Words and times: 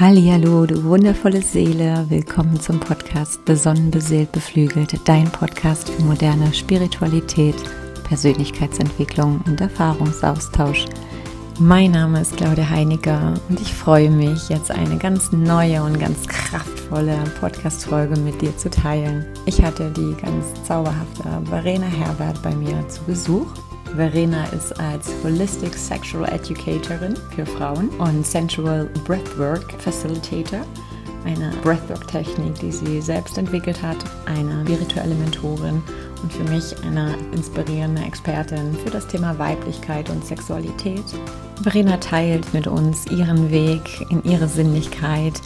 Hallo, 0.00 0.64
du 0.64 0.84
wundervolle 0.84 1.42
Seele, 1.42 2.06
willkommen 2.08 2.60
zum 2.60 2.78
Podcast 2.78 3.44
Besonnen, 3.44 3.90
beseelt, 3.90 4.30
beflügelt, 4.30 4.96
dein 5.06 5.24
Podcast 5.24 5.90
für 5.90 6.04
moderne 6.04 6.54
Spiritualität, 6.54 7.56
Persönlichkeitsentwicklung 8.06 9.40
und 9.44 9.60
Erfahrungsaustausch. 9.60 10.84
Mein 11.58 11.90
Name 11.90 12.20
ist 12.20 12.36
Claudia 12.36 12.70
Heiniger 12.70 13.34
und 13.48 13.60
ich 13.60 13.74
freue 13.74 14.08
mich, 14.08 14.48
jetzt 14.48 14.70
eine 14.70 14.98
ganz 14.98 15.32
neue 15.32 15.82
und 15.82 15.98
ganz 15.98 16.28
kraftvolle 16.28 17.18
Podcast-Folge 17.40 18.20
mit 18.20 18.40
dir 18.40 18.56
zu 18.56 18.70
teilen. 18.70 19.26
Ich 19.46 19.60
hatte 19.60 19.90
die 19.90 20.14
ganz 20.22 20.46
zauberhafte 20.62 21.24
Verena 21.46 21.86
Herbert 21.86 22.40
bei 22.44 22.54
mir 22.54 22.86
zu 22.86 23.02
Besuch 23.02 23.48
Verena 23.96 24.44
ist 24.46 24.78
als 24.78 25.12
Holistic 25.24 25.74
Sexual 25.74 26.30
Educatorin 26.32 27.14
für 27.34 27.44
Frauen 27.44 27.88
und 27.98 28.26
Sensual 28.26 28.88
Breathwork 29.04 29.72
Facilitator, 29.78 30.60
eine 31.24 31.52
Breathwork-Technik, 31.62 32.54
die 32.60 32.70
sie 32.70 33.00
selbst 33.00 33.38
entwickelt 33.38 33.82
hat, 33.82 33.96
eine 34.26 34.62
spirituelle 34.64 35.14
Mentorin 35.14 35.82
und 36.22 36.32
für 36.32 36.44
mich 36.44 36.74
eine 36.84 37.16
inspirierende 37.32 38.02
Expertin 38.02 38.76
für 38.84 38.90
das 38.90 39.06
Thema 39.06 39.38
Weiblichkeit 39.38 40.10
und 40.10 40.24
Sexualität. 40.24 41.04
Verena 41.62 41.96
teilt 41.96 42.52
mit 42.54 42.66
uns 42.66 43.06
ihren 43.06 43.50
Weg 43.50 43.82
in 44.10 44.22
ihre 44.24 44.48
Sinnlichkeit, 44.48 45.40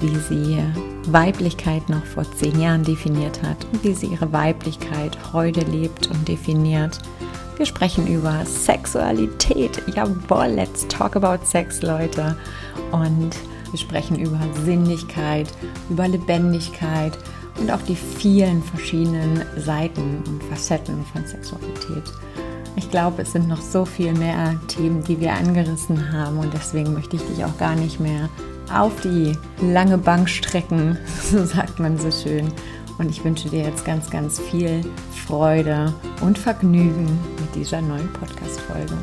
wie 0.00 0.16
sie 0.16 0.62
Weiblichkeit 1.06 1.88
noch 1.88 2.04
vor 2.04 2.24
zehn 2.36 2.60
Jahren 2.60 2.84
definiert 2.84 3.42
hat 3.42 3.66
und 3.72 3.82
wie 3.82 3.94
sie 3.94 4.06
ihre 4.06 4.32
Weiblichkeit 4.32 5.16
heute 5.32 5.60
lebt 5.60 6.08
und 6.08 6.28
definiert 6.28 7.00
wir 7.56 7.66
sprechen 7.66 8.06
über 8.06 8.44
Sexualität. 8.44 9.82
Jawohl, 9.94 10.46
let's 10.46 10.86
talk 10.88 11.16
about 11.16 11.44
Sex, 11.44 11.82
Leute. 11.82 12.36
Und 12.92 13.30
wir 13.70 13.78
sprechen 13.78 14.18
über 14.18 14.38
Sinnlichkeit, 14.64 15.48
über 15.88 16.06
Lebendigkeit 16.06 17.16
und 17.58 17.70
auch 17.70 17.82
die 17.82 17.96
vielen 17.96 18.62
verschiedenen 18.62 19.42
Seiten 19.56 20.22
und 20.26 20.42
Facetten 20.44 21.04
von 21.12 21.26
Sexualität. 21.26 22.04
Ich 22.76 22.90
glaube, 22.90 23.22
es 23.22 23.32
sind 23.32 23.48
noch 23.48 23.60
so 23.60 23.86
viel 23.86 24.12
mehr 24.12 24.54
Themen, 24.68 25.02
die 25.02 25.18
wir 25.18 25.32
angerissen 25.32 26.12
haben 26.12 26.38
und 26.38 26.52
deswegen 26.52 26.92
möchte 26.92 27.16
ich 27.16 27.22
dich 27.22 27.44
auch 27.44 27.56
gar 27.56 27.74
nicht 27.74 27.98
mehr 27.98 28.28
auf 28.72 29.00
die 29.00 29.32
lange 29.62 29.96
Bank 29.96 30.28
strecken, 30.28 30.98
so 31.22 31.44
sagt 31.44 31.78
man 31.78 31.98
so 31.98 32.10
schön, 32.10 32.52
und 32.98 33.10
ich 33.10 33.24
wünsche 33.24 33.48
dir 33.48 33.62
jetzt 33.62 33.84
ganz, 33.84 34.10
ganz 34.10 34.40
viel 34.40 34.82
Freude 35.26 35.92
und 36.20 36.38
Vergnügen 36.38 37.18
mit 37.40 37.54
dieser 37.54 37.80
neuen 37.80 38.12
Podcast-Folge. 38.12 38.94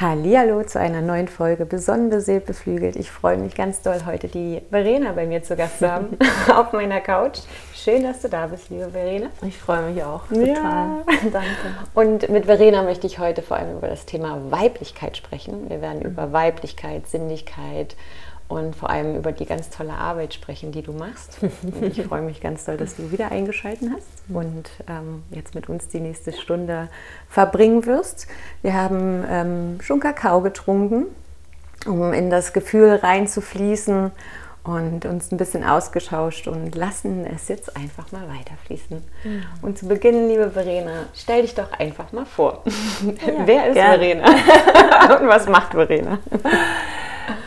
Hallo 0.00 0.64
zu 0.64 0.80
einer 0.80 1.02
neuen 1.02 1.28
Folge 1.28 1.66
Besonnen 1.66 2.10
beseelt 2.10 2.46
beflügelt. 2.46 2.96
Ich 2.96 3.12
freue 3.12 3.36
mich 3.36 3.54
ganz 3.54 3.80
doll, 3.80 4.00
heute 4.06 4.26
die 4.26 4.60
Verena 4.68 5.12
bei 5.12 5.24
mir 5.24 5.44
zu 5.44 5.54
Gast 5.54 5.78
zu 5.78 5.88
haben 5.88 6.18
auf 6.52 6.72
meiner 6.72 7.00
Couch. 7.00 7.38
Schön, 7.72 8.02
dass 8.02 8.20
du 8.20 8.28
da 8.28 8.48
bist, 8.48 8.70
liebe 8.70 8.90
Verena. 8.90 9.28
Ich 9.46 9.56
freue 9.56 9.88
mich 9.88 10.02
auch 10.02 10.26
total. 10.26 10.48
Ja, 10.48 11.04
danke. 11.32 11.46
Und 11.94 12.28
mit 12.28 12.46
Verena 12.46 12.82
möchte 12.82 13.06
ich 13.06 13.20
heute 13.20 13.40
vor 13.40 13.56
allem 13.56 13.76
über 13.76 13.86
das 13.86 14.04
Thema 14.04 14.50
Weiblichkeit 14.50 15.16
sprechen. 15.16 15.70
Wir 15.70 15.80
werden 15.80 16.02
über 16.02 16.32
Weiblichkeit, 16.32 17.06
Sinnlichkeit 17.06 17.94
und 18.48 18.76
vor 18.76 18.90
allem 18.90 19.16
über 19.16 19.32
die 19.32 19.46
ganz 19.46 19.70
tolle 19.70 19.94
Arbeit 19.94 20.34
sprechen, 20.34 20.70
die 20.70 20.82
du 20.82 20.92
machst. 20.92 21.38
Und 21.62 21.82
ich 21.82 22.02
freue 22.02 22.22
mich 22.22 22.40
ganz 22.40 22.64
doll, 22.64 22.76
dass 22.76 22.96
du 22.96 23.10
wieder 23.10 23.30
eingeschaltet 23.30 23.90
hast 23.94 24.06
und 24.28 24.70
ähm, 24.88 25.22
jetzt 25.30 25.54
mit 25.54 25.68
uns 25.68 25.88
die 25.88 26.00
nächste 26.00 26.32
Stunde 26.32 26.88
verbringen 27.28 27.86
wirst. 27.86 28.26
Wir 28.62 28.74
haben 28.74 29.24
ähm, 29.28 29.78
schon 29.80 30.00
Kakao 30.00 30.40
getrunken, 30.40 31.06
um 31.86 32.12
in 32.12 32.30
das 32.30 32.52
Gefühl 32.52 32.94
reinzufließen 32.94 34.12
und 34.64 35.04
uns 35.04 35.30
ein 35.30 35.36
bisschen 35.36 35.62
ausgetauscht 35.62 36.48
und 36.48 36.74
lassen 36.74 37.26
es 37.26 37.48
jetzt 37.48 37.76
einfach 37.76 38.12
mal 38.12 38.26
weiterfließen. 38.28 39.02
Mhm. 39.24 39.42
Und 39.60 39.78
zu 39.78 39.86
Beginn, 39.86 40.28
liebe 40.28 40.50
Verena, 40.50 41.04
stell 41.14 41.42
dich 41.42 41.54
doch 41.54 41.70
einfach 41.72 42.12
mal 42.12 42.24
vor. 42.24 42.62
Ja, 43.04 43.46
Wer 43.46 43.66
ist 43.68 43.74
gern. 43.74 44.00
Verena? 44.00 44.26
und 45.20 45.28
was 45.28 45.46
macht 45.48 45.72
Verena? 45.72 46.18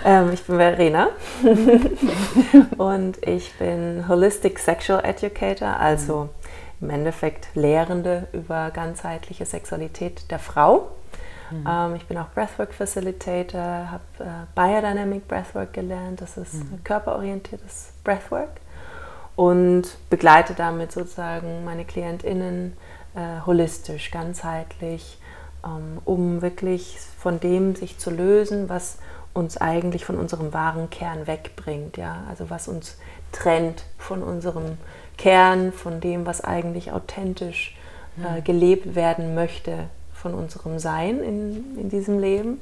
Ähm, 0.05 0.31
ich 0.33 0.43
bin 0.43 0.57
Verena 0.57 1.09
und 2.77 3.25
ich 3.27 3.53
bin 3.57 4.07
Holistic 4.07 4.59
Sexual 4.59 5.03
Educator, 5.03 5.79
also 5.79 6.29
im 6.79 6.89
Endeffekt 6.89 7.47
Lehrende 7.55 8.27
über 8.33 8.71
ganzheitliche 8.71 9.45
Sexualität 9.45 10.29
der 10.31 10.39
Frau. 10.39 10.91
Mhm. 11.51 11.67
Ähm, 11.67 11.95
ich 11.95 12.05
bin 12.07 12.17
auch 12.17 12.29
Breathwork 12.29 12.73
Facilitator, 12.73 13.61
habe 13.61 14.03
äh, 14.19 14.45
Biodynamic 14.55 15.27
Breathwork 15.27 15.73
gelernt, 15.73 16.21
das 16.21 16.37
ist 16.37 16.53
mhm. 16.55 16.83
körperorientiertes 16.83 17.93
Breathwork 18.03 18.61
und 19.35 19.97
begleite 20.09 20.53
damit 20.53 20.91
sozusagen 20.91 21.63
meine 21.63 21.85
KlientInnen 21.85 22.75
äh, 23.15 23.45
holistisch, 23.45 24.11
ganzheitlich, 24.11 25.19
ähm, 25.63 25.99
um 26.05 26.41
wirklich 26.41 26.97
von 27.17 27.39
dem 27.39 27.75
sich 27.75 27.97
zu 27.97 28.09
lösen, 28.09 28.69
was 28.69 28.97
uns 29.37 29.57
eigentlich 29.57 30.03
von 30.03 30.17
unserem 30.17 30.53
wahren 30.53 30.89
Kern 30.89 31.27
wegbringt, 31.27 31.97
ja, 31.97 32.23
also 32.27 32.49
was 32.49 32.67
uns 32.67 32.97
trennt 33.31 33.83
von 33.97 34.23
unserem 34.23 34.77
Kern, 35.17 35.71
von 35.71 36.01
dem, 36.01 36.25
was 36.25 36.41
eigentlich 36.41 36.91
authentisch 36.91 37.77
äh, 38.17 38.39
mhm. 38.39 38.43
gelebt 38.43 38.95
werden 38.95 39.35
möchte 39.35 39.89
von 40.13 40.33
unserem 40.33 40.79
Sein 40.79 41.19
in, 41.21 41.77
in 41.77 41.89
diesem 41.89 42.19
Leben. 42.19 42.61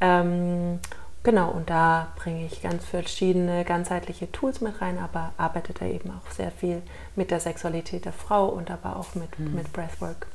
Ähm, 0.00 0.78
genau, 1.22 1.50
und 1.50 1.68
da 1.68 2.12
bringe 2.16 2.46
ich 2.46 2.62
ganz 2.62 2.84
verschiedene 2.84 3.64
ganzheitliche 3.64 4.30
Tools 4.30 4.60
mit 4.60 4.80
rein, 4.80 4.98
aber 4.98 5.32
arbeite 5.36 5.72
da 5.72 5.86
eben 5.86 6.10
auch 6.10 6.30
sehr 6.30 6.50
viel 6.52 6.82
mit 7.16 7.30
der 7.30 7.40
Sexualität 7.40 8.04
der 8.04 8.12
Frau 8.12 8.46
und 8.46 8.70
aber 8.70 8.96
auch 8.96 9.14
mit, 9.14 9.38
mhm. 9.38 9.54
mit 9.54 9.72
Breathwork. 9.72 10.26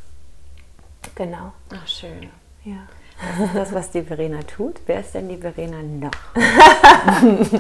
Genau. 1.16 1.54
Ach, 1.74 1.88
schön. 1.88 2.30
Ja. 2.64 2.88
Das 3.20 3.40
ist 3.48 3.56
das, 3.56 3.74
was 3.74 3.92
die 3.92 4.02
Verena 4.02 4.40
tut. 4.44 4.80
Wer 4.86 5.02
ist 5.02 5.14
denn 5.14 5.28
die 5.28 5.38
Verena 5.38 5.78
noch? 5.82 6.12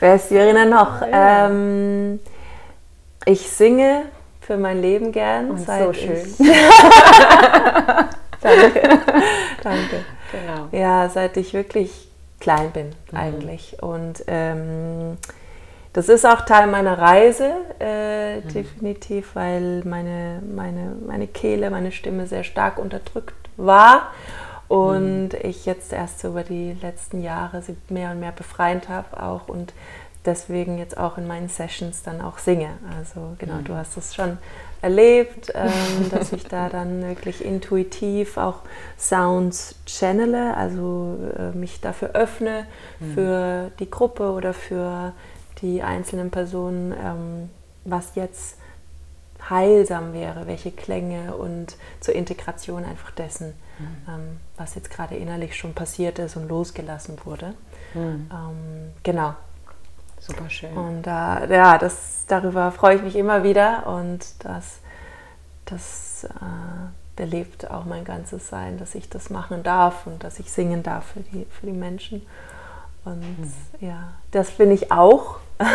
Wer 0.00 0.14
ist 0.14 0.30
die 0.30 0.34
Verena 0.34 0.64
noch? 0.64 1.02
Ja. 1.02 1.48
ähm, 1.48 2.20
ich 3.26 3.48
singe 3.48 4.04
für 4.40 4.56
mein 4.56 4.80
Leben 4.80 5.12
gern. 5.12 5.50
Und 5.50 5.66
so 5.66 5.92
schön. 5.92 6.34
Danke. 8.40 8.80
Danke. 9.62 10.04
Genau. 10.32 10.68
Ja, 10.72 11.08
seit 11.08 11.36
ich 11.36 11.54
wirklich 11.54 12.08
klein 12.40 12.70
bin 12.72 12.86
mhm. 13.10 13.18
eigentlich. 13.18 13.82
Und 13.82 14.24
ähm, 14.26 15.16
das 15.92 16.08
ist 16.08 16.26
auch 16.26 16.42
Teil 16.42 16.66
meiner 16.66 16.98
Reise, 16.98 17.52
äh, 17.80 18.36
mhm. 18.36 18.48
definitiv, 18.48 19.34
weil 19.34 19.82
meine, 19.84 20.42
meine, 20.54 20.96
meine 21.06 21.26
Kehle, 21.26 21.70
meine 21.70 21.92
Stimme 21.92 22.26
sehr 22.26 22.44
stark 22.44 22.78
unterdrückt 22.78 23.34
war. 23.56 24.10
Und 24.68 25.28
mhm. 25.28 25.38
ich 25.42 25.66
jetzt 25.66 25.92
erst 25.92 26.20
so 26.20 26.28
über 26.28 26.42
die 26.42 26.72
letzten 26.80 27.22
Jahre 27.22 27.62
sie 27.62 27.76
mehr 27.88 28.10
und 28.10 28.20
mehr 28.20 28.32
befreit 28.32 28.88
habe 28.88 29.22
auch 29.22 29.48
und 29.48 29.72
deswegen 30.24 30.78
jetzt 30.78 30.96
auch 30.96 31.18
in 31.18 31.26
meinen 31.26 31.48
Sessions 31.48 32.02
dann 32.02 32.20
auch 32.20 32.38
singe. 32.38 32.70
Also 32.98 33.34
genau, 33.38 33.54
mhm. 33.54 33.64
du 33.64 33.74
hast 33.74 33.96
es 33.96 34.14
schon 34.14 34.38
erlebt, 34.80 35.52
ähm, 35.54 36.10
dass 36.10 36.32
ich 36.32 36.44
da 36.44 36.68
dann 36.68 37.02
wirklich 37.02 37.44
intuitiv 37.44 38.36
auch 38.36 38.60
Sounds 38.98 39.76
channele, 39.86 40.56
also 40.56 41.18
äh, 41.38 41.56
mich 41.56 41.80
dafür 41.80 42.10
öffne 42.10 42.66
mhm. 43.00 43.14
für 43.14 43.70
die 43.78 43.90
Gruppe 43.90 44.30
oder 44.30 44.54
für 44.54 45.12
die 45.62 45.82
einzelnen 45.82 46.30
Personen, 46.30 46.92
ähm, 46.92 47.50
was 47.84 48.14
jetzt 48.14 48.58
heilsam 49.48 50.14
wäre, 50.14 50.46
welche 50.46 50.70
Klänge 50.70 51.36
und 51.36 51.76
zur 52.00 52.14
Integration 52.14 52.84
einfach 52.84 53.10
dessen, 53.10 53.52
mhm. 53.78 54.38
was 54.56 54.74
jetzt 54.74 54.90
gerade 54.90 55.16
innerlich 55.16 55.56
schon 55.56 55.74
passiert 55.74 56.18
ist 56.18 56.36
und 56.36 56.48
losgelassen 56.48 57.18
wurde. 57.24 57.54
Mhm. 57.94 58.30
Ähm, 58.30 58.92
genau, 59.02 59.34
Super 60.26 60.48
schön. 60.48 60.72
Und 60.72 61.06
äh, 61.06 61.54
ja, 61.54 61.76
das, 61.76 62.24
darüber 62.26 62.72
freue 62.72 62.96
ich 62.96 63.02
mich 63.02 63.14
immer 63.14 63.42
wieder 63.42 63.86
und 63.86 64.20
das, 64.38 64.78
das 65.66 66.24
äh, 66.24 66.34
belebt 67.14 67.70
auch 67.70 67.84
mein 67.84 68.04
ganzes 68.04 68.48
Sein, 68.48 68.78
dass 68.78 68.94
ich 68.94 69.10
das 69.10 69.28
machen 69.28 69.62
darf 69.62 70.06
und 70.06 70.24
dass 70.24 70.38
ich 70.40 70.50
singen 70.50 70.82
darf 70.82 71.08
für 71.12 71.20
die, 71.20 71.46
für 71.50 71.66
die 71.66 71.72
Menschen. 71.72 72.26
Und 73.04 73.20
mhm. 73.20 73.52
ja, 73.80 74.12
das 74.30 74.52
bin 74.52 74.70
ich 74.70 74.90
auch. 74.90 75.36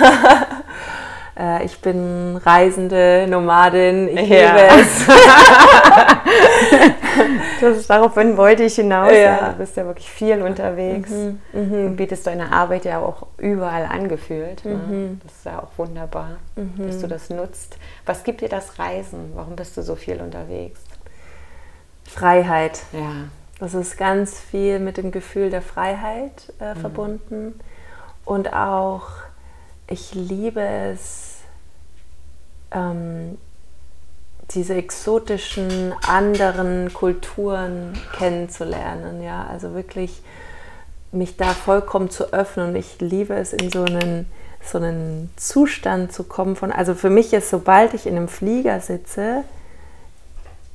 Äh, 1.40 1.64
ich 1.64 1.80
bin 1.80 2.36
reisende 2.38 3.26
Nomadin, 3.30 4.10
ich 4.10 4.28
ja. 4.28 4.56
liebe 4.56 4.68
es. 4.82 5.08
das 7.62 7.88
daraufhin 7.88 8.36
wollte 8.38 8.64
ich 8.64 8.76
hinaus. 8.76 9.14
Ja. 9.14 9.52
Du 9.52 9.58
bist 9.60 9.78
ja 9.78 9.86
wirklich 9.86 10.10
viel 10.10 10.42
unterwegs 10.42 11.10
mhm. 11.10 11.40
Mhm. 11.54 11.86
und 11.86 11.96
bietest 11.96 12.28
deine 12.28 12.52
Arbeit 12.52 12.86
ja 12.86 13.00
auch 13.00 13.28
überall 13.38 13.86
angefühlt. 13.86 14.66
Ne? 14.66 14.76
Mhm. 14.76 15.22
Das 15.24 15.34
ist 15.34 15.46
ja 15.46 15.64
auch 15.64 15.72
wunderbar, 15.78 16.38
mhm. 16.56 16.88
dass 16.88 17.00
du 17.00 17.08
das 17.08 17.30
nutzt. 17.30 17.78
Was 18.06 18.24
gibt 18.24 18.42
dir 18.42 18.50
das 18.50 18.78
Reisen? 18.78 19.32
Warum 19.36 19.56
bist 19.56 19.78
du 19.78 19.82
so 19.82 19.96
viel 19.96 20.20
unterwegs? 20.22 20.82
Freiheit. 22.04 22.82
Ja. 22.92 23.30
Das 23.60 23.74
ist 23.74 23.98
ganz 23.98 24.40
viel 24.40 24.80
mit 24.80 24.98
dem 24.98 25.12
Gefühl 25.12 25.50
der 25.50 25.62
Freiheit 25.62 26.54
äh, 26.60 26.74
mhm. 26.74 26.80
verbunden. 26.80 27.60
Und 28.26 28.54
auch, 28.54 29.08
ich 29.88 30.14
liebe 30.14 30.62
es, 30.62 31.29
ähm, 32.72 33.38
diese 34.52 34.74
exotischen 34.74 35.94
anderen 36.08 36.94
Kulturen 36.94 37.94
kennenzulernen. 38.18 39.22
Ja, 39.22 39.46
also 39.46 39.74
wirklich 39.74 40.22
mich 41.12 41.38
da 41.38 41.48
vollkommen 41.54 42.10
zu 42.10 42.34
öffnen. 42.34 42.70
Und 42.70 42.76
ich 42.76 43.00
liebe 43.00 43.36
es, 43.36 43.54
in 43.54 43.70
so 43.70 43.84
einen, 43.84 44.26
so 44.64 44.78
einen 44.78 45.32
Zustand 45.36 46.12
zu 46.12 46.24
kommen 46.24 46.56
von, 46.56 46.72
also 46.72 46.96
für 46.96 47.10
mich 47.10 47.34
ist, 47.34 47.50
sobald 47.50 47.94
ich 47.94 48.06
in 48.06 48.16
einem 48.16 48.28
Flieger 48.28 48.80
sitze, 48.80 49.44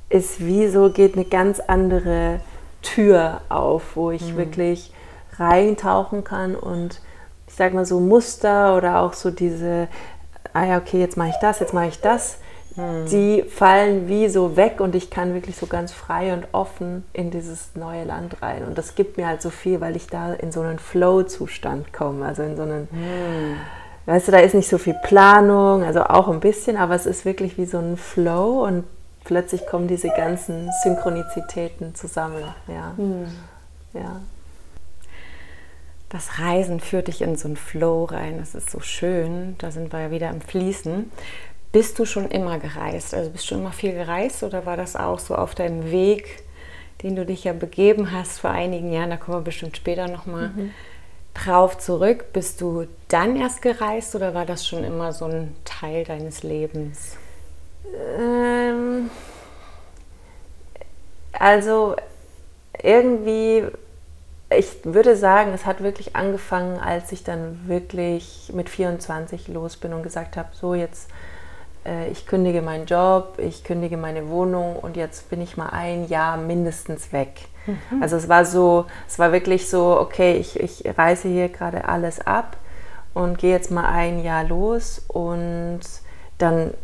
ist 0.09 0.45
wie 0.45 0.69
so, 0.69 0.91
geht 0.91 1.15
eine 1.15 1.25
ganz 1.25 1.61
andere 1.61 2.41
Tür 2.83 3.41
auf, 3.49 3.97
wo 3.97 4.11
ich 4.11 4.33
mhm. 4.33 4.37
wirklich 4.37 4.93
reintauchen 5.39 6.23
kann 6.23 6.55
und 6.55 7.01
ich 7.49 7.55
sage 7.55 7.75
mal 7.75 7.85
so 7.85 8.01
Muster 8.01 8.77
oder 8.77 9.01
auch 9.01 9.13
so 9.13 9.31
diese, 9.31 9.89
ah 10.55 10.65
ja, 10.65 10.79
okay, 10.79 10.99
jetzt 10.99 11.17
mache 11.19 11.29
ich 11.29 11.37
das, 11.41 11.59
jetzt 11.59 11.75
mache 11.75 11.89
ich 11.89 12.01
das, 12.01 12.39
mhm. 12.77 13.07
die 13.11 13.43
fallen 13.43 14.09
wie 14.09 14.29
so 14.29 14.57
weg 14.57 14.81
und 14.81 14.95
ich 14.95 15.11
kann 15.11 15.35
wirklich 15.35 15.57
so 15.57 15.67
ganz 15.67 15.93
frei 15.93 16.33
und 16.33 16.47
offen 16.53 17.05
in 17.13 17.31
dieses 17.31 17.75
neue 17.75 18.05
Land 18.05 18.41
rein. 18.41 18.65
Und 18.65 18.79
das 18.79 18.95
gibt 18.95 19.19
mir 19.19 19.27
halt 19.27 19.43
so 19.43 19.51
viel, 19.51 19.81
weil 19.81 19.97
ich 19.97 20.07
da 20.07 20.33
in 20.33 20.53
so 20.53 20.61
einen 20.63 20.79
Flow-Zustand 20.79 21.93
komme, 21.93 22.25
also 22.25 22.43
in 22.43 22.57
so 22.57 22.63
einen. 22.63 22.89
Mhm. 22.91 23.57
Weißt 24.07 24.29
du, 24.29 24.33
da 24.33 24.39
ist 24.39 24.55
nicht 24.55 24.69
so 24.69 24.79
viel 24.79 24.97
Planung, 25.03 25.83
also 25.83 26.05
auch 26.05 26.29
ein 26.29 26.41
bisschen, 26.41 26.77
aber 26.77 26.95
es 26.95 27.07
ist 27.07 27.25
wirklich 27.25 27.57
wie 27.57 27.65
so 27.65 27.79
ein 27.79 27.97
Flow 27.97 28.65
und 28.67 28.85
plötzlich 29.25 29.67
kommen 29.67 29.89
diese 29.89 30.09
ganzen 30.09 30.71
Synchronizitäten 30.83 31.95
zusammen. 31.95 32.45
Ja. 32.69 32.93
Mhm. 32.97 33.27
ja. 33.95 34.21
Das 36.15 36.39
Reisen 36.39 36.79
führt 36.79 37.09
dich 37.09 37.23
in 37.23 37.35
so 37.35 37.49
einen 37.49 37.57
Flow 37.57 38.05
rein. 38.05 38.39
Das 38.39 38.55
ist 38.55 38.71
so 38.71 38.79
schön. 38.79 39.57
Da 39.59 39.73
sind 39.73 39.93
wir 39.93 39.99
ja 39.99 40.11
wieder 40.13 40.31
im 40.31 40.41
Fließen. 40.41 41.11
Bist 41.73 41.99
du 41.99 42.05
schon 42.05 42.31
immer 42.31 42.61
gereist? 42.61 43.15
Also 43.15 43.31
bist 43.31 43.51
du 43.51 43.57
immer 43.57 43.73
viel 43.73 43.95
gereist 43.95 44.45
oder 44.45 44.65
war 44.65 44.77
das 44.77 44.95
auch 44.95 45.19
so 45.19 45.35
auf 45.35 45.57
deinem 45.57 45.91
Weg, 45.91 46.45
den 47.03 47.17
du 47.17 47.27
dich 47.27 47.43
ja 47.43 47.53
begeben 47.53 48.13
hast 48.13 48.39
vor 48.39 48.51
einigen 48.51 48.93
Jahren? 48.93 49.11
Da 49.11 49.17
kommen 49.17 49.39
wir 49.39 49.43
bestimmt 49.43 49.77
später 49.77 50.07
nochmal 50.07 50.51
mhm. 50.51 50.71
drauf 51.35 51.79
zurück. 51.79 52.27
Bist 52.33 52.61
du 52.61 52.87
dann 53.09 53.35
erst 53.35 53.61
gereist 53.61 54.15
oder 54.15 54.35
war 54.35 54.47
das 54.47 54.69
schon 54.69 54.85
immer 54.85 55.13
so 55.13 55.25
ein 55.25 55.57
Teil 55.65 56.05
deines 56.05 56.45
Lebens? 56.45 57.17
Ähm, 58.21 59.11
also 61.33 61.97
irgendwie, 62.81 63.65
ich 64.51 64.85
würde 64.85 65.17
sagen, 65.17 65.53
es 65.55 65.67
hat 65.67 65.83
wirklich 65.83 66.17
angefangen, 66.17 66.79
als 66.79 67.13
ich 67.13 67.25
dann 67.25 67.61
wirklich 67.67 68.51
mit 68.55 68.69
24 68.69 69.49
los 69.49 69.77
bin 69.77 69.93
und 69.93 70.03
gesagt 70.03 70.37
habe, 70.37 70.49
so 70.53 70.75
jetzt, 70.75 71.11
äh, 71.85 72.09
ich 72.11 72.27
kündige 72.27 72.63
meinen 72.63 72.87
Job, 72.87 73.39
ich 73.39 73.65
kündige 73.65 73.97
meine 73.97 74.29
Wohnung 74.29 74.77
und 74.77 74.97
jetzt 74.97 75.31
bin 75.31 75.41
ich 75.41 75.57
mal 75.57 75.71
ein 75.71 76.07
Jahr 76.09 76.37
mindestens 76.37 77.13
weg. 77.13 77.49
Mhm. 77.67 78.03
Also 78.03 78.17
es 78.17 78.29
war 78.29 78.45
so, 78.45 78.87
es 79.09 79.19
war 79.19 79.33
wirklich 79.33 79.69
so, 79.69 79.99
okay, 79.99 80.35
ich, 80.37 80.61
ich 80.61 80.85
reiße 80.97 81.29
hier 81.29 81.49
gerade 81.49 81.89
alles 81.89 82.25
ab 82.27 82.57
und 83.15 83.39
gehe 83.39 83.53
jetzt 83.53 83.71
mal 83.71 83.87
ein 83.87 84.23
Jahr 84.23 84.45
los 84.45 85.03
und 85.09 85.81
dann 86.39 86.75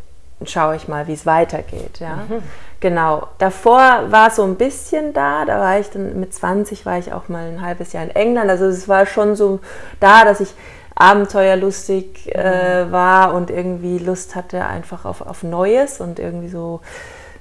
schaue 0.44 0.76
ich 0.76 0.88
mal, 0.88 1.06
wie 1.06 1.12
es 1.12 1.26
weitergeht. 1.26 2.00
Ja? 2.00 2.16
Mhm. 2.28 2.42
Genau. 2.80 3.28
Davor 3.38 4.10
war 4.10 4.28
es 4.28 4.36
so 4.36 4.44
ein 4.44 4.56
bisschen 4.56 5.12
da, 5.12 5.44
da 5.44 5.60
war 5.60 5.78
ich 5.78 5.90
dann 5.90 6.18
mit 6.18 6.32
20 6.32 6.86
war 6.86 6.98
ich 6.98 7.12
auch 7.12 7.28
mal 7.28 7.48
ein 7.48 7.60
halbes 7.60 7.92
Jahr 7.92 8.04
in 8.04 8.10
England. 8.10 8.50
Also 8.50 8.66
es 8.66 8.88
war 8.88 9.06
schon 9.06 9.36
so 9.36 9.60
da, 10.00 10.24
dass 10.24 10.40
ich 10.40 10.54
abenteuerlustig 10.94 12.34
äh, 12.34 12.84
mhm. 12.84 12.92
war 12.92 13.34
und 13.34 13.50
irgendwie 13.50 13.98
Lust 13.98 14.34
hatte 14.34 14.66
einfach 14.66 15.04
auf, 15.04 15.22
auf 15.22 15.42
Neues 15.42 16.00
und 16.00 16.18
irgendwie 16.18 16.48
so 16.48 16.80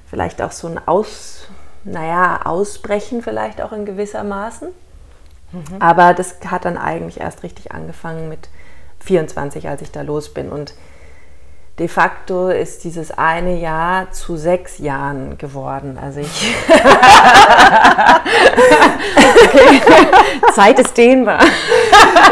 vielleicht 0.08 0.42
auch 0.42 0.52
so 0.52 0.66
ein 0.66 0.80
Aus, 0.86 1.48
naja, 1.84 2.40
Ausbrechen 2.44 3.22
vielleicht 3.22 3.60
auch 3.60 3.72
in 3.72 3.84
gewisser 3.84 4.24
Maßen. 4.24 4.68
Mhm. 5.52 5.62
Aber 5.78 6.14
das 6.14 6.36
hat 6.46 6.64
dann 6.64 6.78
eigentlich 6.78 7.20
erst 7.20 7.42
richtig 7.42 7.72
angefangen 7.72 8.28
mit 8.28 8.48
24, 9.00 9.68
als 9.68 9.82
ich 9.82 9.90
da 9.90 10.02
los 10.02 10.32
bin 10.32 10.50
und 10.50 10.74
de 11.80 11.88
facto 11.88 12.50
ist 12.50 12.84
dieses 12.84 13.10
eine 13.10 13.56
Jahr 13.56 14.12
zu 14.12 14.36
sechs 14.36 14.78
Jahren 14.78 15.36
geworden. 15.38 15.98
Also 16.00 16.20
ich. 16.20 16.54
okay. 19.16 19.80
Zeit 20.52 20.78
ist 20.78 20.96
dehnbar. 20.98 21.40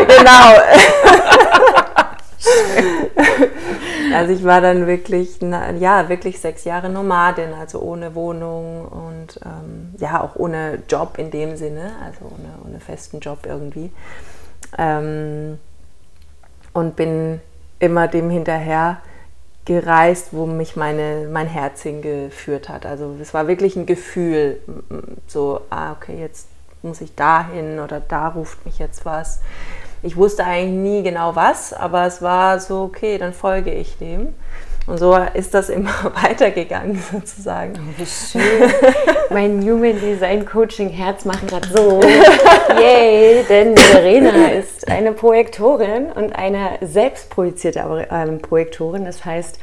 genau. 0.06 0.54
also 4.14 4.32
ich 4.34 4.44
war 4.44 4.60
dann 4.60 4.86
wirklich, 4.86 5.40
ja, 5.78 6.10
wirklich 6.10 6.38
sechs 6.40 6.64
Jahre 6.64 6.90
Nomadin, 6.90 7.54
also 7.54 7.80
ohne 7.80 8.14
Wohnung 8.14 8.84
und 8.84 9.40
ähm, 9.46 9.94
ja, 9.96 10.20
auch 10.20 10.36
ohne 10.36 10.82
Job 10.90 11.16
in 11.16 11.30
dem 11.30 11.56
Sinne, 11.56 11.92
also 12.04 12.26
ohne, 12.26 12.50
ohne 12.66 12.80
festen 12.80 13.20
Job 13.20 13.46
irgendwie. 13.46 13.90
Ähm, 14.76 15.58
und 16.74 16.96
bin 16.96 17.40
immer 17.78 18.08
dem 18.08 18.28
hinterher 18.28 18.98
gereist, 19.68 20.28
wo 20.32 20.46
mich 20.46 20.76
meine, 20.76 21.28
mein 21.30 21.46
Herz 21.46 21.82
hingeführt 21.82 22.70
hat. 22.70 22.86
Also 22.86 23.14
es 23.20 23.34
war 23.34 23.48
wirklich 23.48 23.76
ein 23.76 23.84
Gefühl, 23.84 24.60
so, 25.26 25.60
ah, 25.68 25.92
okay, 25.92 26.18
jetzt 26.18 26.48
muss 26.80 27.02
ich 27.02 27.14
dahin 27.14 27.78
oder 27.78 28.00
da 28.00 28.28
ruft 28.28 28.64
mich 28.64 28.78
jetzt 28.78 29.04
was. 29.04 29.40
Ich 30.02 30.16
wusste 30.16 30.44
eigentlich 30.44 30.70
nie 30.70 31.02
genau 31.02 31.36
was, 31.36 31.74
aber 31.74 32.06
es 32.06 32.22
war 32.22 32.60
so, 32.60 32.84
okay, 32.84 33.18
dann 33.18 33.34
folge 33.34 33.70
ich 33.70 33.98
dem. 33.98 34.34
Und 34.88 34.96
so 34.96 35.14
ist 35.34 35.52
das 35.52 35.68
immer 35.68 35.92
weitergegangen 36.22 36.98
sozusagen. 37.12 37.74
Oh, 37.76 38.00
wie 38.00 38.06
schön. 38.06 38.72
mein 39.28 39.62
Human 39.62 40.00
Design 40.00 40.46
Coaching 40.46 40.88
Herz 40.88 41.26
macht 41.26 41.46
gerade 41.46 41.68
so. 41.68 42.00
Yay, 42.80 43.44
denn 43.48 43.76
Verena 43.76 44.48
ist 44.48 44.88
eine 44.88 45.12
Projektorin 45.12 46.06
und 46.06 46.34
eine 46.34 46.78
selbstprojizierte 46.80 48.08
ähm, 48.10 48.40
Projektorin. 48.40 49.04
Das 49.04 49.26
heißt, 49.26 49.58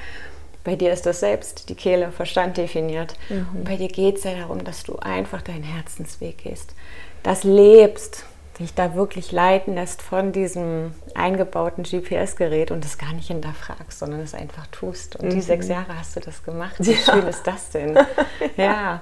bei 0.63 0.75
dir 0.75 0.93
ist 0.93 1.07
das 1.07 1.21
selbst 1.21 1.69
die 1.69 1.75
Kehle, 1.75 2.11
Verstand 2.11 2.57
definiert. 2.57 3.15
Mhm. 3.29 3.47
Und 3.53 3.63
bei 3.63 3.77
dir 3.77 3.87
geht 3.87 4.17
es 4.17 4.25
ja 4.25 4.35
darum, 4.35 4.63
dass 4.63 4.83
du 4.83 4.97
einfach 4.97 5.41
deinen 5.41 5.63
Herzensweg 5.63 6.37
gehst. 6.43 6.75
Das 7.23 7.43
lebst 7.43 8.25
dich 8.59 8.73
da 8.73 8.95
wirklich 8.95 9.31
leiten 9.31 9.75
lässt 9.75 10.01
von 10.01 10.31
diesem 10.31 10.93
eingebauten 11.13 11.83
GPS-Gerät 11.83 12.71
und 12.71 12.83
das 12.85 12.97
gar 12.97 13.13
nicht 13.13 13.27
hinterfragst, 13.27 13.99
sondern 13.99 14.21
es 14.21 14.33
einfach 14.33 14.67
tust. 14.67 15.17
Und 15.17 15.27
mhm. 15.27 15.31
die 15.31 15.41
sechs 15.41 15.67
Jahre 15.67 15.97
hast 15.97 16.15
du 16.15 16.19
das 16.21 16.43
gemacht. 16.43 16.75
Wie 16.79 16.91
ja. 16.91 16.97
schön 16.97 17.27
ist 17.27 17.45
das 17.45 17.69
denn? 17.71 17.95
ja. 18.57 18.63
ja, 18.63 19.01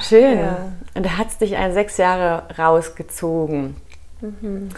schön. 0.00 0.38
Ja. 0.38 0.72
Und 0.94 1.04
da 1.04 1.18
hat 1.18 1.28
es 1.28 1.38
dich 1.38 1.56
ein 1.56 1.72
sechs 1.72 1.96
Jahre 1.98 2.44
rausgezogen. 2.56 3.76
Mhm. 4.20 4.70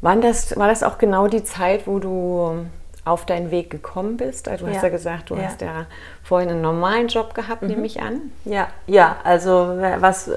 War 0.00 0.16
das, 0.16 0.56
war 0.56 0.68
das 0.68 0.82
auch 0.82 0.98
genau 0.98 1.26
die 1.26 1.42
Zeit, 1.42 1.86
wo 1.86 1.98
du 1.98 2.66
auf 3.08 3.26
deinen 3.26 3.50
Weg 3.50 3.70
gekommen 3.70 4.16
bist? 4.16 4.48
Also 4.48 4.64
du 4.64 4.70
ja. 4.70 4.76
hast 4.76 4.82
ja 4.82 4.88
gesagt, 4.88 5.30
du 5.30 5.36
ja. 5.36 5.42
hast 5.42 5.60
ja 5.60 5.86
vorhin 6.22 6.50
einen 6.50 6.60
normalen 6.60 7.08
Job 7.08 7.34
gehabt, 7.34 7.62
mhm. 7.62 7.68
nehme 7.68 7.86
ich 7.86 8.00
an. 8.00 8.32
Ja, 8.44 8.68
ja, 8.86 9.16
also 9.24 9.78
was 9.98 10.30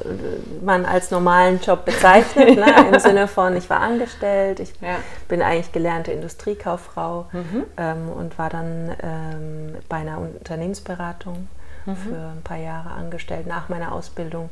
man 0.63 0.85
als 0.85 1.11
normalen 1.11 1.59
Job 1.59 1.85
bezeichnet, 1.85 2.55
ne? 2.55 2.65
im 2.91 2.99
Sinne 2.99 3.27
von, 3.27 3.55
ich 3.55 3.69
war 3.69 3.79
angestellt, 3.79 4.59
ich 4.59 4.73
ja. 4.81 4.97
bin 5.27 5.41
eigentlich 5.41 5.71
gelernte 5.71 6.11
Industriekauffrau 6.11 7.27
mhm. 7.31 7.65
ähm, 7.77 8.09
und 8.09 8.37
war 8.39 8.49
dann 8.49 8.95
ähm, 9.01 9.75
bei 9.89 9.97
einer 9.97 10.19
Unternehmensberatung 10.19 11.47
mhm. 11.85 11.95
für 11.95 12.15
ein 12.15 12.41
paar 12.43 12.57
Jahre 12.57 12.91
angestellt 12.91 13.47
nach 13.47 13.69
meiner 13.69 13.91
Ausbildung 13.91 14.49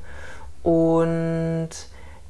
und 0.63 1.69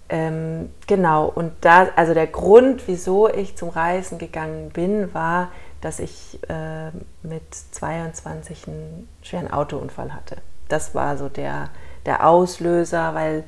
ähm, 0.09 0.69
genau, 0.87 1.25
und 1.27 1.51
da, 1.61 1.87
also 1.95 2.13
der 2.15 2.27
Grund, 2.27 2.87
wieso 2.87 3.29
ich 3.29 3.55
zum 3.55 3.69
Reisen 3.69 4.17
gegangen 4.17 4.69
bin, 4.69 5.13
war, 5.13 5.49
dass 5.81 5.99
ich 5.99 6.39
äh, 6.49 6.89
mit 7.23 7.43
22 7.71 8.67
einen 8.67 9.07
schweren 9.21 9.51
Autounfall 9.51 10.13
hatte. 10.13 10.37
Das 10.67 10.93
war 10.93 11.17
so 11.17 11.29
der, 11.29 11.69
der 12.05 12.27
Auslöser, 12.27 13.15
weil 13.15 13.43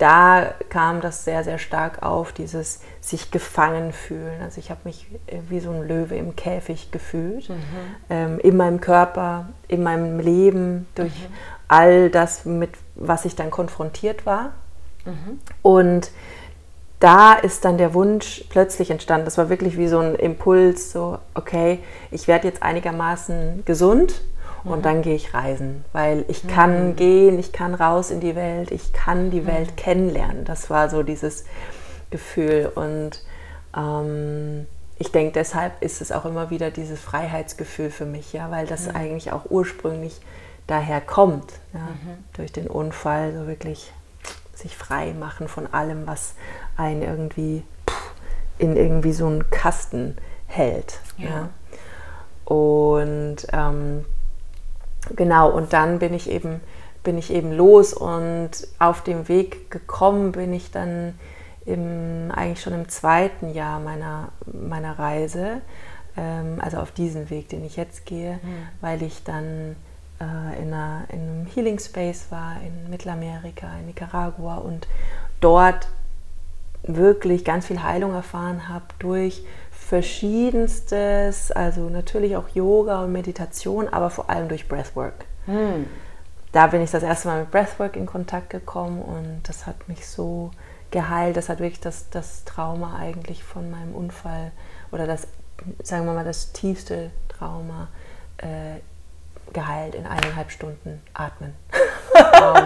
da 0.00 0.54
kam 0.70 1.02
das 1.02 1.24
sehr, 1.24 1.44
sehr 1.44 1.58
stark 1.58 2.02
auf, 2.02 2.32
dieses 2.32 2.80
sich 3.02 3.30
gefangen 3.30 3.92
fühlen. 3.92 4.40
Also 4.42 4.58
ich 4.58 4.70
habe 4.70 4.80
mich 4.84 5.06
wie 5.50 5.60
so 5.60 5.70
ein 5.70 5.86
Löwe 5.86 6.16
im 6.16 6.34
Käfig 6.36 6.90
gefühlt, 6.90 7.50
mhm. 7.50 7.56
ähm, 8.08 8.38
in 8.40 8.56
meinem 8.56 8.80
Körper, 8.80 9.50
in 9.68 9.82
meinem 9.82 10.18
Leben, 10.18 10.86
durch 10.94 11.12
mhm. 11.12 11.34
all 11.68 12.08
das, 12.08 12.46
mit 12.46 12.70
was 12.94 13.26
ich 13.26 13.36
dann 13.36 13.50
konfrontiert 13.50 14.24
war. 14.24 14.52
Mhm. 15.04 15.40
Und 15.60 16.10
da 17.00 17.32
ist 17.32 17.64
dann 17.64 17.78
der 17.78 17.94
Wunsch 17.94 18.44
plötzlich 18.50 18.90
entstanden. 18.90 19.24
Das 19.24 19.38
war 19.38 19.48
wirklich 19.48 19.76
wie 19.78 19.88
so 19.88 19.98
ein 19.98 20.14
Impuls, 20.14 20.92
so, 20.92 21.18
okay, 21.34 21.80
ich 22.10 22.28
werde 22.28 22.46
jetzt 22.46 22.62
einigermaßen 22.62 23.64
gesund 23.64 24.20
und 24.64 24.78
mhm. 24.78 24.82
dann 24.82 25.02
gehe 25.02 25.14
ich 25.14 25.32
reisen, 25.32 25.84
weil 25.92 26.26
ich 26.28 26.46
kann 26.46 26.90
mhm. 26.90 26.96
gehen, 26.96 27.38
ich 27.38 27.52
kann 27.52 27.74
raus 27.74 28.10
in 28.10 28.20
die 28.20 28.36
Welt, 28.36 28.70
ich 28.70 28.92
kann 28.92 29.30
die 29.30 29.46
Welt 29.46 29.70
mhm. 29.70 29.76
kennenlernen. 29.76 30.44
Das 30.44 30.68
war 30.68 30.90
so 30.90 31.02
dieses 31.02 31.44
Gefühl 32.10 32.70
und 32.74 33.22
ähm, 33.74 34.66
ich 34.98 35.10
denke, 35.10 35.32
deshalb 35.32 35.82
ist 35.82 36.02
es 36.02 36.12
auch 36.12 36.26
immer 36.26 36.50
wieder 36.50 36.70
dieses 36.70 37.00
Freiheitsgefühl 37.00 37.90
für 37.90 38.04
mich, 38.04 38.34
ja, 38.34 38.50
weil 38.50 38.66
das 38.66 38.86
mhm. 38.86 38.96
eigentlich 38.96 39.32
auch 39.32 39.46
ursprünglich 39.48 40.20
daher 40.66 41.00
kommt, 41.00 41.50
ja, 41.72 41.80
mhm. 41.80 42.24
durch 42.34 42.52
den 42.52 42.66
Unfall 42.66 43.32
so 43.32 43.46
wirklich 43.46 43.90
sich 44.60 44.76
frei 44.76 45.12
machen 45.12 45.48
von 45.48 45.72
allem, 45.72 46.06
was 46.06 46.34
einen 46.76 47.02
irgendwie 47.02 47.64
in 48.58 48.76
irgendwie 48.76 49.12
so 49.12 49.26
einen 49.26 49.50
Kasten 49.50 50.16
hält. 50.46 51.00
Ja. 51.16 51.28
ja. 51.28 51.48
Und 52.44 53.46
ähm, 53.52 54.04
genau, 55.16 55.50
und 55.50 55.72
dann 55.72 55.98
bin 55.98 56.14
ich 56.14 56.28
eben 56.30 56.60
bin 57.02 57.16
ich 57.18 57.32
eben 57.32 57.52
los 57.52 57.94
und 57.94 58.50
auf 58.78 59.02
dem 59.02 59.28
Weg 59.28 59.70
gekommen 59.70 60.32
bin 60.32 60.52
ich 60.52 60.70
dann 60.70 61.18
im, 61.64 62.30
eigentlich 62.34 62.60
schon 62.60 62.74
im 62.74 62.88
zweiten 62.88 63.52
Jahr 63.52 63.80
meiner, 63.80 64.28
meiner 64.46 64.98
Reise, 64.98 65.62
ähm, 66.16 66.58
also 66.60 66.78
auf 66.78 66.90
diesen 66.90 67.30
Weg, 67.30 67.48
den 67.48 67.64
ich 67.64 67.76
jetzt 67.76 68.06
gehe, 68.06 68.34
mhm. 68.34 68.68
weil 68.80 69.02
ich 69.02 69.22
dann 69.24 69.76
äh, 70.20 70.60
in, 70.60 70.72
einer, 70.72 71.04
in 71.08 71.20
einem 71.20 71.46
Healing 71.46 71.78
Space 71.78 72.26
war 72.30 72.56
in 72.64 72.90
Mittelamerika, 72.90 73.68
in 73.78 73.86
Nicaragua 73.86 74.56
und 74.56 74.86
dort 75.40 75.88
wirklich 76.82 77.44
ganz 77.44 77.66
viel 77.66 77.82
Heilung 77.82 78.14
erfahren 78.14 78.68
habe 78.68 78.86
durch 78.98 79.44
verschiedenstes, 79.70 81.50
also 81.52 81.88
natürlich 81.88 82.36
auch 82.36 82.48
Yoga 82.50 83.02
und 83.04 83.12
Meditation, 83.12 83.88
aber 83.88 84.10
vor 84.10 84.30
allem 84.30 84.48
durch 84.48 84.68
Breathwork. 84.68 85.26
Hm. 85.46 85.86
Da 86.52 86.68
bin 86.68 86.80
ich 86.80 86.90
das 86.90 87.02
erste 87.02 87.28
Mal 87.28 87.40
mit 87.40 87.50
Breathwork 87.50 87.96
in 87.96 88.06
Kontakt 88.06 88.50
gekommen 88.50 89.02
und 89.02 89.40
das 89.44 89.66
hat 89.66 89.88
mich 89.88 90.06
so 90.06 90.50
geheilt. 90.90 91.36
Das 91.36 91.48
hat 91.48 91.60
wirklich 91.60 91.80
das, 91.80 92.10
das 92.10 92.44
Trauma 92.44 92.98
eigentlich 92.98 93.44
von 93.44 93.70
meinem 93.70 93.94
Unfall 93.94 94.52
oder 94.90 95.06
das, 95.06 95.28
sagen 95.82 96.06
wir 96.06 96.12
mal, 96.12 96.24
das 96.24 96.52
tiefste 96.52 97.10
Trauma 97.28 97.88
äh, 98.38 98.80
geheilt 99.52 99.94
in 99.94 100.06
eineinhalb 100.06 100.50
Stunden 100.50 101.00
atmen. 101.14 101.54
Wow. 102.12 102.56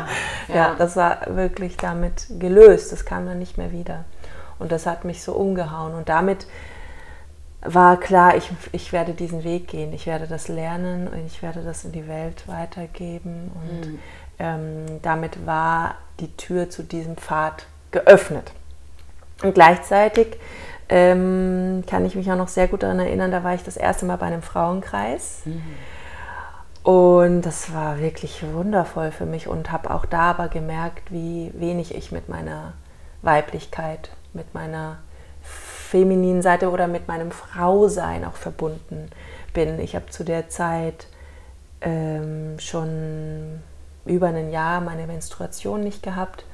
ja. 0.48 0.54
ja, 0.54 0.74
das 0.76 0.96
war 0.96 1.36
wirklich 1.36 1.76
damit 1.76 2.26
gelöst. 2.38 2.92
Das 2.92 3.04
kam 3.04 3.26
dann 3.26 3.38
nicht 3.38 3.58
mehr 3.58 3.72
wieder. 3.72 4.04
Und 4.58 4.72
das 4.72 4.86
hat 4.86 5.04
mich 5.04 5.22
so 5.22 5.34
umgehauen. 5.34 5.94
Und 5.94 6.08
damit 6.08 6.46
war 7.60 7.98
klar, 7.98 8.36
ich, 8.36 8.50
ich 8.72 8.92
werde 8.92 9.12
diesen 9.12 9.44
Weg 9.44 9.68
gehen. 9.68 9.92
Ich 9.92 10.06
werde 10.06 10.26
das 10.26 10.48
lernen 10.48 11.08
und 11.08 11.26
ich 11.26 11.42
werde 11.42 11.62
das 11.62 11.84
in 11.84 11.92
die 11.92 12.08
Welt 12.08 12.48
weitergeben. 12.48 13.52
Und 13.54 13.86
mhm. 13.86 13.98
ähm, 14.38 15.02
damit 15.02 15.46
war 15.46 15.96
die 16.20 16.34
Tür 16.36 16.70
zu 16.70 16.82
diesem 16.82 17.16
Pfad 17.16 17.66
geöffnet. 17.90 18.52
Und 19.42 19.54
gleichzeitig 19.54 20.38
ähm, 20.88 21.84
kann 21.86 22.04
ich 22.04 22.14
mich 22.14 22.30
auch 22.30 22.36
noch 22.36 22.48
sehr 22.48 22.68
gut 22.68 22.82
daran 22.82 23.00
erinnern, 23.00 23.30
da 23.30 23.42
war 23.42 23.54
ich 23.54 23.62
das 23.62 23.76
erste 23.76 24.04
Mal 24.04 24.16
bei 24.16 24.26
einem 24.26 24.42
Frauenkreis. 24.42 25.42
Mhm. 25.44 25.62
Und 26.84 27.40
das 27.42 27.72
war 27.72 27.98
wirklich 27.98 28.44
wundervoll 28.52 29.10
für 29.10 29.24
mich 29.24 29.48
und 29.48 29.72
habe 29.72 29.90
auch 29.90 30.04
da 30.04 30.30
aber 30.30 30.48
gemerkt, 30.48 31.10
wie 31.10 31.50
wenig 31.54 31.94
ich 31.94 32.12
mit 32.12 32.28
meiner 32.28 32.74
Weiblichkeit, 33.22 34.10
mit 34.34 34.52
meiner 34.52 34.98
femininen 35.40 36.42
Seite 36.42 36.70
oder 36.70 36.86
mit 36.86 37.08
meinem 37.08 37.30
Frausein 37.30 38.22
auch 38.26 38.34
verbunden 38.34 39.08
bin. 39.54 39.80
Ich 39.80 39.96
habe 39.96 40.10
zu 40.10 40.24
der 40.24 40.50
Zeit 40.50 41.06
ähm, 41.80 42.58
schon 42.58 43.62
über 44.04 44.26
ein 44.28 44.50
Jahr 44.50 44.82
meine 44.82 45.06
Menstruation 45.06 45.80
nicht 45.80 46.02
gehabt, 46.02 46.44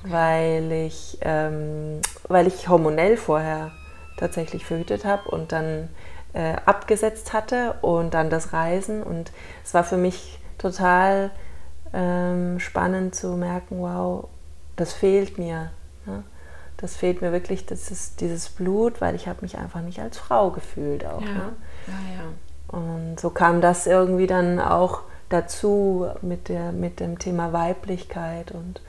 okay. 0.00 0.12
weil, 0.12 0.72
ich, 0.72 1.18
ähm, 1.20 2.00
weil 2.26 2.48
ich 2.48 2.68
hormonell 2.68 3.16
vorher 3.16 3.70
tatsächlich 4.16 4.64
verhütet 4.64 5.04
habe 5.04 5.30
und 5.30 5.52
dann 5.52 5.90
äh, 6.36 6.56
abgesetzt 6.66 7.32
hatte 7.32 7.76
und 7.80 8.12
dann 8.12 8.28
das 8.28 8.52
Reisen. 8.52 9.02
Und 9.02 9.32
es 9.64 9.72
war 9.72 9.84
für 9.84 9.96
mich 9.96 10.38
total 10.58 11.30
ähm, 11.94 12.60
spannend 12.60 13.14
zu 13.14 13.28
merken, 13.36 13.78
wow, 13.80 14.28
das 14.76 14.92
fehlt 14.92 15.38
mir. 15.38 15.70
Ne? 16.04 16.24
Das 16.76 16.94
fehlt 16.94 17.22
mir 17.22 17.32
wirklich, 17.32 17.64
das 17.64 17.90
ist 17.90 18.20
dieses 18.20 18.50
Blut, 18.50 19.00
weil 19.00 19.14
ich 19.14 19.28
habe 19.28 19.38
mich 19.40 19.56
einfach 19.56 19.80
nicht 19.80 19.98
als 19.98 20.18
Frau 20.18 20.50
gefühlt 20.50 21.06
auch. 21.06 21.22
Ja. 21.22 21.28
Ne? 21.28 21.52
Ja, 21.86 21.92
ja. 22.16 22.78
Und 22.78 23.18
so 23.18 23.30
kam 23.30 23.62
das 23.62 23.86
irgendwie 23.86 24.26
dann 24.26 24.60
auch 24.60 25.02
dazu 25.30 26.06
mit, 26.20 26.50
der, 26.50 26.72
mit 26.72 27.00
dem 27.00 27.18
Thema 27.18 27.54
Weiblichkeit 27.54 28.52
und 28.52 28.82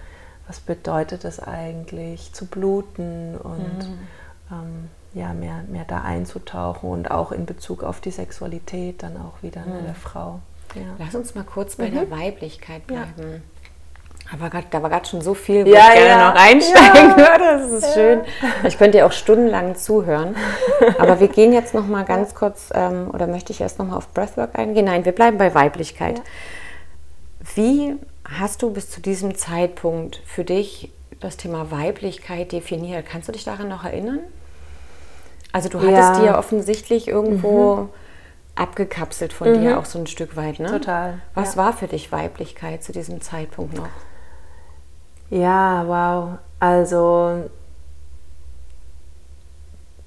was 0.48 0.60
bedeutet 0.60 1.24
es 1.24 1.39
eigentlich 1.39 2.34
zu 2.34 2.46
bluten 2.46 3.38
und 3.38 3.88
mhm. 3.88 4.08
ähm, 4.51 4.89
ja, 5.17 5.33
mehr, 5.33 5.63
mehr 5.67 5.86
da 5.86 6.01
einzutauchen 6.01 6.89
und 6.89 7.12
auch 7.12 7.31
in 7.31 7.45
Bezug 7.45 7.83
auf 7.83 8.00
die 8.00 8.12
Sexualität 8.12 9.03
dann 9.03 9.17
auch 9.17 9.41
wieder 9.43 9.62
mhm. 9.62 9.86
der 9.86 9.95
Frau. 9.95 10.39
Ja. 10.75 10.81
Lass 11.00 11.15
uns 11.15 11.36
mal 11.36 11.43
kurz 11.43 11.75
bei 11.75 11.89
mhm. 11.89 11.93
der 11.93 12.12
Weiblichkeit 12.12 12.86
bleiben. 12.88 13.13
Ja. 13.17 13.39
Aber 14.33 14.50
grad, 14.50 14.65
da 14.71 14.81
war 14.83 14.89
gerade 14.89 15.07
schon 15.07 15.21
so 15.21 15.33
viel, 15.33 15.65
wo 15.65 15.69
ja, 15.69 15.88
ich 15.89 15.93
gerne 15.93 16.09
ja. 16.09 16.29
noch 16.29 16.39
einsteigen 16.39 17.12
würde. 17.17 17.69
Das 17.69 17.71
ist 17.71 17.93
schön. 17.93 18.21
Ich 18.65 18.77
könnte 18.77 18.97
ja 18.97 19.05
auch 19.05 19.12
stundenlang 19.13 19.75
zuhören. 19.75 20.36
Aber 20.97 21.19
wir 21.19 21.29
gehen 21.29 21.53
jetzt 21.53 21.74
noch 21.74 21.88
mal 21.88 22.03
ganz 22.05 22.36
kurz, 22.36 22.69
ähm, 22.74 23.09
oder 23.13 23.27
möchte 23.27 23.53
ich 23.53 23.62
erst 23.62 23.79
noch 23.79 23.88
mal 23.88 23.95
auf 23.95 24.09
Breathwork 24.13 24.57
eingehen? 24.59 24.86
Nein, 24.86 25.05
wir 25.05 25.13
bleiben 25.13 25.38
bei 25.38 25.53
Weiblichkeit. 25.55 26.21
Wie 27.55 27.95
hast 28.39 28.62
du 28.62 28.71
bis 28.71 28.89
zu 28.89 29.00
diesem 29.00 29.36
Zeitpunkt 29.36 30.21
für 30.25 30.43
dich 30.43 30.91
das 31.21 31.38
Thema 31.38 31.71
Weiblichkeit 31.71 32.51
definiert? 32.51 33.05
Kannst 33.05 33.29
du 33.29 33.31
dich 33.31 33.45
daran 33.45 33.69
noch 33.69 33.86
erinnern? 33.86 34.19
Also 35.51 35.70
du 35.70 35.80
hattest 35.80 35.96
ja. 35.96 36.20
dir 36.20 36.38
offensichtlich 36.38 37.08
irgendwo 37.08 37.75
mhm. 37.75 37.89
abgekapselt 38.56 39.34
von 39.34 39.51
mhm. 39.51 39.62
dir 39.62 39.80
auch 39.80 39.86
so 39.86 40.00
ein 40.00 40.08
Stück 40.08 40.36
weit, 40.36 40.60
ne? 40.60 40.68
Total. 40.68 41.20
Was 41.34 41.56
ja. 41.56 41.63
war 41.63 41.74
für 41.74 41.88
dich 41.88 42.12
Weiblichkeit 42.12 42.84
zu 42.84 42.92
diesem 42.92 43.22
Zeitpunkt 43.22 43.75
noch? 43.75 43.89
Ja, 45.30 45.88
wow. 45.88 46.39
Also 46.60 47.50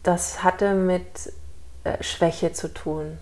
das 0.03 0.43
hatte 0.43 0.75
mit 0.75 1.33
äh, 1.85 2.03
Schwäche 2.03 2.53
zu 2.53 2.73
tun. 2.73 3.19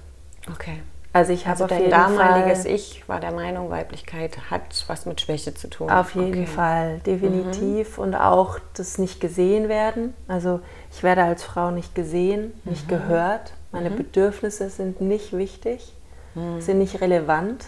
Okay. 0.50 0.80
Also 1.12 1.32
ich 1.32 1.46
habe 1.46 1.62
also 1.62 1.66
dein 1.66 1.90
damaliges 1.90 2.62
Fall, 2.62 2.72
Ich 2.72 3.08
war 3.08 3.18
der 3.18 3.32
Meinung, 3.32 3.70
Weiblichkeit 3.70 4.50
hat 4.50 4.84
was 4.88 5.06
mit 5.06 5.20
Schwäche 5.20 5.54
zu 5.54 5.68
tun. 5.68 5.90
Auf 5.90 6.14
jeden 6.14 6.42
okay. 6.42 6.46
Fall, 6.46 6.98
definitiv. 7.00 7.96
Mhm. 7.96 8.04
Und 8.04 8.14
auch 8.14 8.58
das 8.74 8.98
nicht 8.98 9.20
gesehen 9.20 9.68
werden. 9.68 10.14
Also 10.28 10.60
ich 10.92 11.02
werde 11.02 11.22
als 11.22 11.42
Frau 11.42 11.70
nicht 11.70 11.94
gesehen, 11.94 12.52
nicht 12.64 12.84
mhm. 12.84 12.90
gehört. 12.90 13.52
Meine 13.72 13.90
mhm. 13.90 13.96
Bedürfnisse 13.96 14.68
sind 14.70 15.00
nicht 15.00 15.32
wichtig, 15.32 15.94
mhm. 16.34 16.60
sind 16.60 16.78
nicht 16.78 17.00
relevant. 17.00 17.64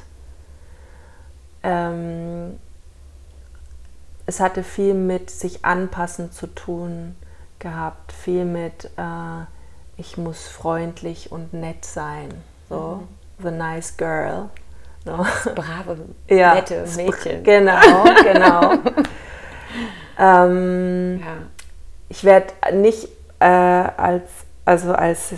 Ähm, 1.62 2.58
es 4.26 4.38
hatte 4.38 4.62
viel 4.62 4.94
mit 4.94 5.30
sich 5.30 5.64
anpassen 5.64 6.30
zu 6.30 6.46
tun 6.46 7.16
gehabt, 7.58 8.12
viel 8.12 8.44
mit 8.44 8.86
äh, 8.96 9.44
ich 9.96 10.16
muss 10.16 10.46
freundlich 10.46 11.30
und 11.30 11.52
nett 11.52 11.84
sein. 11.84 12.30
So. 12.68 13.02
The 13.42 13.50
nice 13.50 13.96
girl. 13.96 14.50
So. 15.04 15.16
Brave, 15.54 15.98
ja, 16.28 16.54
nette 16.54 16.84
Mädchen. 16.96 17.42
Genau, 17.44 18.04
genau. 18.22 18.72
ähm, 20.18 21.20
ja. 21.20 21.36
Ich 22.08 22.24
werde 22.24 22.52
nicht 22.72 23.08
äh, 23.38 23.44
als, 23.46 24.30
also 24.64 24.92
als 24.92 25.32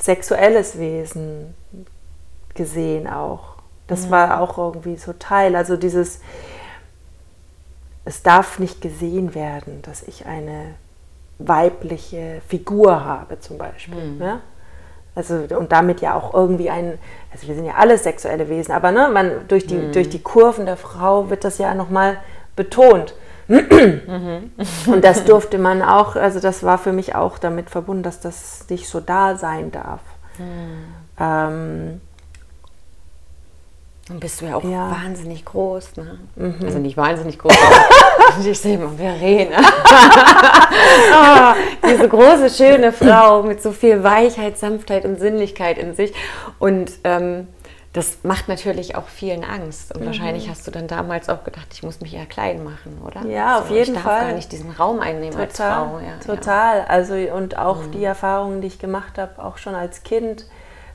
sexuelles 0.00 0.78
Wesen 0.78 1.54
gesehen 2.54 3.06
auch. 3.06 3.56
Das 3.86 4.06
mhm. 4.06 4.10
war 4.10 4.40
auch 4.40 4.58
irgendwie 4.58 4.96
so 4.96 5.12
Teil. 5.12 5.54
Also 5.54 5.76
dieses, 5.76 6.20
es 8.04 8.22
darf 8.22 8.58
nicht 8.58 8.80
gesehen 8.80 9.34
werden, 9.34 9.82
dass 9.82 10.02
ich 10.02 10.26
eine 10.26 10.74
weibliche 11.38 12.42
Figur 12.48 13.04
habe 13.04 13.40
zum 13.40 13.58
Beispiel. 13.58 14.04
Mhm. 14.04 14.22
Ja? 14.22 14.40
Also, 15.14 15.34
und 15.58 15.72
damit 15.72 16.00
ja 16.00 16.14
auch 16.14 16.34
irgendwie 16.34 16.70
ein, 16.70 16.98
also 17.32 17.48
wir 17.48 17.54
sind 17.54 17.64
ja 17.64 17.74
alle 17.76 17.98
sexuelle 17.98 18.48
Wesen, 18.48 18.72
aber 18.72 18.92
ne, 18.92 19.08
man, 19.12 19.48
durch, 19.48 19.66
die, 19.66 19.74
mhm. 19.74 19.92
durch 19.92 20.08
die 20.08 20.22
Kurven 20.22 20.66
der 20.66 20.76
Frau 20.76 21.30
wird 21.30 21.44
das 21.44 21.58
ja 21.58 21.74
nochmal 21.74 22.18
betont. 22.56 23.14
Und 23.48 25.04
das 25.04 25.24
durfte 25.26 25.58
man 25.58 25.82
auch, 25.82 26.14
also 26.14 26.38
das 26.38 26.62
war 26.62 26.78
für 26.78 26.92
mich 26.92 27.16
auch 27.16 27.38
damit 27.38 27.68
verbunden, 27.68 28.04
dass 28.04 28.20
das 28.20 28.66
nicht 28.70 28.88
so 28.88 29.00
da 29.00 29.36
sein 29.36 29.72
darf. 29.72 30.00
Mhm. 30.38 30.94
Ähm, 31.18 32.00
dann 34.10 34.18
bist 34.18 34.40
du 34.40 34.46
ja 34.46 34.56
auch 34.56 34.64
ja. 34.64 34.90
wahnsinnig 34.90 35.44
groß. 35.44 35.96
Ne? 35.96 36.18
Mhm. 36.34 36.56
Also 36.64 36.78
nicht 36.80 36.96
wahnsinnig 36.96 37.38
groß, 37.38 37.52
aber 37.52 38.44
ich 38.50 38.58
sehe 38.58 38.74
immer 38.74 38.90
Verena. 38.90 39.58
oh, 41.12 41.54
diese 41.88 42.08
große, 42.08 42.50
schöne 42.50 42.92
Frau 42.92 43.44
mit 43.44 43.62
so 43.62 43.70
viel 43.70 44.02
Weichheit, 44.02 44.58
Sanftheit 44.58 45.04
und 45.04 45.20
Sinnlichkeit 45.20 45.78
in 45.78 45.94
sich. 45.94 46.12
Und 46.58 46.90
ähm, 47.04 47.46
das 47.92 48.18
macht 48.24 48.48
natürlich 48.48 48.96
auch 48.96 49.06
vielen 49.06 49.44
Angst. 49.44 49.94
Und 49.94 50.02
mhm. 50.02 50.06
wahrscheinlich 50.06 50.48
hast 50.48 50.66
du 50.66 50.72
dann 50.72 50.88
damals 50.88 51.28
auch 51.28 51.44
gedacht, 51.44 51.68
ich 51.72 51.84
muss 51.84 52.00
mich 52.00 52.12
eher 52.12 52.26
klein 52.26 52.64
machen, 52.64 53.00
oder? 53.06 53.24
Ja, 53.26 53.58
so, 53.58 53.62
auf 53.62 53.70
jeden 53.70 53.94
Fall. 53.94 54.12
Ich 54.12 54.18
darf 54.18 54.26
gar 54.26 54.32
nicht 54.34 54.50
diesen 54.50 54.70
Raum 54.72 54.98
einnehmen 54.98 55.38
total, 55.38 55.46
als 55.46 55.56
Frau. 55.56 56.00
Ja, 56.00 56.34
total. 56.34 56.78
Ja. 56.78 56.84
Also 56.86 57.14
und 57.14 57.56
auch 57.56 57.84
mhm. 57.84 57.92
die 57.92 58.02
Erfahrungen, 58.02 58.60
die 58.60 58.66
ich 58.66 58.80
gemacht 58.80 59.18
habe, 59.18 59.40
auch 59.40 59.56
schon 59.56 59.76
als 59.76 60.02
Kind 60.02 60.46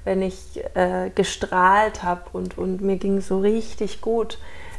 wenn 0.05 0.21
ich 0.21 0.63
äh, 0.75 1.09
gestrahlt 1.13 2.03
habe 2.03 2.21
und, 2.31 2.57
und 2.57 2.81
mir 2.81 2.97
ging 2.97 3.19
so 3.19 3.39
richtig 3.39 3.99
gut, 4.01 4.37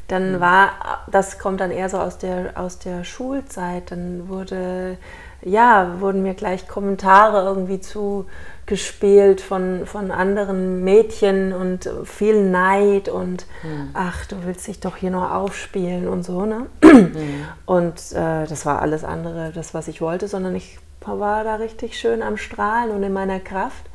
dann 0.09 0.37
mhm. 0.37 0.41
war, 0.41 0.71
das 1.11 1.39
kommt 1.39 1.61
dann 1.61 1.71
eher 1.71 1.89
so 1.89 1.99
aus 1.99 2.19
der, 2.19 2.53
aus 2.55 2.79
der 2.79 3.05
Schulzeit, 3.05 3.91
dann 3.91 4.29
wurde, 4.29 4.99
ja, 5.43 6.01
wurden 6.01 6.23
mir 6.23 6.35
gleich 6.35 6.69
Kommentare 6.69 7.45
irgendwie 7.45 7.81
zugespielt 7.81 9.41
von, 9.41 9.85
von 9.85 10.13
anderen 10.13 10.85
Mädchen 10.85 11.53
und 11.53 11.91
viel 12.05 12.49
Neid 12.49 13.09
und 13.09 13.47
mhm. 13.65 13.91
ach, 13.95 14.27
du 14.27 14.37
willst 14.45 14.69
dich 14.69 14.79
doch 14.79 14.97
hier 14.97 15.11
nur 15.11 15.35
aufspielen 15.35 16.07
und 16.07 16.23
so, 16.23 16.47
ne? 16.47 16.67
Mhm. 16.83 17.45
Und 17.67 18.13
äh, 18.13 18.47
das 18.47 18.65
war 18.65 18.81
alles 18.81 19.03
andere, 19.03 19.51
das, 19.53 19.75
was 19.75 19.89
ich 19.89 20.01
wollte, 20.01 20.29
sondern 20.29 20.55
ich 20.55 20.79
war 21.05 21.45
da 21.45 21.57
richtig 21.57 21.99
schön 21.99 22.23
am 22.23 22.37
Strahlen 22.37 22.91
und 22.91 23.03
in 23.03 23.13
meiner 23.13 23.39
Kraft. 23.39 23.87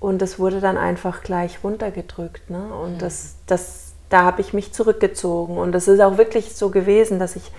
Und 0.00 0.22
das 0.22 0.38
wurde 0.38 0.60
dann 0.60 0.76
einfach 0.76 1.22
gleich 1.22 1.58
runtergedrückt. 1.64 2.50
Ne? 2.50 2.62
Und 2.82 2.94
mhm. 2.94 2.98
das, 2.98 3.36
das, 3.46 3.92
da 4.08 4.22
habe 4.22 4.40
ich 4.40 4.52
mich 4.52 4.72
zurückgezogen. 4.72 5.58
Und 5.58 5.74
es 5.74 5.88
ist 5.88 6.00
auch 6.00 6.18
wirklich 6.18 6.54
so 6.54 6.70
gewesen, 6.70 7.18
dass 7.18 7.36
ich, 7.36 7.50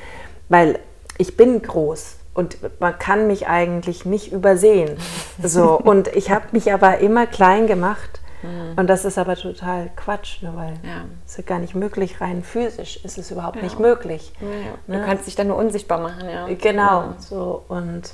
weil 0.47 0.79
ich 1.17 1.35
bin 1.35 1.61
groß 1.61 2.15
und 2.33 2.57
man 2.79 2.97
kann 2.97 3.27
mich 3.27 3.47
eigentlich 3.47 4.05
nicht 4.05 4.31
übersehen. 4.31 4.97
So. 5.41 5.79
Und 5.79 6.09
ich 6.17 6.31
habe 6.31 6.47
mich 6.51 6.73
aber 6.73 6.97
immer 6.97 7.25
klein 7.25 7.65
gemacht. 7.65 8.19
Mhm. 8.41 8.73
Und 8.75 8.87
das 8.87 9.05
ist 9.05 9.17
aber 9.17 9.37
total 9.37 9.89
Quatsch, 9.95 10.41
ne, 10.41 10.51
weil 10.53 10.73
ja. 10.83 11.05
es 11.25 11.39
ist 11.39 11.47
gar 11.47 11.59
nicht 11.59 11.75
möglich, 11.75 12.19
rein 12.19 12.43
physisch 12.43 12.99
ist 13.05 13.17
es 13.17 13.31
überhaupt 13.31 13.55
ja. 13.55 13.63
nicht 13.63 13.79
möglich. 13.79 14.33
Ja, 14.41 14.47
ne? 14.87 14.99
Du 14.99 15.05
kannst 15.05 15.27
dich 15.27 15.35
dann 15.35 15.47
nur 15.47 15.55
unsichtbar 15.55 15.99
machen, 16.01 16.29
ja. 16.29 16.45
Genau, 16.47 17.13
so 17.19 17.63
und 17.69 18.13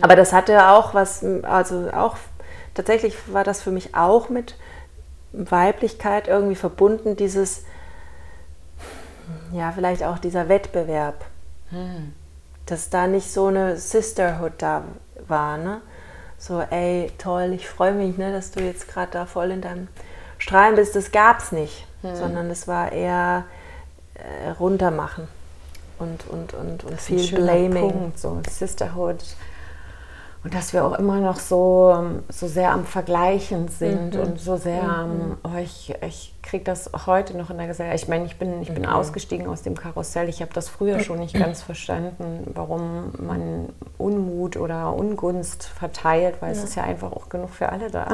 aber 0.00 0.16
das 0.16 0.32
hatte 0.32 0.68
auch 0.68 0.94
was, 0.94 1.24
also 1.42 1.88
auch 1.92 2.16
tatsächlich 2.74 3.16
war 3.32 3.44
das 3.44 3.62
für 3.62 3.70
mich 3.70 3.94
auch 3.94 4.28
mit 4.28 4.56
Weiblichkeit 5.32 6.28
irgendwie 6.28 6.54
verbunden, 6.54 7.16
dieses, 7.16 7.64
ja, 9.52 9.72
vielleicht 9.72 10.04
auch 10.04 10.18
dieser 10.18 10.48
Wettbewerb. 10.48 11.24
Hm. 11.70 12.12
Dass 12.66 12.90
da 12.90 13.06
nicht 13.06 13.32
so 13.32 13.46
eine 13.46 13.76
Sisterhood 13.76 14.52
da 14.58 14.84
war, 15.26 15.56
ne? 15.58 15.80
So, 16.38 16.60
ey, 16.60 17.10
toll, 17.18 17.52
ich 17.54 17.68
freue 17.68 17.92
mich, 17.92 18.18
ne, 18.18 18.32
dass 18.32 18.50
du 18.50 18.60
jetzt 18.60 18.88
gerade 18.88 19.12
da 19.12 19.26
voll 19.26 19.50
in 19.50 19.60
deinem 19.60 19.88
Strahlen 20.38 20.76
bist. 20.76 20.94
Das 20.94 21.10
gab 21.10 21.40
es 21.40 21.52
nicht, 21.52 21.86
hm. 22.02 22.16
sondern 22.16 22.50
es 22.50 22.68
war 22.68 22.92
eher 22.92 23.44
äh, 24.14 24.50
runtermachen 24.50 25.28
und, 25.98 26.26
und, 26.28 26.54
und, 26.54 26.84
und 26.84 27.00
viel 27.00 27.34
Blaming. 27.34 27.90
Punkt, 27.90 28.18
so 28.18 28.40
Sisterhood 28.48 29.22
und 30.44 30.52
dass 30.52 30.74
wir 30.74 30.84
auch 30.84 30.98
immer 30.98 31.20
noch 31.20 31.36
so, 31.36 32.20
so 32.28 32.46
sehr 32.46 32.72
am 32.72 32.84
Vergleichen 32.84 33.68
sind 33.68 34.14
mhm. 34.14 34.20
und 34.20 34.40
so 34.40 34.58
sehr 34.58 34.82
mhm. 34.82 35.38
oh, 35.42 35.56
ich, 35.58 35.94
ich 36.06 36.34
kriege 36.42 36.64
das 36.64 36.90
heute 37.06 37.34
noch 37.34 37.48
in 37.48 37.56
der 37.56 37.66
Gesellschaft. 37.66 38.02
Ich 38.02 38.08
meine, 38.08 38.26
ich 38.26 38.36
bin, 38.36 38.60
ich 38.60 38.68
bin 38.68 38.82
mhm. 38.82 38.90
ausgestiegen 38.90 39.46
aus 39.46 39.62
dem 39.62 39.74
Karussell. 39.74 40.28
Ich 40.28 40.42
habe 40.42 40.52
das 40.52 40.68
früher 40.68 41.00
schon 41.00 41.18
nicht 41.18 41.34
ganz 41.34 41.62
verstanden, 41.62 42.50
warum 42.54 43.12
man 43.18 43.70
Unmut 43.96 44.58
oder 44.58 44.92
Ungunst 44.92 45.64
verteilt, 45.64 46.36
weil 46.40 46.52
ja. 46.52 46.58
es 46.58 46.64
ist 46.64 46.74
ja 46.74 46.82
einfach 46.82 47.12
auch 47.12 47.30
genug 47.30 47.48
für 47.48 47.70
alle 47.70 47.90
da. 47.90 48.08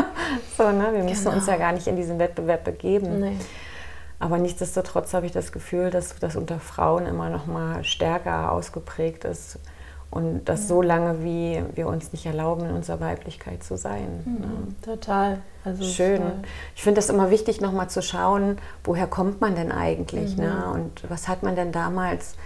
so, 0.58 0.72
ne? 0.72 0.88
Wir 0.92 1.04
müssen 1.04 1.24
genau. 1.26 1.36
uns 1.36 1.46
ja 1.46 1.56
gar 1.56 1.72
nicht 1.72 1.86
in 1.86 1.94
diesen 1.94 2.18
Wettbewerb 2.18 2.64
begeben. 2.64 3.20
Nee. 3.20 3.36
Aber 4.18 4.38
nichtsdestotrotz 4.38 5.14
habe 5.14 5.26
ich 5.26 5.32
das 5.32 5.52
Gefühl, 5.52 5.90
dass 5.90 6.16
das 6.18 6.34
unter 6.34 6.58
Frauen 6.58 7.06
immer 7.06 7.30
noch 7.30 7.46
mal 7.46 7.84
stärker 7.84 8.50
ausgeprägt 8.50 9.24
ist 9.24 9.60
und 10.10 10.46
das 10.46 10.62
ja. 10.62 10.66
so 10.68 10.82
lange, 10.82 11.22
wie 11.22 11.62
wir 11.74 11.86
uns 11.86 12.12
nicht 12.12 12.24
erlauben, 12.24 12.64
in 12.64 12.74
unserer 12.74 13.00
Weiblichkeit 13.00 13.62
zu 13.62 13.76
sein. 13.76 14.22
Mhm, 14.24 14.40
ne? 14.40 14.48
Total. 14.82 15.38
Also 15.64 15.84
Schön. 15.84 16.22
Ich 16.74 16.82
finde 16.82 16.98
das 16.98 17.10
immer 17.10 17.30
wichtig, 17.30 17.60
nochmal 17.60 17.90
zu 17.90 18.00
schauen, 18.00 18.58
woher 18.84 19.06
kommt 19.06 19.40
man 19.42 19.54
denn 19.54 19.70
eigentlich? 19.70 20.36
Ne? 20.36 20.46
Mhm. 20.46 20.48
Ne? 20.48 20.70
Und 20.72 21.10
was 21.10 21.28
hat 21.28 21.42
man 21.42 21.56
denn 21.56 21.72
damals 21.72 22.36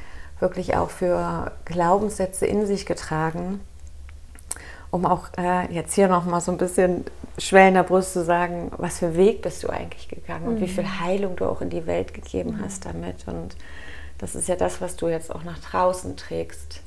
wirklich 0.40 0.76
auch 0.76 0.90
für 0.90 1.52
Glaubenssätze 1.64 2.46
in 2.46 2.66
sich 2.66 2.84
getragen? 2.84 3.60
Um 4.90 5.06
auch 5.06 5.28
äh, 5.38 5.72
jetzt 5.72 5.94
hier 5.94 6.08
nochmal 6.08 6.40
so 6.40 6.50
ein 6.50 6.58
bisschen 6.58 7.04
schwellender 7.38 7.84
Brust 7.84 8.12
zu 8.12 8.24
sagen, 8.24 8.72
was 8.76 8.98
für 8.98 9.16
Weg 9.16 9.40
bist 9.40 9.62
du 9.62 9.70
eigentlich 9.70 10.08
gegangen 10.08 10.48
und 10.48 10.56
wie 10.56 10.64
mhm. 10.64 10.68
viel 10.68 11.00
Heilung 11.00 11.36
du 11.36 11.46
auch 11.46 11.60
in 11.60 11.70
die 11.70 11.86
Welt 11.86 12.12
gegeben 12.12 12.56
mhm. 12.56 12.64
hast 12.64 12.84
damit. 12.84 13.26
Und 13.26 13.56
das 14.18 14.34
ist 14.34 14.48
ja 14.48 14.56
das, 14.56 14.80
was 14.80 14.96
du 14.96 15.08
jetzt 15.08 15.32
auch 15.34 15.44
nach 15.44 15.60
draußen 15.60 16.16
trägst 16.16 16.82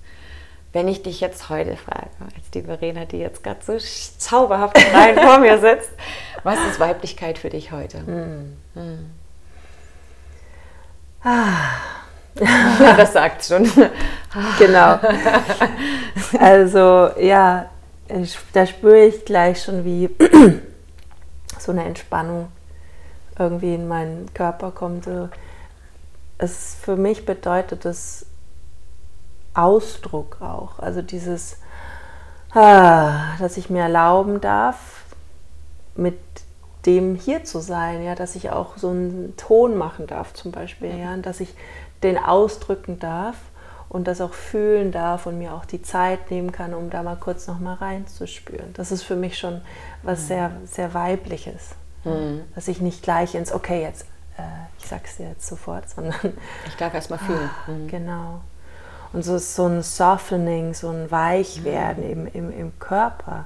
wenn 0.75 0.89
ich 0.89 1.01
dich 1.01 1.21
jetzt 1.21 1.47
heute 1.47 1.77
frage, 1.77 2.09
als 2.19 2.51
die 2.53 2.61
Verena, 2.61 3.05
die 3.05 3.19
jetzt 3.19 3.45
gerade 3.45 3.61
so 3.63 3.77
zauberhaft 4.17 4.75
rein 4.93 5.15
vor 5.15 5.38
mir 5.38 5.57
sitzt, 5.57 5.89
was 6.43 6.59
ist 6.69 6.81
Weiblichkeit 6.81 7.38
für 7.38 7.49
dich 7.49 7.71
heute? 7.71 7.99
Hm. 8.05 8.57
Hm. 8.75 9.11
Ah. 11.23 11.69
Das 12.97 13.13
sagt 13.13 13.45
schon. 13.45 13.63
genau. 14.59 14.99
Also 16.38 17.09
ja, 17.17 17.69
ich, 18.09 18.38
da 18.51 18.65
spüre 18.65 19.05
ich 19.05 19.23
gleich 19.23 19.63
schon, 19.63 19.85
wie 19.85 20.09
so 21.57 21.71
eine 21.71 21.85
Entspannung 21.85 22.49
irgendwie 23.39 23.73
in 23.73 23.88
meinen 23.88 24.33
Körper 24.33 24.71
kommt. 24.71 25.07
Es 26.38 26.75
für 26.81 26.97
mich 26.97 27.25
bedeutet 27.25 27.85
es 27.85 28.25
Ausdruck 29.55 30.41
auch. 30.41 30.79
Also 30.79 31.01
dieses, 31.01 31.57
ah, 32.53 33.35
dass 33.39 33.57
ich 33.57 33.69
mir 33.69 33.83
erlauben 33.83 34.41
darf, 34.41 35.03
mit 35.95 36.19
dem 36.85 37.15
hier 37.15 37.43
zu 37.43 37.59
sein, 37.59 38.03
ja, 38.03 38.15
dass 38.15 38.35
ich 38.35 38.51
auch 38.51 38.77
so 38.77 38.89
einen 38.89 39.35
Ton 39.37 39.75
machen 39.75 40.07
darf 40.07 40.33
zum 40.33 40.51
Beispiel, 40.51 40.97
ja, 40.97 41.17
dass 41.17 41.39
ich 41.39 41.55
den 42.03 42.17
ausdrücken 42.17 42.99
darf 42.99 43.37
und 43.89 44.07
das 44.07 44.21
auch 44.21 44.33
fühlen 44.33 44.91
darf 44.91 45.25
und 45.25 45.37
mir 45.37 45.53
auch 45.53 45.65
die 45.65 45.81
Zeit 45.81 46.29
nehmen 46.29 46.51
kann, 46.51 46.73
um 46.73 46.89
da 46.89 47.01
mal 47.01 47.15
kurz 47.15 47.47
noch 47.47 47.59
mal 47.59 47.75
reinzuspüren. 47.75 48.73
Das 48.73 48.91
ist 48.91 49.03
für 49.03 49.15
mich 49.15 49.37
schon 49.37 49.61
was 50.03 50.23
mhm. 50.23 50.27
sehr, 50.27 50.51
sehr 50.65 50.93
weibliches, 50.93 51.69
mhm. 52.03 52.41
dass 52.53 52.67
ich 52.67 52.81
nicht 52.81 53.01
gleich 53.03 53.35
ins 53.35 53.51
Okay 53.51 53.81
jetzt, 53.81 54.03
äh, 54.37 54.43
ich 54.79 54.87
sag's 54.87 55.17
dir 55.17 55.29
jetzt 55.29 55.47
sofort, 55.47 55.89
sondern 55.89 56.15
ich 56.67 56.75
darf 56.75 56.93
erst 56.93 57.09
mal 57.09 57.17
fühlen. 57.17 57.49
Mhm. 57.67 57.87
Genau. 57.87 58.41
Und 59.15 59.23
so 59.23 59.38
ist 59.38 59.56
so 59.56 59.65
ein 59.65 59.82
Softening, 59.82 60.73
so 60.73 60.89
ein 60.89 61.10
Weichwerden 61.10 62.04
im, 62.04 62.28
im, 62.28 62.51
im 62.51 62.78
Körper. 62.80 63.45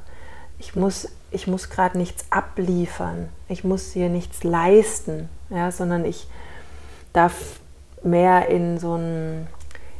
Ich 0.58 0.75
muss, 0.75 1.10
ich 1.29 1.45
muss 1.45 1.69
gerade 1.69 1.95
nichts 1.95 2.25
abliefern, 2.32 3.29
ich 3.47 3.63
muss 3.63 3.91
hier 3.91 4.10
nichts 4.10 4.43
leisten, 4.43 5.29
ja, 5.51 5.71
sondern 5.71 6.05
ich 6.05 6.27
darf 7.13 7.60
mehr 8.01 8.47
in 8.47 8.79
so 8.79 8.95
ein 8.95 9.45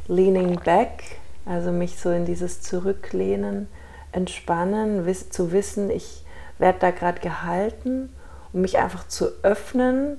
Leaning 0.08 0.58
Back, 0.58 1.04
also 1.46 1.70
mich 1.70 2.00
so 2.00 2.10
in 2.10 2.24
dieses 2.26 2.62
Zurücklehnen, 2.62 3.68
entspannen, 4.10 5.06
zu 5.30 5.52
wissen, 5.52 5.88
ich 5.88 6.24
werde 6.58 6.80
da 6.80 6.90
gerade 6.90 7.20
gehalten, 7.20 8.12
um 8.52 8.62
mich 8.62 8.78
einfach 8.78 9.06
zu 9.06 9.28
öffnen, 9.44 10.18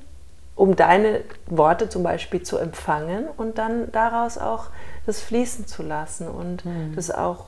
um 0.62 0.76
deine 0.76 1.22
Worte 1.48 1.90
zum 1.90 2.04
Beispiel 2.04 2.44
zu 2.44 2.60
empfangen 2.60 3.26
und 3.36 3.58
dann 3.58 3.92
daraus 3.92 4.38
auch 4.38 4.68
das 5.08 5.20
fließen 5.20 5.66
zu 5.66 5.82
lassen 5.82 6.28
und 6.28 6.64
mhm. 6.66 6.94
das 6.96 7.10
auch 7.10 7.46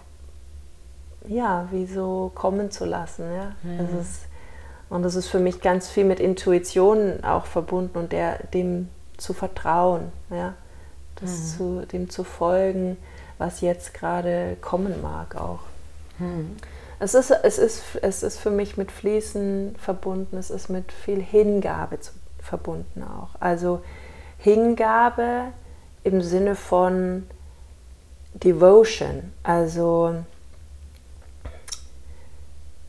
ja, 1.28 1.68
wie 1.70 1.86
so 1.86 2.32
kommen 2.34 2.72
zu 2.72 2.86
lassen. 2.86 3.26
Ja? 3.32 3.52
Mhm. 3.62 3.78
Das 3.78 4.02
ist, 4.02 4.22
und 4.90 5.04
das 5.04 5.14
ist 5.14 5.28
für 5.28 5.38
mich 5.38 5.62
ganz 5.62 5.90
viel 5.90 6.06
mit 6.06 6.20
Intuition 6.20 7.24
auch 7.24 7.46
verbunden 7.46 8.00
und 8.00 8.12
der, 8.14 8.48
dem 8.48 8.90
zu 9.18 9.34
vertrauen, 9.34 10.12
ja? 10.32 10.56
das 11.22 11.30
mhm. 11.30 11.46
zu, 11.46 11.86
dem 11.86 12.10
zu 12.10 12.24
folgen, 12.24 12.98
was 13.38 13.62
jetzt 13.62 13.94
gerade 13.94 14.58
kommen 14.60 15.04
mag 15.04 15.36
auch. 15.36 15.60
Mhm. 16.18 16.56
Es, 16.98 17.14
ist, 17.14 17.30
es, 17.30 17.60
ist, 17.60 17.84
es 18.02 18.24
ist 18.24 18.40
für 18.40 18.50
mich 18.50 18.76
mit 18.76 18.92
Fließen 18.92 19.76
verbunden, 19.78 20.36
es 20.36 20.50
ist 20.50 20.70
mit 20.70 20.92
viel 20.92 21.22
Hingabe 21.22 22.00
zu, 22.00 22.12
verbunden 22.44 23.04
auch. 23.04 23.30
Also 23.40 23.82
Hingabe 24.38 25.46
im 26.04 26.22
Sinne 26.22 26.56
von 26.56 27.26
Devotion, 28.36 29.32
also 29.44 30.16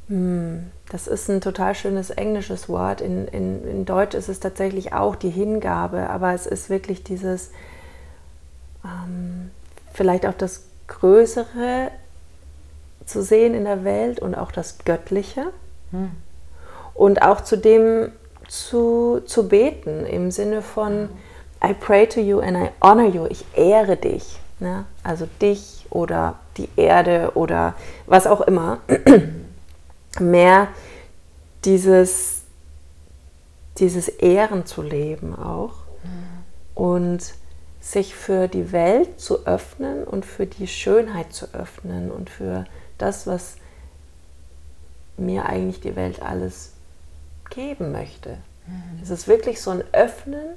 hm, 0.08 0.70
das 0.90 1.06
ist 1.06 1.30
ein 1.30 1.40
total 1.40 1.74
schönes 1.74 2.10
englisches 2.10 2.68
Wort. 2.68 3.00
In, 3.00 3.26
in, 3.28 3.66
in 3.66 3.84
Deutsch 3.84 4.14
ist 4.14 4.28
es 4.28 4.40
tatsächlich 4.40 4.92
auch 4.92 5.16
die 5.16 5.30
Hingabe, 5.30 6.10
aber 6.10 6.34
es 6.34 6.46
ist 6.46 6.68
wirklich 6.68 7.04
dieses, 7.04 7.50
ähm, 8.84 9.50
vielleicht 9.92 10.26
auch 10.26 10.34
das 10.34 10.64
Größere 10.88 11.90
zu 13.06 13.22
sehen 13.22 13.54
in 13.54 13.64
der 13.64 13.84
Welt 13.84 14.20
und 14.20 14.34
auch 14.34 14.52
das 14.52 14.78
Göttliche. 14.84 15.46
Hm. 15.90 16.10
Und 16.92 17.22
auch 17.22 17.40
zu 17.40 17.56
dem 17.56 18.12
zu, 18.54 19.20
zu 19.26 19.48
beten 19.48 20.06
im 20.06 20.30
Sinne 20.30 20.62
von, 20.62 21.08
I 21.62 21.74
pray 21.74 22.06
to 22.06 22.20
you 22.20 22.40
and 22.40 22.56
I 22.56 22.70
honor 22.80 23.06
you, 23.06 23.26
ich 23.26 23.44
ehre 23.54 23.96
dich. 23.96 24.38
Ne? 24.60 24.84
Also 25.02 25.26
dich 25.40 25.86
oder 25.90 26.38
die 26.56 26.68
Erde 26.76 27.32
oder 27.34 27.74
was 28.06 28.26
auch 28.26 28.42
immer. 28.42 28.78
Mehr 30.20 30.68
dieses, 31.64 32.42
dieses 33.78 34.08
Ehren 34.08 34.66
zu 34.66 34.82
leben 34.82 35.34
auch. 35.34 35.74
Mhm. 36.04 36.82
Und 36.82 37.34
sich 37.80 38.14
für 38.14 38.48
die 38.48 38.72
Welt 38.72 39.20
zu 39.20 39.46
öffnen 39.46 40.04
und 40.04 40.24
für 40.24 40.46
die 40.46 40.66
Schönheit 40.66 41.32
zu 41.32 41.52
öffnen 41.52 42.10
und 42.10 42.30
für 42.30 42.64
das, 42.98 43.26
was 43.26 43.56
mir 45.16 45.46
eigentlich 45.46 45.80
die 45.80 45.94
Welt 45.94 46.22
alles 46.22 46.73
geben 47.50 47.92
möchte. 47.92 48.38
Mhm. 48.66 49.00
Es 49.02 49.10
ist 49.10 49.28
wirklich 49.28 49.60
so 49.60 49.70
ein 49.70 49.84
Öffnen, 49.92 50.56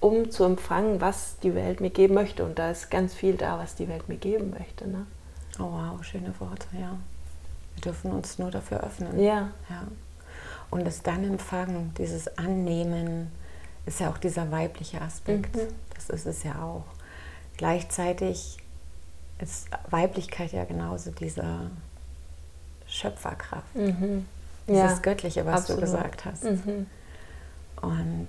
um 0.00 0.30
zu 0.30 0.44
empfangen, 0.44 1.00
was 1.00 1.38
die 1.42 1.54
Welt 1.54 1.80
mir 1.80 1.90
geben 1.90 2.14
möchte. 2.14 2.44
Und 2.44 2.58
da 2.58 2.70
ist 2.70 2.90
ganz 2.90 3.14
viel 3.14 3.36
da, 3.36 3.58
was 3.58 3.74
die 3.74 3.88
Welt 3.88 4.08
mir 4.08 4.16
geben 4.16 4.50
möchte. 4.50 4.88
Ne? 4.88 5.06
Oh 5.58 5.70
wow, 5.70 6.02
schöne 6.04 6.32
Worte, 6.38 6.66
ja. 6.78 6.96
Wir 7.74 7.82
dürfen 7.82 8.12
uns 8.12 8.38
nur 8.38 8.50
dafür 8.50 8.82
öffnen. 8.82 9.20
Ja. 9.20 9.50
ja. 9.68 9.82
Und 10.70 10.86
das 10.86 11.02
dann 11.02 11.24
empfangen, 11.24 11.94
dieses 11.98 12.38
Annehmen, 12.38 13.30
ist 13.86 14.00
ja 14.00 14.10
auch 14.10 14.18
dieser 14.18 14.50
weibliche 14.50 15.00
Aspekt. 15.00 15.56
Mhm. 15.56 15.68
Das 15.94 16.10
ist 16.10 16.26
es 16.26 16.42
ja 16.42 16.60
auch. 16.62 16.84
Gleichzeitig 17.56 18.58
ist 19.38 19.68
Weiblichkeit 19.90 20.52
ja 20.52 20.64
genauso 20.64 21.10
dieser 21.10 21.70
Schöpferkraft. 22.86 23.74
Mhm. 23.74 24.26
Dieses 24.68 24.82
ja, 24.82 24.98
Göttliche, 24.98 25.46
was 25.46 25.62
absolut. 25.62 25.82
du 25.82 25.86
gesagt 25.86 26.24
hast. 26.24 26.44
Mhm. 26.44 26.86
Und 27.80 28.28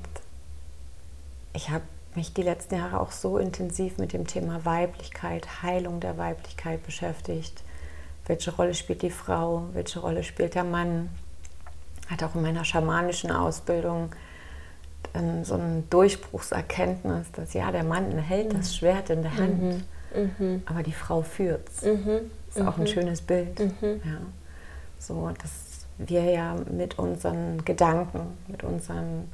ich 1.54 1.70
habe 1.70 1.84
mich 2.16 2.34
die 2.34 2.44
letzten 2.44 2.76
Jahre 2.76 3.00
auch 3.00 3.12
so 3.12 3.38
intensiv 3.38 3.98
mit 3.98 4.14
dem 4.14 4.28
Thema 4.28 4.66
Weiblichkeit, 4.66 5.64
Heilung 5.64 6.00
der 6.00 6.18
Weiblichkeit 6.18 6.84
beschäftigt. 6.84 7.64
Welche 8.26 8.54
Rolle 8.56 8.74
spielt 8.74 9.02
die 9.02 9.10
Frau? 9.10 9.70
Welche 9.74 10.00
Rolle 10.00 10.24
spielt 10.24 10.56
der 10.56 10.64
Mann? 10.64 11.10
Hat 12.08 12.24
auch 12.24 12.36
in 12.36 12.42
meiner 12.42 12.66
schamanischen 12.66 13.32
Ausbildung 13.32 14.12
dann 15.14 15.44
so 15.46 15.56
ein 15.56 15.90
Durchbruchserkenntnis, 15.90 17.32
dass 17.32 17.54
ja, 17.54 17.72
der 17.72 17.84
Mann 17.84 18.18
hält 18.18 18.54
das 18.54 18.72
mhm. 18.72 18.76
Schwert 18.76 19.10
in 19.10 19.22
der 19.22 19.36
Hand, 19.36 19.62
mhm. 19.62 20.32
mhm. 20.38 20.64
aber 20.66 20.84
die 20.84 20.94
Frau 20.94 21.22
führt 21.22 21.68
es. 21.70 21.84
Mhm. 21.84 22.32
Ist 22.50 22.62
auch 22.62 22.78
ein 22.78 22.84
mhm. 22.84 22.88
schönes 22.88 23.22
Bild. 23.22 23.60
Mhm. 23.60 24.02
Ja. 24.04 24.20
So, 25.00 25.30
dass 25.42 25.67
wir 25.98 26.24
ja 26.24 26.56
mit 26.72 27.00
unseren 27.00 27.64
Gedanken, 27.66 28.38
mit 28.48 28.64
unseren 28.64 29.30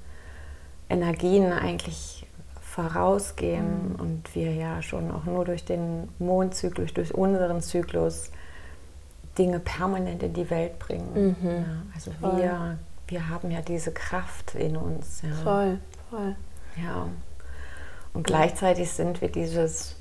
Energien 0.89 1.52
eigentlich 1.52 2.26
vorausgehen 2.62 3.93
mhm. 3.93 3.95
und 3.99 4.36
wir 4.36 4.54
ja 4.54 4.82
schon 4.82 5.12
auch 5.12 5.26
nur 5.26 5.45
durch 5.45 5.65
den 5.65 6.10
Mondzyklus, 6.19 6.93
durch 6.93 7.13
unseren 7.13 7.62
Zyklus 7.62 8.32
Dinge 9.38 9.60
permanent 9.60 10.23
in 10.23 10.34
die 10.34 10.49
Welt 10.49 10.80
bringen. 10.80 11.36
Mhm. 11.41 11.49
Ja, 11.49 11.65
also 11.93 12.12
wir, 12.38 12.78
wir 13.08 13.30
haben 13.30 13.52
ja 13.52 13.62
diese 13.62 13.91
Kraft 13.91 14.56
in 14.56 14.78
uns. 14.78 15.21
Ja. 15.21 15.34
Voll, 15.43 15.80
voll. 16.10 16.36
Ja. 16.84 17.08
Und 18.13 18.23
gleichzeitig 18.23 18.91
sind 18.91 19.21
wir 19.21 19.32
dieses, 19.32 19.97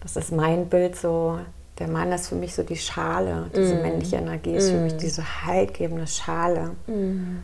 das 0.00 0.16
ist 0.16 0.32
mein 0.32 0.68
Bild 0.68 0.96
so, 0.96 1.38
der 1.82 1.90
Mann 1.90 2.12
ist 2.12 2.28
für 2.28 2.36
mich 2.36 2.54
so 2.54 2.62
die 2.62 2.76
Schale, 2.76 3.50
diese 3.54 3.74
mm. 3.74 3.82
männliche 3.82 4.16
Energie 4.16 4.54
ist 4.54 4.68
mm. 4.68 4.70
für 4.70 4.80
mich 4.82 4.92
mhm. 4.94 4.98
diese 4.98 5.44
haltgebende 5.44 6.06
Schale. 6.06 6.70
Mm 6.86 7.38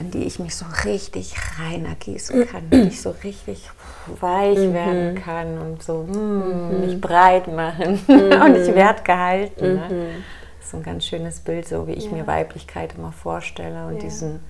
in 0.00 0.10
die 0.10 0.24
ich 0.24 0.38
mich 0.38 0.56
so 0.56 0.64
richtig 0.84 1.34
rein 1.58 1.84
ergießen 1.84 2.46
kann, 2.46 2.62
in 2.70 2.82
die 2.82 2.88
ich 2.88 3.02
so 3.02 3.14
richtig 3.22 3.70
weich 4.18 4.58
mhm. 4.58 4.72
werden 4.72 5.14
kann 5.14 5.58
und 5.58 5.82
so 5.82 6.04
mm, 6.04 6.72
mhm. 6.72 6.80
mich 6.80 7.00
breit 7.00 7.48
machen 7.48 8.00
mhm. 8.08 8.42
und 8.42 8.56
ich 8.56 8.74
werde 8.74 9.02
gehalten. 9.02 9.74
Ne? 9.74 9.88
Mhm. 9.90 10.24
Das 10.58 10.68
ist 10.68 10.74
ein 10.74 10.82
ganz 10.82 11.04
schönes 11.04 11.40
Bild, 11.40 11.68
so 11.68 11.86
wie 11.86 11.92
ich 11.92 12.06
ja. 12.06 12.12
mir 12.12 12.26
Weiblichkeit 12.26 12.94
immer 12.96 13.12
vorstelle 13.12 13.86
und 13.86 13.96
ja. 13.96 14.00
diesen, 14.00 14.40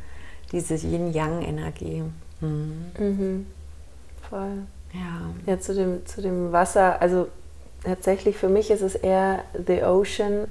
diese 0.52 0.74
Yin-Yang-Energie. 0.74 2.04
Mhm. 2.40 2.92
mhm. 2.96 3.46
Voll. 4.28 4.62
Ja. 4.92 5.52
Ja, 5.52 5.58
zu 5.58 5.74
dem, 5.74 6.06
zu 6.06 6.22
dem 6.22 6.52
Wasser, 6.52 7.00
also 7.02 7.28
tatsächlich 7.84 8.36
für 8.36 8.48
mich 8.48 8.70
ist 8.70 8.82
es 8.82 8.94
eher 8.94 9.40
the 9.66 9.82
ocean 9.82 10.46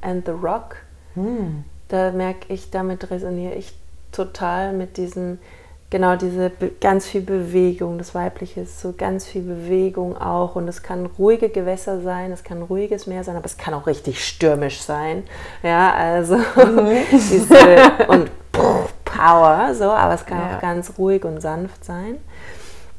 and 0.00 0.24
the 0.26 0.32
rock. 0.32 0.76
Hm. 1.14 1.64
Da 1.88 2.12
merke 2.12 2.52
ich, 2.52 2.70
damit 2.70 3.10
resoniere 3.10 3.54
ich 3.54 3.74
total 4.12 4.72
mit 4.72 4.96
diesen, 4.96 5.38
genau 5.90 6.16
diese 6.16 6.52
ganz 6.80 7.06
viel 7.06 7.20
Bewegung, 7.20 7.98
das 7.98 8.14
Weibliche 8.14 8.62
ist 8.62 8.80
so 8.80 8.94
ganz 8.96 9.26
viel 9.26 9.42
Bewegung 9.42 10.16
auch 10.16 10.56
und 10.56 10.68
es 10.68 10.82
kann 10.82 11.06
ruhige 11.06 11.48
Gewässer 11.48 12.00
sein, 12.00 12.32
es 12.32 12.44
kann 12.44 12.62
ruhiges 12.62 13.06
Meer 13.06 13.24
sein, 13.24 13.36
aber 13.36 13.46
es 13.46 13.56
kann 13.56 13.74
auch 13.74 13.86
richtig 13.86 14.24
stürmisch 14.24 14.80
sein, 14.80 15.24
ja, 15.62 15.92
also 15.92 16.36
mhm. 16.36 16.96
diese, 17.10 17.56
und 18.08 18.30
Power, 19.04 19.74
so, 19.74 19.90
aber 19.90 20.14
es 20.14 20.24
kann 20.24 20.38
ja. 20.38 20.56
auch 20.56 20.60
ganz 20.60 20.92
ruhig 20.96 21.24
und 21.24 21.40
sanft 21.40 21.84
sein. 21.84 22.16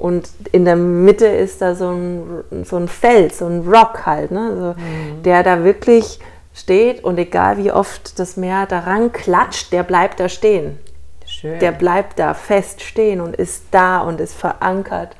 Und 0.01 0.31
in 0.51 0.65
der 0.65 0.75
Mitte 0.75 1.27
ist 1.27 1.61
da 1.61 1.75
so 1.75 1.91
ein, 1.91 2.43
so 2.63 2.75
ein 2.75 2.87
Fels, 2.87 3.37
so 3.37 3.45
ein 3.45 3.67
Rock 3.67 4.07
halt, 4.07 4.31
ne? 4.31 4.55
So, 4.57 4.81
mhm. 4.81 5.21
der 5.21 5.43
da 5.43 5.63
wirklich 5.63 6.19
steht 6.55 7.03
und 7.03 7.19
egal 7.19 7.57
wie 7.57 7.71
oft 7.71 8.17
das 8.17 8.35
Meer 8.35 8.65
daran 8.65 9.11
klatscht, 9.11 9.71
der 9.71 9.83
bleibt 9.83 10.19
da 10.19 10.27
stehen. 10.27 10.79
Schön. 11.27 11.59
Der 11.59 11.71
bleibt 11.71 12.17
da 12.17 12.33
fest 12.33 12.81
stehen 12.81 13.21
und 13.21 13.35
ist 13.35 13.65
da 13.69 14.01
und 14.01 14.19
ist 14.19 14.33
verankert 14.33 15.15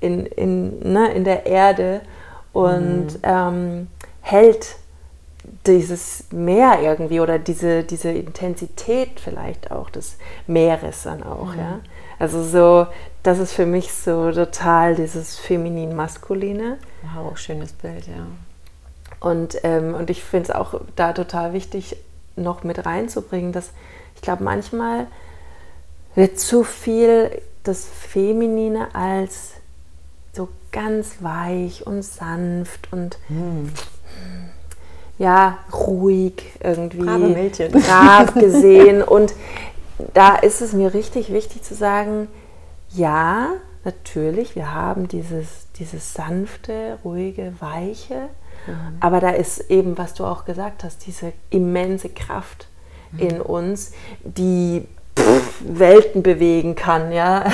in, 0.00 0.26
in, 0.26 0.92
ne, 0.92 1.12
in 1.12 1.22
der 1.22 1.46
Erde 1.46 2.00
und 2.52 3.06
mhm. 3.06 3.20
ähm, 3.22 3.86
hält 4.22 4.74
dieses 5.68 6.24
Meer 6.32 6.80
irgendwie 6.82 7.20
oder 7.20 7.38
diese, 7.38 7.84
diese 7.84 8.10
Intensität 8.10 9.20
vielleicht 9.20 9.70
auch 9.70 9.88
des 9.88 10.18
Meeres 10.48 11.04
dann 11.04 11.22
auch, 11.22 11.52
mhm. 11.52 11.60
ja. 11.60 11.80
Also 12.18 12.42
so, 12.42 12.86
das 13.26 13.40
ist 13.40 13.52
für 13.52 13.66
mich 13.66 13.92
so 13.92 14.30
total 14.30 14.94
dieses 14.94 15.36
feminin-maskuline. 15.36 16.78
Wow, 17.14 17.36
schönes 17.36 17.72
Bild, 17.72 18.06
ja. 18.06 18.26
Und, 19.18 19.56
ähm, 19.64 19.94
und 19.94 20.10
ich 20.10 20.22
finde 20.22 20.50
es 20.50 20.54
auch 20.54 20.80
da 20.94 21.12
total 21.12 21.52
wichtig, 21.52 21.96
noch 22.36 22.62
mit 22.62 22.86
reinzubringen, 22.86 23.50
dass 23.52 23.70
ich 24.14 24.22
glaube, 24.22 24.44
manchmal 24.44 25.08
wird 26.14 26.38
zu 26.38 26.62
viel 26.62 27.30
das 27.64 27.84
Feminine 27.86 28.94
als 28.94 29.54
so 30.32 30.48
ganz 30.70 31.16
weich 31.20 31.86
und 31.86 32.04
sanft 32.04 32.92
und 32.92 33.18
hm. 33.26 33.72
ja, 35.18 35.58
ruhig 35.72 36.44
irgendwie 36.62 37.00
brav 37.68 38.34
gesehen. 38.34 39.02
Und 39.02 39.34
da 40.14 40.36
ist 40.36 40.60
es 40.60 40.72
mir 40.72 40.94
richtig 40.94 41.32
wichtig 41.32 41.62
zu 41.62 41.74
sagen, 41.74 42.28
ja, 42.96 43.52
natürlich, 43.84 44.56
wir 44.56 44.74
haben 44.74 45.08
dieses, 45.08 45.68
dieses 45.78 46.14
sanfte, 46.14 46.98
ruhige, 47.04 47.54
weiche, 47.60 48.28
mhm. 48.66 48.96
aber 49.00 49.20
da 49.20 49.30
ist 49.30 49.70
eben, 49.70 49.96
was 49.96 50.14
du 50.14 50.24
auch 50.24 50.44
gesagt 50.44 50.84
hast, 50.84 51.06
diese 51.06 51.32
immense 51.50 52.08
Kraft 52.08 52.68
mhm. 53.12 53.18
in 53.20 53.40
uns, 53.40 53.92
die 54.24 54.86
Welten 55.60 56.22
bewegen 56.22 56.74
kann, 56.74 57.12
ja. 57.12 57.44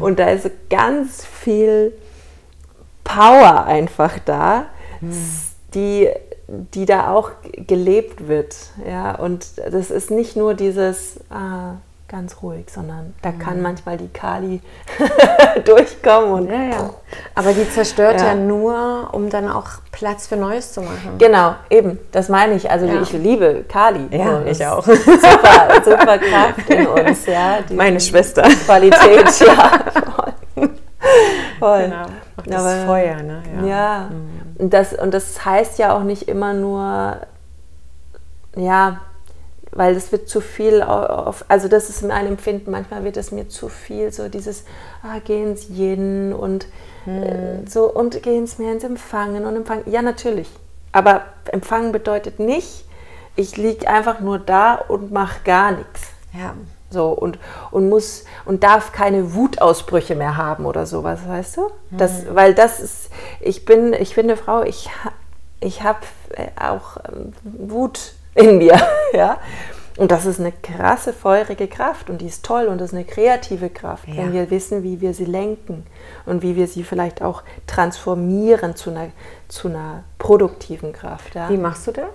Und 0.00 0.18
da 0.18 0.30
ist 0.30 0.48
ganz 0.70 1.24
viel 1.24 1.92
Power 3.02 3.64
einfach 3.64 4.18
da, 4.24 4.66
die, 5.74 6.08
die 6.48 6.86
da 6.86 7.12
auch 7.12 7.30
gelebt 7.66 8.28
wird, 8.28 8.56
ja. 8.88 9.16
Und 9.16 9.46
das 9.70 9.90
ist 9.90 10.10
nicht 10.10 10.36
nur 10.36 10.54
dieses 10.54 11.18
ah, 11.30 11.74
ganz 12.08 12.42
ruhig, 12.42 12.66
sondern 12.70 13.14
da 13.22 13.32
kann 13.32 13.62
manchmal 13.62 13.96
die 13.96 14.08
Kali 14.08 14.60
durchkommen 15.64 16.30
und 16.30 16.50
ja, 16.50 16.62
ja. 16.62 16.90
Aber 17.34 17.52
die 17.52 17.68
zerstört 17.70 18.20
ja. 18.20 18.28
ja. 18.28 18.34
nur, 18.34 19.08
um 19.12 19.30
dann 19.30 19.50
auch 19.50 19.66
Platz 19.90 20.26
für 20.26 20.36
Neues 20.36 20.72
zu 20.72 20.82
machen. 20.82 21.18
Genau, 21.18 21.54
eben, 21.70 21.98
das 22.12 22.28
meine 22.28 22.54
ich. 22.54 22.70
Also 22.70 22.86
ich 22.86 23.12
liebe 23.12 23.64
Kali. 23.68 24.08
Ja, 24.10 24.42
so, 24.42 24.46
ich 24.46 24.66
auch. 24.66 24.84
Super, 24.86 25.82
super 25.84 26.18
Kraft 26.18 26.68
in 26.68 26.86
uns, 26.86 27.26
ja. 27.26 27.58
Meine 27.72 28.00
Schwester. 28.00 28.42
Qualität, 28.42 29.40
ja. 29.46 29.80
Voll. 30.54 30.70
Voll. 31.58 31.82
Genau. 31.84 32.06
einfach 32.44 32.46
das 32.46 32.62
Aber, 32.62 32.86
Feuer, 32.86 33.22
ne? 33.22 33.42
Ja. 33.60 33.66
ja. 33.66 34.08
Mhm. 34.10 34.62
Und, 34.62 34.74
das, 34.74 34.92
und 34.92 35.12
das 35.14 35.44
heißt 35.44 35.78
ja 35.78 35.96
auch 35.96 36.02
nicht 36.02 36.28
immer 36.28 36.54
nur, 36.54 37.18
ja, 38.56 39.00
weil 39.74 39.94
das 39.94 40.12
wird 40.12 40.28
zu 40.28 40.40
viel 40.40 40.82
auf, 40.82 41.44
also 41.48 41.68
das 41.68 41.90
ist 41.90 42.02
mein 42.02 42.26
Empfinden, 42.26 42.70
manchmal 42.70 43.04
wird 43.04 43.16
es 43.16 43.32
mir 43.32 43.48
zu 43.48 43.68
viel, 43.68 44.12
so 44.12 44.28
dieses, 44.28 44.64
ah, 45.02 45.18
geh 45.24 45.42
ins 45.42 45.68
Yin 45.68 46.32
und 46.32 46.66
hm. 47.04 47.22
äh, 47.22 47.66
so 47.68 47.92
und 47.92 48.22
geh 48.22 48.36
ins 48.36 48.58
mehr 48.58 48.72
ins 48.72 48.84
Empfangen 48.84 49.44
und 49.44 49.56
Empfangen. 49.56 49.82
Ja, 49.86 50.02
natürlich. 50.02 50.48
Aber 50.92 51.22
Empfangen 51.46 51.90
bedeutet 51.90 52.38
nicht, 52.38 52.84
ich 53.36 53.56
liege 53.56 53.88
einfach 53.88 54.20
nur 54.20 54.38
da 54.38 54.74
und 54.74 55.10
mache 55.10 55.40
gar 55.44 55.72
nichts. 55.72 56.02
Ja. 56.32 56.54
So 56.90 57.08
und, 57.08 57.40
und 57.72 57.88
muss 57.88 58.24
und 58.44 58.62
darf 58.62 58.92
keine 58.92 59.34
Wutausbrüche 59.34 60.14
mehr 60.14 60.36
haben 60.36 60.64
oder 60.64 60.86
sowas, 60.86 61.20
weißt 61.26 61.56
du? 61.56 61.70
Das, 61.90 62.26
hm. 62.26 62.36
Weil 62.36 62.54
das 62.54 62.78
ist, 62.78 63.10
ich 63.40 63.64
bin, 63.64 63.92
ich 63.92 64.14
bin 64.14 64.26
eine 64.26 64.36
Frau, 64.36 64.62
ich, 64.62 64.88
ich 65.58 65.82
habe 65.82 65.98
äh, 66.36 66.46
auch 66.60 66.98
ähm, 67.12 67.32
Wut 67.42 68.14
in 68.34 68.58
mir. 68.58 68.78
ja? 69.12 69.38
Und 69.96 70.10
das 70.10 70.26
ist 70.26 70.40
eine 70.40 70.50
krasse, 70.50 71.12
feurige 71.12 71.68
Kraft 71.68 72.10
und 72.10 72.20
die 72.20 72.26
ist 72.26 72.44
toll 72.44 72.66
und 72.66 72.78
das 72.78 72.88
ist 72.90 72.94
eine 72.94 73.04
kreative 73.04 73.70
Kraft, 73.70 74.08
ja. 74.08 74.16
wenn 74.16 74.32
wir 74.32 74.50
wissen, 74.50 74.82
wie 74.82 75.00
wir 75.00 75.14
sie 75.14 75.24
lenken 75.24 75.86
und 76.26 76.42
wie 76.42 76.56
wir 76.56 76.66
sie 76.66 76.82
vielleicht 76.82 77.22
auch 77.22 77.44
transformieren 77.68 78.74
zu 78.74 78.90
einer, 78.90 79.10
zu 79.46 79.68
einer 79.68 80.02
produktiven 80.18 80.92
Kraft. 80.92 81.36
Ja? 81.36 81.48
Wie 81.48 81.56
machst 81.56 81.86
du 81.86 81.92
das? 81.92 82.08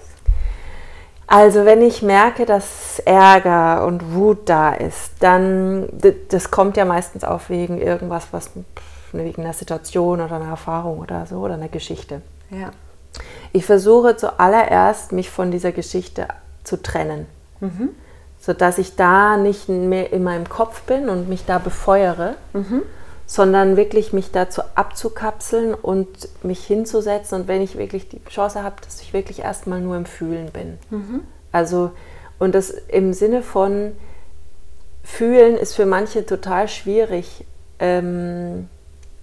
Also 1.26 1.64
wenn 1.64 1.82
ich 1.82 2.02
merke, 2.02 2.46
dass 2.46 3.00
Ärger 3.06 3.86
und 3.86 4.14
Wut 4.14 4.50
da 4.50 4.74
ist, 4.74 5.14
dann, 5.20 5.88
das 6.28 6.52
kommt 6.52 6.76
ja 6.76 6.86
meistens 6.86 7.24
auf 7.24 7.50
wegen 7.50 7.80
irgendwas, 7.80 8.30
was 8.32 8.50
wegen 9.14 9.44
einer 9.44 9.54
Situation 9.54 10.22
oder 10.22 10.36
einer 10.36 10.50
Erfahrung 10.50 11.00
oder 11.00 11.28
so 11.28 11.38
oder 11.38 11.54
einer 11.54 11.70
Geschichte. 11.70 12.22
Ja. 12.50 12.72
Ich 13.52 13.66
versuche 13.66 14.16
zuallererst, 14.16 15.12
mich 15.12 15.30
von 15.30 15.52
dieser 15.52 15.72
Geschichte 15.72 16.28
zu 16.64 16.82
trennen, 16.82 17.26
mhm. 17.60 17.90
sodass 18.40 18.78
ich 18.78 18.96
da 18.96 19.38
nicht 19.38 19.70
mehr 19.70 20.14
in 20.14 20.24
meinem 20.24 20.48
Kopf 20.48 20.82
bin 20.84 21.10
und 21.10 21.30
mich 21.30 21.46
da 21.46 21.58
befeuere, 21.58 22.36
mhm. 22.54 22.84
sondern 23.26 23.76
wirklich 23.76 24.14
mich 24.14 24.32
dazu 24.32 24.62
abzukapseln 24.76 25.74
und 25.74 26.30
mich 26.44 26.66
hinzusetzen 26.66 27.42
und 27.42 27.48
wenn 27.48 27.62
ich 27.62 27.78
wirklich 27.78 28.08
die 28.10 28.24
Chance 28.26 28.64
habe, 28.64 28.76
dass 28.84 29.02
ich 29.02 29.14
wirklich 29.14 29.40
erstmal 29.40 29.82
nur 29.82 29.98
im 29.98 30.06
Fühlen 30.06 30.52
bin. 30.52 30.78
Mhm. 30.90 31.22
Also, 31.52 31.92
und 32.38 32.54
das 32.54 32.70
im 32.70 33.14
Sinne 33.14 33.42
von 33.42 33.94
Fühlen 35.04 35.58
ist 35.58 35.76
für 35.76 35.88
manche 35.88 36.26
total 36.26 36.68
schwierig. 36.68 37.46
Ähm, 37.80 38.70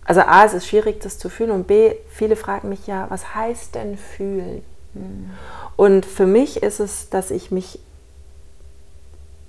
also 0.07 0.21
A, 0.21 0.45
es 0.45 0.55
ist 0.55 0.67
schwierig, 0.67 1.01
das 1.01 1.19
zu 1.19 1.29
fühlen 1.29 1.51
und 1.51 1.67
B, 1.67 1.95
viele 2.09 2.37
fragen 2.37 2.69
mich 2.69 2.87
ja, 2.87 3.07
was 3.11 3.35
heißt 3.35 3.75
denn 3.75 3.99
fühlen? 3.99 4.65
Mhm. 4.95 5.31
Und 5.77 6.07
für 6.07 6.27
mich 6.27 6.63
ist 6.63 6.81
es, 6.81 7.11
dass 7.11 7.31
ich 7.31 7.51
mich 7.51 7.81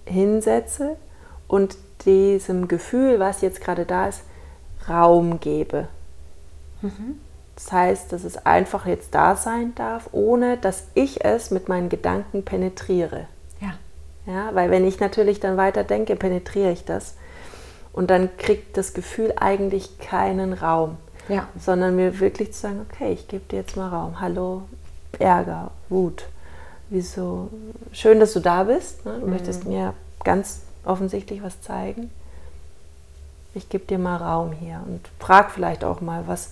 hinsetze 0.05 0.95
und 1.47 1.77
diesem 2.05 2.67
Gefühl, 2.67 3.19
was 3.19 3.41
jetzt 3.41 3.61
gerade 3.61 3.85
da 3.85 4.07
ist, 4.07 4.21
Raum 4.89 5.39
gebe. 5.39 5.87
Mhm. 6.81 7.19
Das 7.55 7.71
heißt, 7.71 8.13
dass 8.13 8.23
es 8.23 8.45
einfach 8.45 8.85
jetzt 8.85 9.15
da 9.15 9.35
sein 9.35 9.73
darf, 9.75 10.09
ohne 10.11 10.57
dass 10.57 10.85
ich 10.93 11.25
es 11.25 11.49
mit 11.51 11.69
meinen 11.69 11.89
Gedanken 11.89 12.43
penetriere. 12.43 13.25
Ja. 13.59 13.73
Ja, 14.31 14.53
weil 14.53 14.69
wenn 14.69 14.85
ich 14.85 14.99
natürlich 14.99 15.39
dann 15.39 15.57
weiter 15.57 15.83
denke, 15.83 16.15
penetriere 16.15 16.71
ich 16.71 16.85
das. 16.85 17.15
Und 17.97 18.11
dann 18.11 18.37
kriegt 18.37 18.77
das 18.77 18.93
Gefühl 18.93 19.33
eigentlich 19.37 19.97
keinen 19.97 20.53
Raum. 20.53 20.97
Ja. 21.29 21.47
Sondern 21.59 21.95
mir 21.95 22.19
wirklich 22.19 22.53
zu 22.53 22.59
sagen, 22.59 22.85
okay, 22.87 23.11
ich 23.11 23.27
gebe 23.27 23.43
dir 23.49 23.61
jetzt 23.61 23.75
mal 23.75 23.89
Raum. 23.89 24.21
Hallo, 24.21 24.61
Ärger, 25.17 25.71
Wut. 25.89 26.25
Wieso? 26.91 27.49
Schön, 27.91 28.19
dass 28.19 28.33
du 28.33 28.39
da 28.39 28.65
bist. 28.65 29.03
Ne? 29.03 29.17
Du 29.19 29.25
mhm. 29.25 29.33
möchtest 29.33 29.65
mir 29.65 29.95
ganz 30.23 30.61
offensichtlich 30.85 31.41
was 31.41 31.59
zeigen. 31.61 32.11
Ich 33.55 33.67
gebe 33.67 33.85
dir 33.85 33.97
mal 33.97 34.17
Raum 34.17 34.51
hier 34.51 34.79
und 34.85 35.01
frag 35.17 35.49
vielleicht 35.49 35.83
auch 35.83 35.99
mal, 35.99 36.27
was, 36.27 36.51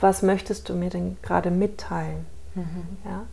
was 0.00 0.22
möchtest 0.22 0.70
du 0.70 0.72
mir 0.72 0.88
denn 0.88 1.18
gerade 1.20 1.50
mitteilen? 1.50 2.24
Mhm. 2.54 2.96
Ja? 3.04 3.26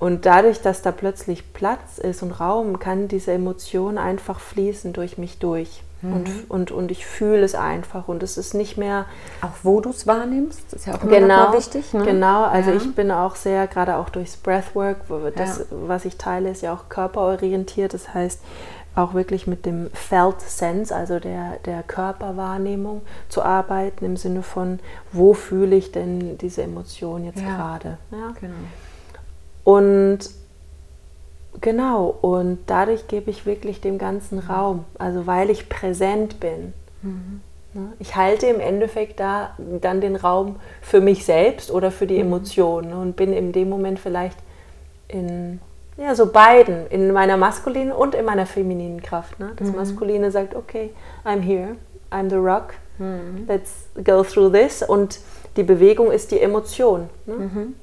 Und 0.00 0.26
dadurch, 0.26 0.62
dass 0.62 0.82
da 0.82 0.90
plötzlich 0.90 1.52
Platz 1.52 1.98
ist 1.98 2.24
und 2.24 2.32
Raum, 2.32 2.80
kann 2.80 3.06
diese 3.06 3.30
Emotion 3.30 3.98
einfach 3.98 4.40
fließen 4.40 4.92
durch 4.92 5.16
mich 5.16 5.38
durch. 5.38 5.83
Mhm. 6.04 6.12
Und, 6.12 6.50
und, 6.50 6.70
und 6.70 6.90
ich 6.90 7.06
fühle 7.06 7.42
es 7.42 7.54
einfach 7.54 8.08
und 8.08 8.22
es 8.22 8.36
ist 8.36 8.54
nicht 8.54 8.76
mehr. 8.76 9.06
Auch 9.40 9.56
wo 9.62 9.80
du 9.80 9.90
es 9.90 10.06
wahrnimmst, 10.06 10.72
ist 10.72 10.86
ja 10.86 10.94
auch 10.94 11.02
immer 11.02 11.18
genau, 11.18 11.52
wichtig. 11.52 11.92
Ne? 11.94 12.04
Genau, 12.04 12.44
also 12.44 12.70
ja. 12.70 12.76
ich 12.76 12.94
bin 12.94 13.10
auch 13.10 13.36
sehr, 13.36 13.66
gerade 13.66 13.96
auch 13.96 14.10
durchs 14.10 14.36
Breathwork, 14.36 14.98
das, 15.36 15.58
ja. 15.58 15.64
was 15.70 16.04
ich 16.04 16.16
teile, 16.16 16.50
ist 16.50 16.62
ja 16.62 16.74
auch 16.74 16.88
körperorientiert. 16.88 17.94
Das 17.94 18.12
heißt, 18.12 18.40
auch 18.96 19.14
wirklich 19.14 19.46
mit 19.46 19.66
dem 19.66 19.90
Felt 19.92 20.40
Sense, 20.40 20.94
also 20.94 21.18
der, 21.18 21.58
der 21.64 21.82
Körperwahrnehmung 21.82 23.02
zu 23.28 23.42
arbeiten, 23.42 24.04
im 24.04 24.16
Sinne 24.16 24.42
von, 24.42 24.78
wo 25.12 25.34
fühle 25.34 25.74
ich 25.74 25.90
denn 25.90 26.38
diese 26.38 26.62
Emotion 26.62 27.24
jetzt 27.24 27.40
ja. 27.40 27.56
gerade. 27.56 27.98
Ja? 28.12 28.32
Genau. 28.40 28.54
Und 29.64 30.18
Genau, 31.60 32.14
und 32.20 32.58
dadurch 32.66 33.06
gebe 33.08 33.30
ich 33.30 33.46
wirklich 33.46 33.80
dem 33.80 33.98
ganzen 33.98 34.38
Raum, 34.38 34.84
also 34.98 35.26
weil 35.26 35.50
ich 35.50 35.68
präsent 35.68 36.40
bin. 36.40 36.72
Mhm. 37.02 37.40
Ne? 37.74 37.92
Ich 37.98 38.16
halte 38.16 38.46
im 38.46 38.60
Endeffekt 38.60 39.20
da 39.20 39.56
dann 39.80 40.00
den 40.00 40.16
Raum 40.16 40.56
für 40.80 41.00
mich 41.00 41.24
selbst 41.24 41.70
oder 41.70 41.90
für 41.90 42.06
die 42.06 42.14
mhm. 42.14 42.26
Emotionen 42.32 42.92
und 42.92 43.16
bin 43.16 43.32
in 43.32 43.52
dem 43.52 43.68
Moment 43.68 43.98
vielleicht 43.98 44.38
in 45.08 45.60
ja, 45.96 46.14
so 46.14 46.26
beiden, 46.26 46.86
in 46.88 47.12
meiner 47.12 47.36
maskulinen 47.36 47.92
und 47.92 48.14
in 48.14 48.24
meiner 48.24 48.46
femininen 48.46 49.00
Kraft. 49.00 49.38
Ne? 49.38 49.52
Das 49.56 49.68
mhm. 49.68 49.76
Maskuline 49.76 50.30
sagt, 50.30 50.54
okay, 50.54 50.90
I'm 51.24 51.40
here, 51.40 51.76
I'm 52.10 52.28
the 52.28 52.36
rock, 52.36 52.74
mhm. 52.98 53.44
let's 53.46 53.86
go 54.02 54.24
through 54.24 54.52
this. 54.52 54.82
Und 54.82 55.20
die 55.56 55.62
Bewegung 55.62 56.10
ist 56.10 56.32
die 56.32 56.40
Emotion. 56.40 57.08
Ne? 57.26 57.34
Mhm. 57.34 57.74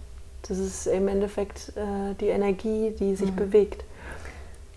Das 0.47 0.57
ist 0.57 0.87
im 0.87 1.07
Endeffekt 1.07 1.73
äh, 1.75 2.15
die 2.19 2.27
Energie, 2.27 2.93
die 2.97 3.15
sich 3.15 3.31
mhm. 3.31 3.35
bewegt. 3.35 3.83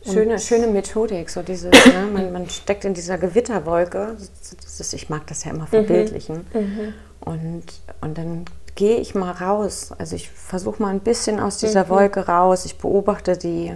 Schöne, 0.06 0.38
schöne 0.38 0.66
Methodik, 0.66 1.30
so 1.30 1.42
dieses, 1.42 1.72
ne? 1.72 2.08
man, 2.12 2.32
man, 2.32 2.50
steckt 2.50 2.84
in 2.84 2.92
dieser 2.92 3.16
Gewitterwolke. 3.16 4.16
Ist, 4.18 4.92
ich 4.92 5.08
mag 5.08 5.26
das 5.26 5.44
ja 5.44 5.52
immer 5.52 5.66
verbildlichen. 5.66 6.46
Mhm. 6.52 6.60
mhm. 6.60 6.94
Und, 7.20 7.64
und 8.02 8.18
dann 8.18 8.44
gehe 8.74 8.98
ich 8.98 9.14
mal 9.14 9.30
raus. 9.30 9.92
Also 9.96 10.14
ich 10.14 10.28
versuche 10.28 10.82
mal 10.82 10.90
ein 10.90 11.00
bisschen 11.00 11.40
aus 11.40 11.56
dieser 11.56 11.84
mhm. 11.84 11.88
Wolke 11.88 12.26
raus. 12.26 12.66
Ich 12.66 12.76
beobachte 12.76 13.38
die 13.38 13.74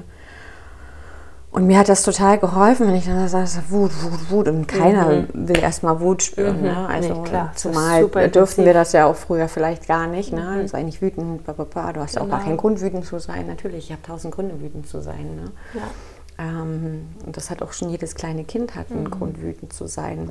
und 1.58 1.66
mir 1.66 1.78
hat 1.78 1.88
das 1.88 2.04
total 2.04 2.38
geholfen, 2.38 2.86
wenn 2.86 2.94
ich 2.94 3.06
dann 3.06 3.26
sage, 3.26 3.48
Wut, 3.68 3.90
Wut, 4.04 4.30
Wut. 4.30 4.48
Und 4.48 4.68
keiner 4.68 5.06
mhm. 5.06 5.26
will 5.32 5.58
erstmal 5.58 5.98
Wut 5.98 6.22
spüren. 6.22 6.58
Mhm. 6.58 6.62
Ne? 6.62 6.86
Also 6.88 7.14
nee, 7.14 7.28
klar, 7.28 7.50
zumal 7.56 8.08
dürften 8.30 8.64
wir 8.64 8.74
das 8.74 8.92
ja 8.92 9.06
auch 9.06 9.16
früher 9.16 9.48
vielleicht 9.48 9.88
gar 9.88 10.06
nicht. 10.06 10.32
Ne? 10.32 10.60
Mhm. 10.62 10.68
Sei 10.68 10.84
nicht 10.84 11.02
wütend, 11.02 11.42
bla, 11.42 11.54
bla, 11.54 11.64
bla. 11.64 11.92
du 11.92 12.00
hast 12.00 12.14
genau. 12.14 12.26
auch 12.26 12.28
gar 12.28 12.38
genau. 12.38 12.48
keinen 12.50 12.56
Grund, 12.58 12.80
wütend 12.80 13.06
zu 13.06 13.18
sein. 13.18 13.48
Natürlich, 13.48 13.86
ich 13.86 13.90
habe 13.90 14.02
tausend 14.02 14.32
Gründe, 14.32 14.60
wütend 14.60 14.86
zu 14.86 15.00
sein. 15.00 15.34
Ne? 15.34 15.50
Ja. 15.74 16.44
Ähm, 16.44 17.08
und 17.26 17.36
das 17.36 17.50
hat 17.50 17.60
auch 17.60 17.72
schon 17.72 17.90
jedes 17.90 18.14
kleine 18.14 18.44
Kind 18.44 18.76
hat 18.76 18.92
einen 18.92 19.04
mhm. 19.04 19.10
Grund, 19.10 19.42
wütend 19.42 19.72
zu 19.72 19.88
sein. 19.88 20.30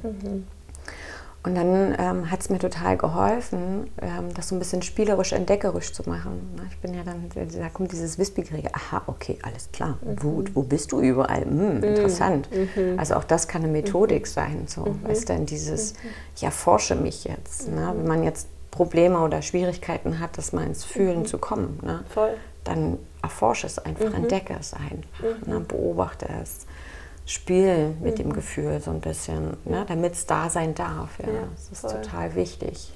Mhm. 1.43 1.50
Und 1.50 1.56
dann 1.56 1.95
ähm, 1.97 2.32
hat 2.32 2.41
es 2.41 2.50
mir 2.50 2.60
total 2.60 2.97
geholfen, 2.97 3.89
ähm, 4.02 4.34
das 4.34 4.50
so 4.50 4.56
ein 4.56 4.60
bisschen 4.60 4.82
spielerisch, 4.82 5.34
entdeckerisch 5.34 5.93
zu 5.93 6.08
machen. 6.10 6.60
Ich 6.69 6.78
bin 6.80 6.93
ja 6.93 7.04
dann, 7.04 7.30
da 7.34 7.69
kommt 7.69 7.91
dieses 7.91 8.17
Wissbegierige, 8.17 8.73
aha, 8.73 9.04
okay, 9.08 9.38
alles 9.43 9.69
klar, 9.71 9.97
mhm. 10.02 10.23
Wut, 10.23 10.56
wo 10.56 10.63
bist 10.63 10.91
du 10.91 11.02
überall? 11.02 11.45
Hm, 11.45 11.84
interessant. 11.84 12.50
Mhm. 12.52 13.00
Also 13.00 13.15
auch 13.15 13.23
das 13.23 13.47
kann 13.47 13.63
eine 13.63 13.71
Methodik 13.71 14.23
mhm. 14.23 14.26
sein, 14.26 14.63
so, 14.67 14.82
mhm. 14.82 15.04
weißt 15.04 15.30
du, 15.30 15.39
dieses, 15.39 15.93
mhm. 15.93 16.10
ich 16.36 16.43
erforsche 16.43 16.95
mich 16.95 17.23
jetzt. 17.23 17.69
Ne? 17.69 17.93
Wenn 17.95 18.08
man 18.08 18.23
jetzt 18.23 18.47
Probleme 18.71 19.19
oder 19.19 19.41
Schwierigkeiten 19.41 20.19
hat, 20.19 20.38
das 20.38 20.54
mal 20.54 20.65
ins 20.65 20.84
Fühlen 20.84 21.26
zu 21.26 21.39
kommen, 21.39 21.80
ne? 21.82 22.04
Voll. 22.10 22.36
dann 22.63 23.00
erforsche 23.23 23.65
es 23.65 23.80
einfach, 23.80 24.13
entdecke 24.13 24.56
es 24.60 24.73
einfach, 24.73 25.47
ne? 25.47 25.60
beobachte 25.62 26.28
es. 26.41 26.67
Spiel 27.28 27.94
mit 28.02 28.13
mhm. 28.13 28.24
dem 28.24 28.34
Gefühl 28.34 28.80
so 28.80 28.90
ein 28.90 29.02
bisschen, 29.02 29.58
ne, 29.66 29.86
damit 29.88 30.13
es 30.13 30.26
da 30.26 30.50
sein 30.50 30.74
darf. 30.74 31.20
Ja, 31.20 31.28
ja 31.28 31.48
das 31.54 31.70
ist 31.70 31.82
voll. 31.82 32.02
total 32.02 32.36
wichtig. 32.36 32.94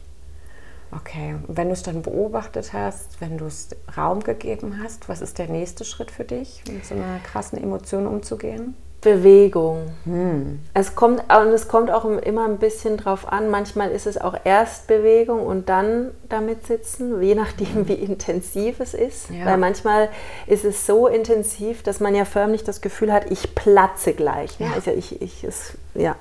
Okay, 0.91 1.36
und 1.48 1.56
wenn 1.56 1.67
du 1.67 1.74
es 1.74 1.84
dann 1.84 2.02
beobachtet 2.02 2.74
hast, 2.74 3.22
wenn 3.22 3.38
du 3.38 3.46
es 3.46 3.70
Raum 3.96 4.22
gegeben 4.22 4.82
hast, 4.82 5.08
was 5.08 5.22
ist 5.22 5.38
der 5.38 5.48
nächste 5.48 5.86
Schritt 5.86 6.12
für 6.12 6.26
dich, 6.26 6.63
mit 6.70 6.86
so 6.86 6.96
einer 6.96 7.20
krassen 7.20 7.62
Emotion 7.62 8.08
umzugehen? 8.08 8.76
Bewegung. 9.01 9.93
Hm. 10.05 10.59
Es 10.75 10.95
kommt 10.95 11.21
und 11.21 11.47
es 11.47 11.67
kommt 11.67 11.89
auch 11.89 12.05
immer 12.05 12.45
ein 12.45 12.57
bisschen 12.57 12.97
drauf 12.97 13.27
an. 13.27 13.49
Manchmal 13.49 13.89
ist 13.89 14.05
es 14.05 14.21
auch 14.21 14.35
erst 14.43 14.85
Bewegung 14.85 15.43
und 15.45 15.69
dann 15.69 16.11
damit 16.29 16.67
sitzen, 16.67 17.21
je 17.21 17.33
nachdem, 17.33 17.87
wie 17.87 17.95
intensiv 17.95 18.79
es 18.79 18.93
ist. 18.93 19.31
Ja. 19.31 19.47
Weil 19.47 19.57
manchmal 19.57 20.09
ist 20.45 20.65
es 20.65 20.85
so 20.85 21.07
intensiv, 21.07 21.81
dass 21.81 21.99
man 21.99 22.13
ja 22.13 22.25
förmlich 22.25 22.63
das 22.63 22.81
Gefühl 22.81 23.11
hat, 23.11 23.31
ich 23.31 23.55
platze 23.55 24.13
gleich. 24.13 24.59
Ja. 24.59 24.67
Also 24.75 24.91
ich, 24.91 25.19
ich, 25.19 25.43
es, 25.43 25.73
ja. 25.95 26.15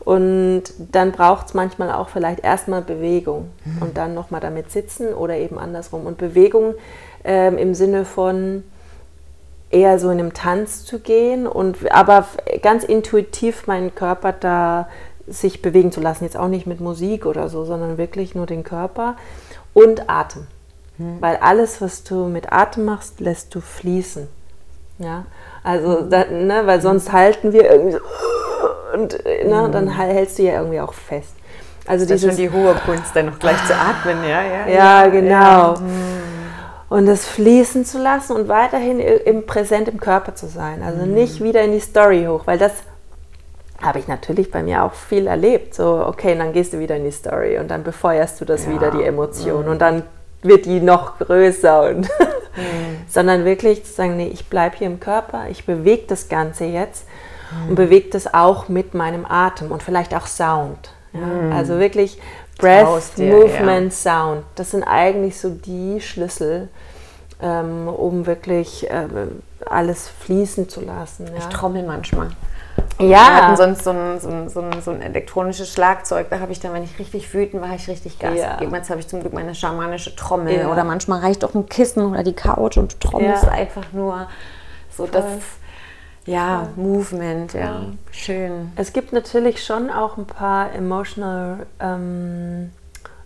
Und 0.00 0.64
dann 0.90 1.12
braucht 1.12 1.48
es 1.48 1.54
manchmal 1.54 1.92
auch 1.92 2.08
vielleicht 2.08 2.42
erstmal 2.42 2.82
Bewegung 2.82 3.50
mhm. 3.64 3.82
und 3.82 3.96
dann 3.96 4.14
nochmal 4.14 4.40
damit 4.40 4.72
sitzen 4.72 5.14
oder 5.14 5.36
eben 5.36 5.58
andersrum. 5.58 6.06
Und 6.06 6.18
Bewegung 6.18 6.74
ähm, 7.24 7.58
im 7.58 7.74
Sinne 7.74 8.04
von 8.04 8.64
eher 9.70 9.98
so 9.98 10.10
in 10.10 10.18
einem 10.18 10.32
Tanz 10.32 10.84
zu 10.84 10.98
gehen 10.98 11.46
und 11.46 11.90
aber 11.92 12.26
ganz 12.62 12.84
intuitiv 12.84 13.66
meinen 13.66 13.94
Körper 13.94 14.32
da 14.32 14.88
sich 15.26 15.60
bewegen 15.60 15.92
zu 15.92 16.00
lassen. 16.00 16.24
Jetzt 16.24 16.36
auch 16.36 16.48
nicht 16.48 16.66
mit 16.66 16.80
Musik 16.80 17.26
oder 17.26 17.48
so, 17.48 17.64
sondern 17.64 17.98
wirklich 17.98 18.34
nur 18.34 18.46
den 18.46 18.64
Körper 18.64 19.16
und 19.74 20.08
Atem. 20.08 20.46
Mhm. 20.96 21.18
Weil 21.20 21.36
alles, 21.36 21.80
was 21.80 22.02
du 22.02 22.26
mit 22.26 22.52
Atem 22.52 22.86
machst, 22.86 23.20
lässt 23.20 23.54
du 23.54 23.60
fließen. 23.60 24.28
Ja, 24.98 25.26
also, 25.62 26.00
da, 26.02 26.24
ne, 26.24 26.62
weil 26.64 26.80
sonst 26.80 27.12
halten 27.12 27.52
wir 27.52 27.70
irgendwie 27.70 27.92
so 27.92 28.00
und 28.94 29.24
ne, 29.24 29.64
mhm. 29.68 29.72
dann 29.72 29.88
hältst 29.88 30.38
du 30.38 30.42
ja 30.42 30.54
irgendwie 30.54 30.80
auch 30.80 30.92
fest. 30.92 31.34
Also 31.86 32.04
das 32.04 32.22
ist 32.22 32.28
schon 32.28 32.36
die 32.36 32.50
hohe 32.50 32.74
Kunst, 32.74 33.14
dann 33.14 33.26
noch 33.26 33.38
gleich 33.38 33.64
zu 33.66 33.74
atmen, 33.74 34.22
ja, 34.22 34.42
ja. 34.42 34.68
Ja, 34.68 35.06
genau. 35.08 35.30
Ja. 35.30 35.74
Und 36.88 37.06
das 37.06 37.26
fließen 37.26 37.84
zu 37.84 38.02
lassen 38.02 38.34
und 38.34 38.48
weiterhin 38.48 38.98
im 38.98 39.44
Präsent 39.44 39.88
im 39.88 40.00
Körper 40.00 40.34
zu 40.34 40.46
sein. 40.46 40.82
Also 40.82 41.04
mhm. 41.04 41.14
nicht 41.14 41.42
wieder 41.42 41.62
in 41.62 41.72
die 41.72 41.80
Story 41.80 42.24
hoch, 42.26 42.46
weil 42.46 42.58
das 42.58 42.72
habe 43.80 43.98
ich 43.98 44.08
natürlich 44.08 44.50
bei 44.50 44.62
mir 44.62 44.82
auch 44.82 44.94
viel 44.94 45.26
erlebt. 45.26 45.74
So, 45.74 46.04
okay, 46.06 46.36
dann 46.36 46.52
gehst 46.52 46.72
du 46.72 46.78
wieder 46.78 46.96
in 46.96 47.04
die 47.04 47.12
Story 47.12 47.58
und 47.58 47.68
dann 47.68 47.84
befeuerst 47.84 48.40
du 48.40 48.44
das 48.44 48.64
ja. 48.64 48.72
wieder, 48.72 48.90
die 48.90 49.02
Emotion. 49.02 49.64
Mhm. 49.64 49.70
Und 49.70 49.82
dann 49.82 50.02
wird 50.42 50.66
die 50.66 50.80
noch 50.80 51.18
größer 51.18 51.90
und 51.90 52.00
mhm. 52.56 52.96
sondern 53.08 53.44
wirklich 53.44 53.84
zu 53.84 53.92
sagen, 53.92 54.16
nee, 54.16 54.28
ich 54.28 54.48
bleibe 54.48 54.76
hier 54.76 54.86
im 54.86 55.00
Körper, 55.00 55.46
ich 55.50 55.66
bewege 55.66 56.04
das 56.08 56.28
Ganze 56.28 56.64
jetzt 56.64 57.06
und 57.68 57.76
bewegt 57.76 58.14
es 58.14 58.32
auch 58.32 58.68
mit 58.68 58.94
meinem 58.94 59.24
Atem 59.24 59.70
und 59.70 59.82
vielleicht 59.82 60.14
auch 60.14 60.26
Sound. 60.26 60.90
Ja? 61.12 61.20
Mhm. 61.20 61.52
Also 61.52 61.78
wirklich 61.78 62.20
Breath, 62.58 63.16
dir, 63.16 63.34
Movement, 63.34 63.92
ja. 63.92 64.12
Sound. 64.12 64.44
Das 64.56 64.72
sind 64.72 64.82
eigentlich 64.82 65.38
so 65.38 65.50
die 65.50 66.00
Schlüssel, 66.00 66.68
ähm, 67.40 67.88
um 67.88 68.26
wirklich 68.26 68.90
äh, 68.90 69.06
alles 69.66 70.08
fließen 70.08 70.68
zu 70.68 70.80
lassen. 70.80 71.26
Ja? 71.28 71.34
Ich 71.38 71.46
trommel 71.46 71.84
manchmal. 71.84 72.30
Ja. 72.98 73.06
Wir 73.06 73.34
hatten 73.36 73.56
sonst 73.56 73.84
so 73.84 73.90
ein, 73.90 74.20
so, 74.20 74.28
ein, 74.28 74.48
so, 74.48 74.60
ein, 74.60 74.82
so 74.82 74.90
ein 74.90 75.02
elektronisches 75.02 75.72
Schlagzeug, 75.72 76.28
da 76.30 76.40
habe 76.40 76.52
ich 76.52 76.60
dann, 76.60 76.72
wenn 76.72 76.82
ich 76.82 76.98
richtig 76.98 77.32
wütend 77.32 77.62
war, 77.62 77.74
ich 77.74 77.88
richtig 77.88 78.18
Gas 78.18 78.36
ja. 78.36 78.54
gegeben. 78.54 78.74
Jetzt 78.74 78.90
habe 78.90 79.00
ich 79.00 79.06
zum 79.06 79.20
Glück 79.20 79.32
meine 79.32 79.54
schamanische 79.54 80.14
Trommel. 80.16 80.60
Ja. 80.60 80.72
Oder 80.72 80.84
manchmal 80.84 81.20
reicht 81.20 81.44
auch 81.44 81.54
ein 81.54 81.68
Kissen 81.68 82.04
oder 82.04 82.22
die 82.24 82.32
Couch 82.32 82.76
und 82.76 82.94
du 82.94 83.08
trommelst 83.08 83.44
ja. 83.44 83.50
einfach 83.50 83.92
nur. 83.92 84.28
So, 84.96 85.06
das, 85.06 85.24
ja, 86.28 86.68
Movement, 86.76 87.54
ja, 87.54 87.86
schön. 88.10 88.72
Es 88.76 88.92
gibt 88.92 89.12
natürlich 89.12 89.64
schon 89.64 89.90
auch 89.90 90.16
ein 90.16 90.26
paar 90.26 90.72
emotional 90.74 91.66
ähm, 91.80 92.72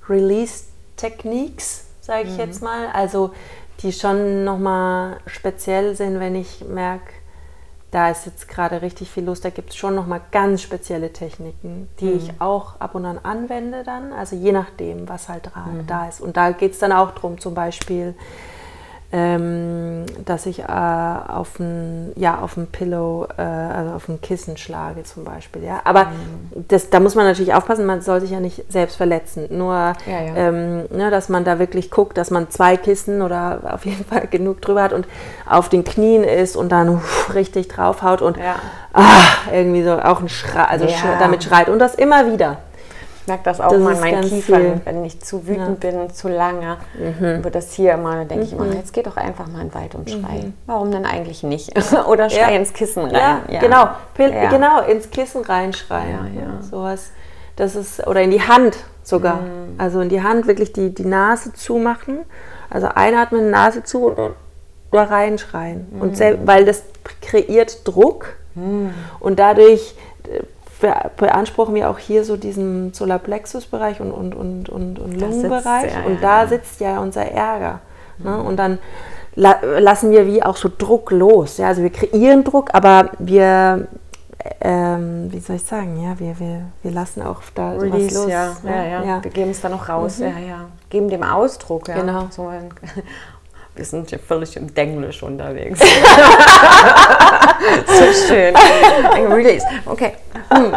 Release 0.09 0.65
Techniques, 0.97 1.87
sage 2.01 2.25
ich 2.29 2.35
mhm. 2.35 2.39
jetzt 2.39 2.63
mal. 2.63 2.89
Also 2.93 3.33
die 3.81 3.93
schon 3.93 4.45
nochmal 4.45 5.17
speziell 5.27 5.97
sind, 5.97 6.21
wenn 6.21 6.37
ich 6.37 6.65
merke, 6.65 7.13
da 7.91 8.09
ist 8.09 8.25
jetzt 8.25 8.49
gerade 8.49 8.81
richtig 8.81 9.11
viel 9.11 9.25
los. 9.25 9.41
Da 9.41 9.51
gibt 9.51 9.71
es 9.71 9.77
schon 9.77 9.95
nochmal 9.95 10.23
ganz 10.31 10.63
spezielle 10.63 11.13
Techniken, 11.13 11.89
die 12.01 12.07
mhm. 12.07 12.17
ich 12.17 12.41
auch 12.41 12.81
ab 12.81 12.95
und 12.95 13.05
an 13.05 13.19
anwende 13.23 13.83
dann. 13.85 14.13
Also 14.13 14.35
je 14.35 14.53
nachdem, 14.53 15.09
was 15.09 15.29
halt 15.29 15.51
mhm. 15.55 15.87
da 15.87 16.09
ist. 16.09 16.21
Und 16.21 16.37
da 16.37 16.53
geht 16.53 16.73
es 16.73 16.79
dann 16.79 16.93
auch 16.93 17.11
darum, 17.11 17.39
zum 17.39 17.55
Beispiel 17.55 18.15
ähm, 19.13 20.07
dass 20.25 20.47
ich 20.47 20.61
äh, 20.61 20.65
auf 20.65 21.61
ein 21.61 22.13
ja 22.17 22.39
auf 22.39 22.57
ein 22.57 22.67
Pillow 22.67 23.29
äh, 23.37 23.43
also 23.43 23.93
auf 23.93 24.09
ein 24.09 24.21
Kissen 24.23 24.57
schlage 24.57 25.05
zum 25.05 25.25
Beispiel 25.25 25.63
ja 25.63 25.83
aber 25.85 26.07
mhm. 26.07 26.65
das 26.69 26.89
da 26.89 26.99
muss 26.99 27.15
man 27.15 27.27
natürlich 27.27 27.53
aufpassen 27.53 27.85
man 27.85 28.01
soll 28.01 28.23
sich 28.23 28.31
ja 28.31 28.41
nicht 28.41 28.65
selbst 28.73 28.97
verletzen 28.97 29.49
nur 29.51 29.75
ja, 29.75 29.95
ja. 30.07 30.35
Ähm, 30.35 30.85
ne, 30.91 31.11
dass 31.11 31.29
man 31.29 31.45
da 31.45 31.59
wirklich 31.59 31.91
guckt 31.91 32.17
dass 32.17 32.31
man 32.31 32.49
zwei 32.51 32.79
Kissen 32.79 33.21
oder 33.21 33.61
auf 33.75 33.85
jeden 33.85 34.05
Fall 34.05 34.27
genug 34.29 34.63
drüber 34.63 34.83
hat 34.83 34.95
und 34.95 35.07
auf 35.47 35.69
den 35.69 35.85
Knien 35.85 36.25
ist 36.25 36.57
und 36.57 36.73
dann 36.73 36.89
uff, 36.89 37.35
richtig 37.35 37.69
draufhaut 37.69 38.23
und 38.23 38.39
ja. 38.39 38.57
ah, 38.95 39.53
irgendwie 39.53 39.83
so 39.83 40.01
auch 40.01 40.21
ein 40.21 40.31
Schrei 40.31 40.65
also 40.65 40.87
damit 41.19 41.45
schreit 41.45 41.69
und 41.69 41.79
das 41.79 41.95
immer 41.95 42.33
wieder 42.33 42.59
ich 43.23 43.29
merke 43.29 43.45
das 43.45 43.61
auch 43.61 43.71
das 43.71 43.81
mal 43.81 43.95
in 43.95 44.01
meinen 44.01 44.23
Kiefern, 44.23 44.81
wenn 44.85 45.05
ich 45.05 45.21
zu 45.21 45.47
wütend 45.47 45.83
ja. 45.85 45.91
bin, 45.91 46.11
zu 46.11 46.29
lange, 46.29 46.79
mhm. 46.99 47.45
wird 47.45 47.55
das 47.55 47.73
hier 47.73 47.95
immer, 47.95 48.17
dann 48.17 48.27
denke 48.27 48.45
mhm. 48.45 48.49
ich 48.49 48.53
immer, 48.53 48.65
mhm. 48.65 48.73
jetzt 48.73 48.93
geh 48.93 49.03
doch 49.03 49.17
einfach 49.17 49.47
mal 49.47 49.61
in 49.61 49.69
den 49.69 49.75
Wald 49.75 49.95
und 49.95 50.11
schrei. 50.11 50.43
Mhm. 50.43 50.55
Warum 50.67 50.91
denn 50.91 51.07
eigentlich 51.07 51.45
nicht? 51.45 51.73
Oder 52.09 52.29
schrei 52.29 52.53
ja. 52.53 52.59
ins 52.59 52.73
Kissen 52.73 53.05
rein. 53.05 53.43
Ja, 53.49 53.61
genau, 53.61 53.89
genau, 54.17 54.83
ins 54.83 55.09
Kissen 55.11 55.43
reinschreien. 55.43 56.35
Ja, 56.35 56.43
ja. 56.43 56.63
Sowas. 56.63 57.13
Das 57.55 57.77
ist, 57.77 58.07
oder 58.07 58.23
in 58.23 58.31
die 58.31 58.41
Hand 58.41 58.77
sogar. 59.05 59.43
Mhm. 59.43 59.75
Also 59.79 60.01
in 60.01 60.09
die 60.09 60.23
Hand 60.23 60.47
wirklich 60.47 60.73
die, 60.73 60.93
die 60.93 61.05
Nase 61.05 61.53
zumachen. 61.53 62.21
Also 62.71 62.89
einatmen, 62.89 63.51
Nase 63.51 63.85
zu 63.85 64.07
und, 64.07 64.35
da 64.91 65.05
reinschreien. 65.05 65.87
Und 66.01 66.19
mhm. 66.19 66.39
weil 66.45 66.65
das 66.65 66.83
kreiert 67.21 67.87
Druck 67.87 68.37
und 69.21 69.39
dadurch 69.39 69.95
beanspruchen 71.17 71.75
wir 71.75 71.91
auch 71.91 71.99
hier 71.99 72.25
so 72.25 72.37
diesen 72.37 72.93
Solarplexus-Bereich 72.93 74.01
und, 74.01 74.13
und, 74.13 74.35
und, 74.35 74.69
und, 74.69 74.99
und 74.99 75.21
Lungenbereich. 75.21 75.93
Ja, 75.93 76.03
und 76.07 76.23
da 76.23 76.47
sitzt 76.47 76.81
ja 76.81 76.99
unser 76.99 77.25
Ärger. 77.25 77.81
Ne? 78.19 78.31
Mhm. 78.31 78.47
Und 78.47 78.57
dann 78.57 78.79
la 79.35 79.57
lassen 79.79 80.11
wir 80.11 80.27
wie 80.27 80.43
auch 80.43 80.57
so 80.57 80.71
Druck 80.77 81.11
los. 81.11 81.59
Ja? 81.59 81.69
Also 81.69 81.83
wir 81.83 81.91
kreieren 81.91 82.45
Druck, 82.45 82.71
aber 82.75 83.11
wir, 83.19 83.87
ähm, 84.61 85.33
wie 85.33 85.41
soll 85.41 85.57
ich 85.57 85.65
sagen, 85.65 86.03
ja, 86.03 86.19
wir, 86.19 86.39
wir, 86.39 86.63
wir 86.83 86.91
lassen 86.91 87.23
auch 87.23 87.43
da 87.55 87.73
Release, 87.73 88.07
was 88.07 88.15
los. 88.15 88.31
Ja, 88.31 88.57
ja, 88.65 88.85
ja. 88.85 89.05
ja. 89.05 89.25
Wir 89.25 89.31
geben 89.31 89.51
es 89.51 89.61
dann 89.61 89.73
noch 89.73 89.89
raus. 89.89 90.19
Mhm. 90.19 90.25
Ja, 90.25 90.39
ja. 90.39 90.65
Geben 90.91 91.09
dem 91.09 91.23
Ausdruck. 91.23 91.89
Ja. 91.89 91.95
Genau. 91.95 92.27
So 92.31 92.49
ein, 92.49 92.71
wir 93.75 93.85
sind 93.85 94.11
ja 94.11 94.19
völlig 94.19 94.57
im 94.57 94.75
Denglisch 94.75 95.23
unterwegs. 95.23 95.81
so 97.87 98.13
schön. 98.27 98.55
Release. 99.33 99.65
Okay. 99.87 100.13
Hm. 100.51 100.77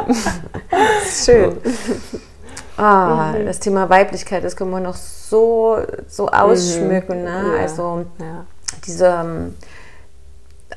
Schön. 1.26 1.58
Ah, 2.78 3.34
mhm. 3.34 3.46
das 3.46 3.60
Thema 3.60 3.90
Weiblichkeit, 3.90 4.44
das 4.44 4.56
können 4.56 4.72
wir 4.72 4.80
noch 4.80 4.96
so, 4.96 5.78
so 6.08 6.28
ausschmücken. 6.30 7.24
Ne? 7.24 7.54
Ja. 7.56 7.62
Also 7.62 8.06
ja. 8.20 8.46
diese 8.86 9.06
ähm, 9.08 9.56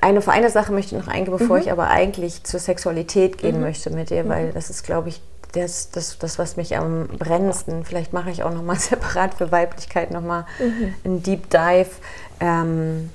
eine, 0.01 0.27
eine 0.29 0.51
Sache 0.51 0.73
möchte 0.73 0.97
ich 0.97 1.05
noch 1.05 1.13
eingehen, 1.13 1.37
bevor 1.37 1.57
mhm. 1.57 1.63
ich 1.63 1.73
aber 1.73 1.89
eigentlich 1.89 2.45
zur 2.45 2.61
Sexualität 2.61 3.39
gehen 3.39 3.57
mhm. 3.57 3.63
möchte 3.63 3.91
mit 3.91 4.11
dir, 4.11 4.29
weil 4.29 4.47
mhm. 4.47 4.55
das 4.55 4.71
ist, 4.71 4.85
glaube 4.85 5.09
ich, 5.09 5.21
das, 5.53 5.91
das, 5.91 6.19
das, 6.19 6.39
was 6.39 6.57
mich 6.57 6.77
am 6.77 7.07
brennendsten, 7.09 7.85
vielleicht 7.85 8.13
mache 8.13 8.31
ich 8.31 8.43
auch 8.43 8.53
nochmal 8.53 8.77
separat 8.79 9.35
für 9.35 9.51
Weiblichkeit 9.51 10.11
nochmal 10.11 10.47
mhm. 10.59 10.95
einen 11.05 11.23
Deep 11.23 11.51
Dive. 11.51 11.91
Ähm, 12.41 13.11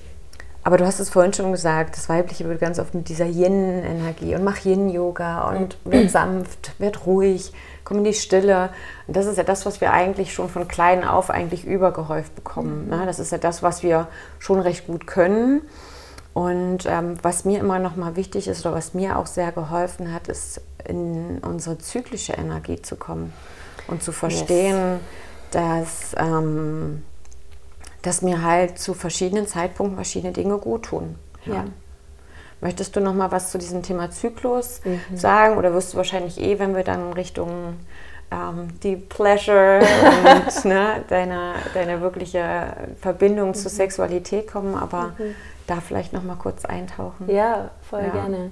aber 0.65 0.77
du 0.77 0.85
hast 0.85 0.99
es 0.99 1.09
vorhin 1.09 1.33
schon 1.33 1.51
gesagt, 1.51 1.97
das 1.97 2.07
Weibliche 2.07 2.47
wird 2.47 2.61
ganz 2.61 2.79
oft 2.79 2.93
mit 2.93 3.09
dieser 3.09 3.25
Yin-Energie 3.25 4.33
und 4.35 4.45
mach 4.45 4.63
Yin-Yoga 4.63 5.49
und 5.49 5.77
wird 5.83 6.09
sanft, 6.09 6.71
wird 6.79 7.05
ruhig, 7.05 7.51
komm 7.83 7.97
in 7.97 8.05
die 8.05 8.13
Stille. 8.13 8.69
Und 9.05 9.17
das 9.17 9.25
ist 9.25 9.37
ja 9.37 9.43
das, 9.43 9.65
was 9.65 9.81
wir 9.81 9.91
eigentlich 9.91 10.33
schon 10.33 10.47
von 10.47 10.67
klein 10.69 11.03
auf 11.03 11.29
eigentlich 11.29 11.65
übergehäuft 11.65 12.33
bekommen. 12.35 12.87
Ne? 12.87 13.03
Das 13.05 13.19
ist 13.19 13.33
ja 13.33 13.37
das, 13.37 13.61
was 13.61 13.83
wir 13.83 14.07
schon 14.39 14.61
recht 14.61 14.87
gut 14.87 15.05
können. 15.05 15.63
Und 16.33 16.85
ähm, 16.87 17.17
was 17.21 17.43
mir 17.43 17.59
immer 17.59 17.79
noch 17.79 17.97
mal 17.97 18.15
wichtig 18.15 18.47
ist 18.47 18.65
oder 18.65 18.73
was 18.73 18.93
mir 18.93 19.19
auch 19.19 19.27
sehr 19.27 19.51
geholfen 19.51 20.13
hat, 20.13 20.29
ist 20.29 20.61
in 20.87 21.39
unsere 21.39 21.77
zyklische 21.77 22.33
Energie 22.33 22.81
zu 22.81 22.95
kommen 22.95 23.33
und 23.87 24.03
zu 24.03 24.11
verstehen, 24.11 24.99
yes. 24.99 24.99
dass 25.51 26.15
ähm, 26.17 27.03
dass 28.03 28.21
mir 28.21 28.43
halt 28.43 28.77
zu 28.77 28.93
verschiedenen 28.93 29.47
Zeitpunkten 29.47 29.95
verschiedene 29.95 30.33
Dinge 30.33 30.57
gut 30.59 30.83
tun. 30.83 31.15
Ja. 31.45 31.55
ja. 31.55 31.65
Möchtest 32.61 32.95
du 32.95 32.99
noch 32.99 33.13
mal 33.13 33.31
was 33.31 33.49
zu 33.49 33.57
diesem 33.57 33.81
Thema 33.81 34.11
Zyklus 34.11 34.81
mhm. 34.85 35.17
sagen 35.17 35.57
oder 35.57 35.73
wirst 35.73 35.93
du 35.93 35.97
wahrscheinlich 35.97 36.39
eh, 36.39 36.59
wenn 36.59 36.75
wir 36.75 36.83
dann 36.83 37.13
Richtung 37.13 37.77
ähm, 38.31 38.79
Deep 38.81 39.09
Pleasure 39.09 39.79
und 39.79 40.65
ne, 40.65 41.03
deine, 41.09 41.55
deine 41.73 42.01
wirkliche 42.01 42.73
Verbindung 43.01 43.49
mhm. 43.49 43.53
zur 43.55 43.71
Sexualität 43.71 44.47
kommen, 44.47 44.75
aber 44.75 45.13
mhm. 45.17 45.35
da 45.67 45.81
vielleicht 45.81 46.13
noch 46.13 46.23
mal 46.23 46.35
kurz 46.35 46.65
eintauchen? 46.65 47.29
Ja, 47.29 47.71
voll 47.89 48.03
ja. 48.03 48.09
gerne. 48.09 48.51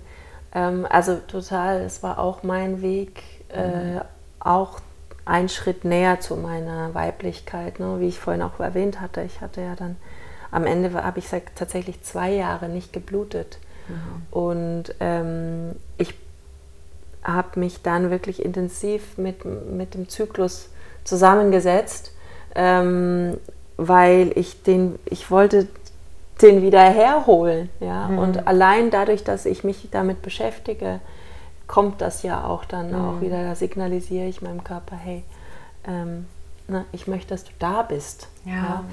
Ähm, 0.53 0.85
also 0.89 1.17
total, 1.27 1.81
es 1.81 2.03
war 2.03 2.19
auch 2.19 2.43
mein 2.43 2.81
Weg, 2.81 3.23
äh, 3.49 4.01
auch 4.39 4.79
ein 5.25 5.49
Schritt 5.49 5.85
näher 5.85 6.19
zu 6.19 6.35
meiner 6.35 6.93
Weiblichkeit, 6.93 7.79
ne? 7.79 7.97
wie 7.99 8.07
ich 8.07 8.19
vorhin 8.19 8.41
auch 8.41 8.59
erwähnt 8.59 8.99
hatte. 8.99 9.21
Ich 9.21 9.41
hatte 9.41 9.61
ja 9.61 9.75
dann 9.75 9.95
am 10.51 10.65
Ende 10.65 10.93
habe 10.93 11.19
ich 11.19 11.27
tatsächlich 11.55 12.01
zwei 12.03 12.31
Jahre 12.31 12.67
nicht 12.67 12.91
geblutet. 12.91 13.57
Mhm. 13.87 14.21
Und 14.31 14.83
ähm, 14.99 15.75
ich 15.97 16.13
habe 17.23 17.59
mich 17.59 17.81
dann 17.81 18.09
wirklich 18.09 18.43
intensiv 18.43 19.17
mit, 19.17 19.45
mit 19.45 19.93
dem 19.93 20.09
Zyklus 20.09 20.69
zusammengesetzt, 21.03 22.13
ähm, 22.55 23.37
weil 23.77 24.31
ich 24.35 24.63
den, 24.63 24.99
ich 25.05 25.31
wollte 25.31 25.67
den 26.41 26.61
wieder 26.61 26.81
herholen. 26.81 27.69
Ja? 27.79 28.07
Mhm. 28.07 28.19
Und 28.19 28.47
allein 28.47 28.91
dadurch, 28.91 29.23
dass 29.23 29.45
ich 29.45 29.63
mich 29.63 29.87
damit 29.91 30.21
beschäftige, 30.21 30.99
kommt 31.67 32.01
das 32.01 32.23
ja 32.23 32.43
auch 32.43 32.65
dann 32.65 32.91
mhm. 32.91 33.05
auch 33.05 33.21
wieder, 33.21 33.43
da 33.43 33.55
signalisiere 33.55 34.27
ich 34.27 34.41
meinem 34.41 34.63
Körper, 34.63 34.95
hey, 34.95 35.23
ähm, 35.87 36.25
na, 36.67 36.85
ich 36.91 37.07
möchte, 37.07 37.29
dass 37.29 37.43
du 37.43 37.51
da 37.59 37.81
bist. 37.81 38.27
Ja. 38.45 38.53
ja? 38.53 38.83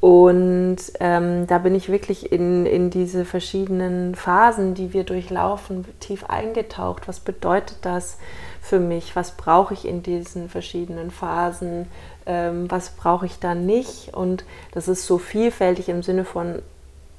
Und 0.00 0.76
ähm, 1.00 1.46
da 1.46 1.56
bin 1.56 1.74
ich 1.74 1.88
wirklich 1.88 2.30
in, 2.30 2.66
in 2.66 2.90
diese 2.90 3.24
verschiedenen 3.24 4.14
Phasen, 4.14 4.74
die 4.74 4.92
wir 4.92 5.04
durchlaufen, 5.04 5.86
tief 5.98 6.24
eingetaucht. 6.26 7.08
Was 7.08 7.20
bedeutet 7.20 7.78
das 7.80 8.18
für 8.60 8.80
mich? 8.80 9.16
Was 9.16 9.30
brauche 9.32 9.72
ich 9.72 9.88
in 9.88 10.02
diesen 10.02 10.50
verschiedenen 10.50 11.10
Phasen? 11.10 11.86
Ähm, 12.26 12.70
was 12.70 12.90
brauche 12.90 13.24
ich 13.24 13.38
da 13.38 13.54
nicht? 13.54 14.12
Und 14.12 14.44
das 14.72 14.88
ist 14.88 15.06
so 15.06 15.16
vielfältig 15.16 15.88
im 15.88 16.02
Sinne 16.02 16.26
von 16.26 16.60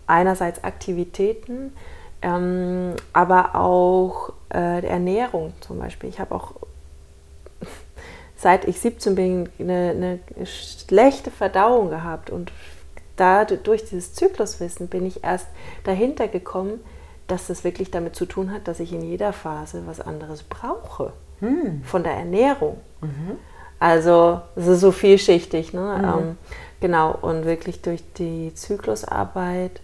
einerseits 0.08 0.64
Aktivitäten, 0.64 1.74
ähm, 2.22 2.94
aber 3.14 3.56
auch 3.56 4.34
äh, 4.54 4.86
Ernährung 4.86 5.54
zum 5.62 5.80
Beispiel. 5.80 6.10
Ich 6.10 6.20
habe 6.20 6.36
auch 6.36 6.54
seit 8.36 8.66
ich 8.66 8.80
17 8.80 9.16
bin 9.16 9.50
eine, 9.60 10.20
eine 10.36 10.46
schlechte 10.46 11.32
Verdauung 11.32 11.90
gehabt 11.90 12.30
und 12.30 12.52
da 13.16 13.46
durch 13.46 13.86
dieses 13.86 14.14
Zykluswissen 14.14 14.88
bin 14.88 15.06
ich 15.06 15.24
erst 15.24 15.48
dahinter 15.84 16.28
gekommen, 16.28 16.82
dass 17.28 17.48
das 17.48 17.64
wirklich 17.64 17.92
damit 17.92 18.16
zu 18.16 18.26
tun 18.26 18.52
hat, 18.52 18.68
dass 18.68 18.80
ich 18.80 18.94
in 18.94 19.02
jeder 19.02 19.34
Phase 19.34 19.84
was 19.88 20.02
anderes 20.02 20.44
brauche. 20.44 21.14
Hm. 21.40 21.82
Von 21.84 22.04
der 22.04 22.14
Ernährung. 22.14 22.78
Mhm. 23.02 23.38
Also 23.80 24.42
es 24.56 24.68
ist 24.68 24.82
so 24.82 24.92
vielschichtig. 24.92 25.74
Ne? 25.74 25.98
Mhm. 25.98 26.04
Ähm, 26.04 26.38
genau, 26.80 27.18
und 27.22 27.46
wirklich 27.46 27.82
durch 27.82 28.04
die 28.18 28.54
Zyklusarbeit 28.54 29.82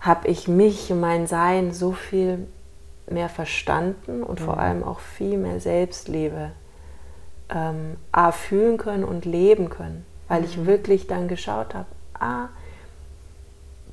habe 0.00 0.28
ich 0.28 0.48
mich 0.48 0.90
und 0.90 1.00
mein 1.00 1.26
Sein 1.26 1.72
so 1.72 1.92
viel 1.92 2.46
mehr 3.08 3.28
verstanden 3.28 4.22
und 4.22 4.40
mhm. 4.40 4.44
vor 4.44 4.58
allem 4.58 4.84
auch 4.84 5.00
viel 5.00 5.36
mehr 5.36 5.60
Selbstliebe 5.60 6.52
ähm, 7.48 7.96
A, 8.12 8.32
fühlen 8.32 8.78
können 8.78 9.04
und 9.04 9.24
leben 9.24 9.68
können 9.68 10.06
weil 10.30 10.44
ich 10.44 10.64
wirklich 10.64 11.08
dann 11.08 11.26
geschaut 11.26 11.74
habe, 11.74 11.88
ah, 12.14 12.50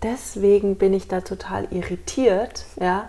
deswegen 0.03 0.75
bin 0.75 0.93
ich 0.93 1.07
da 1.07 1.21
total 1.21 1.67
irritiert, 1.71 2.65
ja, 2.79 3.07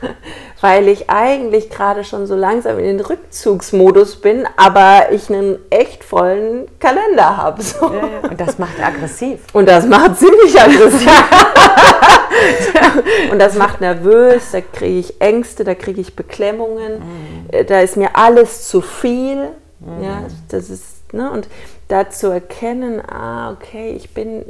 weil 0.60 0.88
ich 0.88 1.10
eigentlich 1.10 1.70
gerade 1.70 2.04
schon 2.04 2.26
so 2.26 2.34
langsam 2.34 2.78
in 2.78 2.84
den 2.84 3.00
Rückzugsmodus 3.00 4.16
bin, 4.16 4.46
aber 4.56 5.12
ich 5.12 5.30
einen 5.30 5.58
echt 5.70 6.04
vollen 6.04 6.66
Kalender 6.78 7.36
habe. 7.36 7.62
So. 7.62 7.86
Ja, 7.86 8.06
ja. 8.06 8.30
Und 8.30 8.40
das 8.40 8.58
macht 8.58 8.82
aggressiv. 8.82 9.40
Und 9.52 9.68
das 9.68 9.86
macht 9.86 10.18
ziemlich 10.18 10.60
aggressiv. 10.60 11.10
und 13.30 13.38
das 13.38 13.54
macht 13.54 13.80
nervös, 13.80 14.50
da 14.52 14.60
kriege 14.60 14.98
ich 14.98 15.20
Ängste, 15.20 15.64
da 15.64 15.74
kriege 15.74 16.00
ich 16.00 16.16
Beklemmungen, 16.16 16.98
mhm. 16.98 17.66
da 17.66 17.80
ist 17.80 17.96
mir 17.96 18.16
alles 18.16 18.68
zu 18.68 18.80
viel. 18.80 19.50
Mhm. 19.80 20.04
Ja, 20.04 20.22
das 20.48 20.70
ist, 20.70 21.12
ne, 21.12 21.30
und 21.30 21.48
da 21.88 22.10
zu 22.10 22.28
erkennen, 22.28 23.02
ah, 23.06 23.52
okay, 23.52 23.92
ich 23.96 24.14
bin 24.14 24.44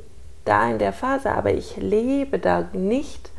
da 0.45 0.69
in 0.71 0.79
der 0.79 0.93
Phase, 0.93 1.31
aber 1.31 1.53
ich 1.53 1.77
lebe 1.77 2.39
da 2.39 2.69
nicht 2.73 3.31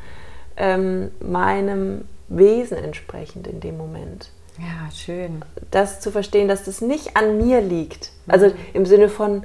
ähm, 0.57 1.11
meinem 1.19 2.05
Wesen 2.27 2.77
entsprechend 2.77 3.47
in 3.47 3.59
dem 3.59 3.77
Moment. 3.77 4.31
Ja, 4.57 4.89
schön. 4.91 5.43
Das 5.71 5.99
zu 5.99 6.11
verstehen, 6.11 6.47
dass 6.47 6.63
das 6.63 6.81
nicht 6.81 7.17
an 7.17 7.37
mir 7.37 7.61
liegt. 7.61 8.11
Also 8.27 8.47
mhm. 8.47 8.53
im 8.73 8.85
Sinne 8.85 9.09
von, 9.09 9.43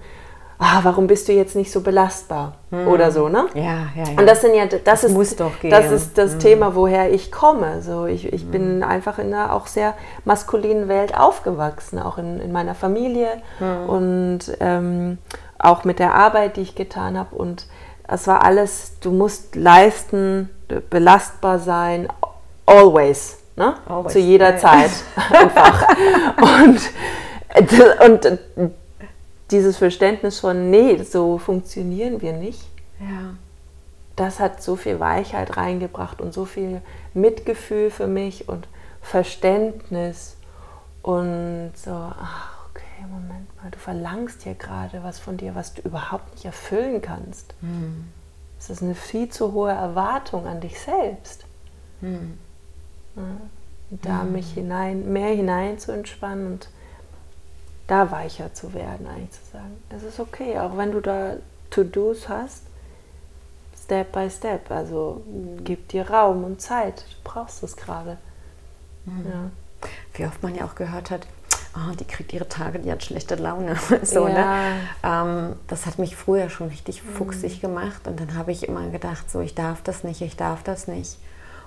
ah, 0.61 0.80
warum 0.82 1.06
bist 1.06 1.26
du 1.26 1.32
jetzt 1.32 1.56
nicht 1.56 1.72
so 1.72 1.80
belastbar 1.80 2.56
hm. 2.70 2.86
oder 2.86 3.11
so, 3.11 3.28
ne? 3.28 3.46
Ja, 3.54 3.88
ja, 3.96 4.04
ja. 4.04 4.18
Und 4.18 4.26
das 4.26 4.42
sind 4.42 4.54
ja, 4.54 4.66
das, 4.66 4.84
das 4.84 5.04
ist, 5.04 5.12
muss 5.12 5.34
doch 5.34 5.58
gehen. 5.58 5.70
das 5.70 5.90
ist 5.90 6.18
das 6.18 6.34
hm. 6.34 6.40
Thema, 6.40 6.74
woher 6.74 7.11
ich 7.11 7.32
komme. 7.32 7.80
So, 7.82 8.04
ich, 8.06 8.30
ich 8.30 8.42
hm. 8.42 8.50
bin 8.50 8.82
einfach 8.82 9.18
in 9.18 9.32
einer 9.32 9.54
auch 9.54 9.66
sehr 9.66 9.94
maskulinen 10.24 10.86
Welt 10.88 11.16
aufgewachsen, 11.16 11.98
auch 11.98 12.18
in, 12.18 12.40
in 12.40 12.52
meiner 12.52 12.74
Familie 12.74 13.28
hm. 13.58 13.88
und 13.88 14.40
ähm, 14.61 15.18
auch 15.62 15.84
mit 15.84 15.98
der 15.98 16.14
Arbeit, 16.14 16.56
die 16.56 16.62
ich 16.62 16.74
getan 16.74 17.18
habe. 17.18 17.34
Und 17.36 17.66
es 18.08 18.26
war 18.26 18.44
alles, 18.44 18.98
du 19.00 19.12
musst 19.12 19.56
leisten, 19.56 20.50
belastbar 20.90 21.58
sein, 21.58 22.08
always. 22.66 23.38
Ne? 23.56 23.74
Always. 23.86 24.12
Zu 24.12 24.18
jeder 24.18 24.52
ja, 24.52 24.58
Zeit 24.58 24.90
einfach. 25.30 25.86
und, 26.36 28.26
und 28.26 28.38
dieses 29.50 29.76
Verständnis 29.76 30.40
von, 30.40 30.70
nee, 30.70 31.02
so 31.02 31.38
funktionieren 31.38 32.22
wir 32.22 32.32
nicht. 32.32 32.62
Ja. 33.00 33.34
Das 34.16 34.38
hat 34.38 34.62
so 34.62 34.76
viel 34.76 35.00
Weichheit 35.00 35.56
reingebracht 35.56 36.20
und 36.20 36.34
so 36.34 36.44
viel 36.44 36.82
Mitgefühl 37.14 37.90
für 37.90 38.06
mich 38.06 38.48
und 38.48 38.68
Verständnis 39.02 40.36
und 41.02 41.72
so, 41.74 41.90
ach, 41.90 42.59
Moment 43.23 43.62
mal, 43.62 43.71
du 43.71 43.79
verlangst 43.79 44.43
hier 44.43 44.55
gerade 44.55 45.03
was 45.03 45.18
von 45.18 45.37
dir, 45.37 45.55
was 45.55 45.75
du 45.75 45.83
überhaupt 45.83 46.33
nicht 46.33 46.45
erfüllen 46.45 47.01
kannst. 47.01 47.55
Hm. 47.61 48.09
Es 48.59 48.71
ist 48.71 48.83
eine 48.83 48.95
viel 48.95 49.29
zu 49.29 49.53
hohe 49.53 49.73
Erwartung 49.73 50.47
an 50.47 50.61
dich 50.61 50.79
selbst. 50.79 51.45
Hm. 52.01 52.39
Ja, 53.16 53.23
da 53.91 54.23
hm. 54.23 54.33
mich 54.33 54.53
hinein, 54.53 55.12
mehr 55.12 55.35
hinein 55.35 55.79
zu 55.79 55.93
entspannen 55.93 56.53
und 56.53 56.68
da 57.87 58.11
weicher 58.12 58.55
zu 58.55 58.73
werden, 58.73 59.09
eigentlich 59.09 59.33
zu 59.33 59.45
sagen, 59.53 59.83
es 59.91 60.05
ist 60.05 60.21
okay, 60.21 60.59
auch 60.61 60.77
wenn 60.77 60.93
du 60.93 61.01
da 61.01 61.35
To-Dos 61.71 62.29
hast, 62.29 62.62
Step 63.91 64.12
by 64.12 64.31
Step, 64.31 64.71
also 64.71 65.23
mhm. 65.27 65.64
gib 65.64 65.89
dir 65.89 66.09
Raum 66.09 66.45
und 66.45 66.61
Zeit, 66.61 67.05
du 67.11 67.29
brauchst 67.29 67.64
es 67.64 67.77
gerade. 67.77 68.18
Mhm. 69.05 69.27
Ja. 69.29 69.51
Wie 70.14 70.27
oft 70.27 70.41
man 70.43 70.55
ja 70.55 70.64
auch 70.64 70.77
gehört 70.77 71.11
hat, 71.11 71.27
oh, 71.77 71.95
die 71.99 72.05
kriegt 72.05 72.33
ihre 72.33 72.49
Tage, 72.49 72.79
die 72.79 72.91
hat 72.91 73.05
schlechte 73.05 73.37
Laune. 73.37 73.77
so, 74.03 74.27
ne? 74.27 74.35
ja. 74.35 75.25
ne? 75.25 75.51
Ähm, 75.51 75.57
das 75.66 75.87
hat 75.87 75.99
mich 75.99 76.16
früher 76.16 76.51
schon 76.51 76.68
richtig 76.68 77.03
mhm. 77.05 77.11
fuchsig 77.14 77.61
gemacht 77.61 78.07
und 78.07 78.21
dann 78.21 78.37
habe 78.37 78.53
ich 78.53 78.68
immer 78.68 78.89
gedacht, 78.89 79.31
so 79.31 79.41
ich 79.41 79.55
darf 79.55 79.83
das 79.83 80.05
nicht, 80.05 80.21
ich 80.23 80.37
darf 80.37 80.62
das 80.62 80.89
nicht. 80.89 81.18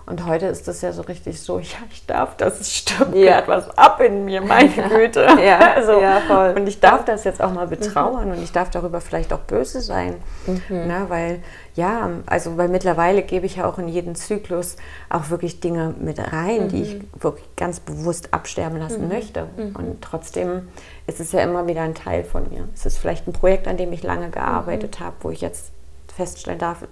Und 0.05 0.25
heute 0.25 0.47
ist 0.47 0.67
das 0.67 0.81
ja 0.81 0.91
so 0.91 1.03
richtig 1.03 1.41
so, 1.41 1.59
ja, 1.59 1.77
ich 1.89 2.05
darf 2.05 2.35
das, 2.37 2.59
es 2.59 2.75
stimmt 2.75 3.15
ja. 3.15 3.43
was 3.45 3.77
ab 3.77 4.01
in 4.01 4.25
mir, 4.25 4.41
meine 4.41 4.69
Güte. 4.89 5.21
ja, 5.41 5.73
also, 5.75 5.99
ja, 5.99 6.19
voll. 6.21 6.55
Und 6.57 6.67
ich 6.67 6.79
darf 6.79 7.05
das 7.05 7.23
jetzt 7.23 7.41
auch 7.41 7.51
mal 7.51 7.67
betrauern 7.67 8.27
mhm. 8.27 8.33
und 8.33 8.43
ich 8.43 8.51
darf 8.51 8.69
darüber 8.69 8.99
vielleicht 8.99 9.31
auch 9.31 9.39
böse 9.39 9.81
sein. 9.81 10.15
Mhm. 10.45 10.87
Na, 10.87 11.09
weil, 11.09 11.41
ja, 11.75 12.09
also 12.25 12.57
weil 12.57 12.67
mittlerweile 12.67 13.23
gebe 13.23 13.45
ich 13.45 13.55
ja 13.55 13.67
auch 13.67 13.79
in 13.79 13.87
jeden 13.87 14.15
Zyklus 14.15 14.77
auch 15.09 15.29
wirklich 15.29 15.59
Dinge 15.59 15.93
mit 15.99 16.19
rein, 16.19 16.65
mhm. 16.65 16.69
die 16.69 16.81
ich 16.83 16.93
mhm. 16.95 17.07
wirklich 17.19 17.47
ganz 17.55 17.79
bewusst 17.79 18.33
absterben 18.33 18.77
lassen 18.77 19.03
mhm. 19.03 19.07
möchte. 19.07 19.47
Mhm. 19.57 19.75
Und 19.75 20.01
trotzdem 20.01 20.67
ist 21.07 21.19
es 21.19 21.31
ja 21.31 21.41
immer 21.41 21.65
wieder 21.67 21.81
ein 21.81 21.95
Teil 21.95 22.23
von 22.23 22.49
mir. 22.49 22.67
Es 22.75 22.85
ist 22.85 22.97
vielleicht 22.97 23.27
ein 23.27 23.33
Projekt, 23.33 23.67
an 23.67 23.77
dem 23.77 23.91
ich 23.91 24.03
lange 24.03 24.29
gearbeitet 24.29 24.99
habe, 24.99 25.15
wo 25.21 25.31
ich 25.31 25.41
jetzt 25.41 25.71
feststellen 26.15 26.59
darf, 26.59 26.85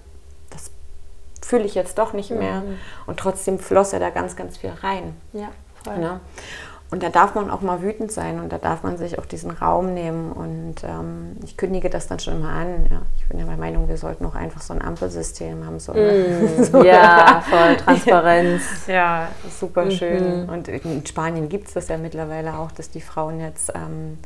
fühle 1.44 1.64
ich 1.64 1.74
jetzt 1.74 1.98
doch 1.98 2.12
nicht 2.12 2.30
mehr. 2.30 2.60
Mhm. 2.60 2.78
Und 3.06 3.18
trotzdem 3.18 3.58
floss 3.58 3.92
er 3.92 4.00
da 4.00 4.10
ganz, 4.10 4.36
ganz 4.36 4.56
viel 4.56 4.70
rein. 4.70 5.14
Ja, 5.32 5.48
voll. 5.84 5.98
Ne? 5.98 6.20
Und 6.92 7.02
da 7.02 7.08
darf 7.08 7.34
man 7.34 7.50
auch 7.50 7.62
mal 7.62 7.80
wütend 7.80 8.12
sein 8.12 8.38
und 8.38 8.52
da 8.52 8.58
darf 8.58 8.82
man 8.82 8.98
sich 8.98 9.18
auch 9.18 9.24
diesen 9.24 9.50
Raum 9.50 9.94
nehmen. 9.94 10.30
Und 10.30 10.84
ähm, 10.84 11.38
ich 11.42 11.56
kündige 11.56 11.88
das 11.88 12.06
dann 12.06 12.18
schon 12.18 12.34
immer 12.34 12.50
an. 12.50 12.86
Ja. 12.90 13.00
Ich 13.16 13.26
bin 13.28 13.38
ja 13.38 13.46
der 13.46 13.56
Meinung, 13.56 13.88
wir 13.88 13.96
sollten 13.96 14.26
auch 14.26 14.34
einfach 14.34 14.60
so 14.60 14.74
ein 14.74 14.82
Ampelsystem 14.82 15.64
haben. 15.64 15.80
So, 15.80 15.94
mm, 15.94 16.64
so 16.70 16.84
ja, 16.84 17.42
voll 17.48 17.78
Transparenz. 17.78 18.62
ja, 18.86 19.28
super 19.58 19.90
schön. 19.90 20.42
Mhm. 20.42 20.48
Und 20.50 20.68
in 20.68 21.06
Spanien 21.06 21.48
gibt 21.48 21.68
es 21.68 21.72
das 21.72 21.88
ja 21.88 21.96
mittlerweile 21.96 22.58
auch, 22.58 22.70
dass 22.72 22.90
die 22.90 23.00
Frauen 23.00 23.40
jetzt 23.40 23.72
ähm, 23.74 24.18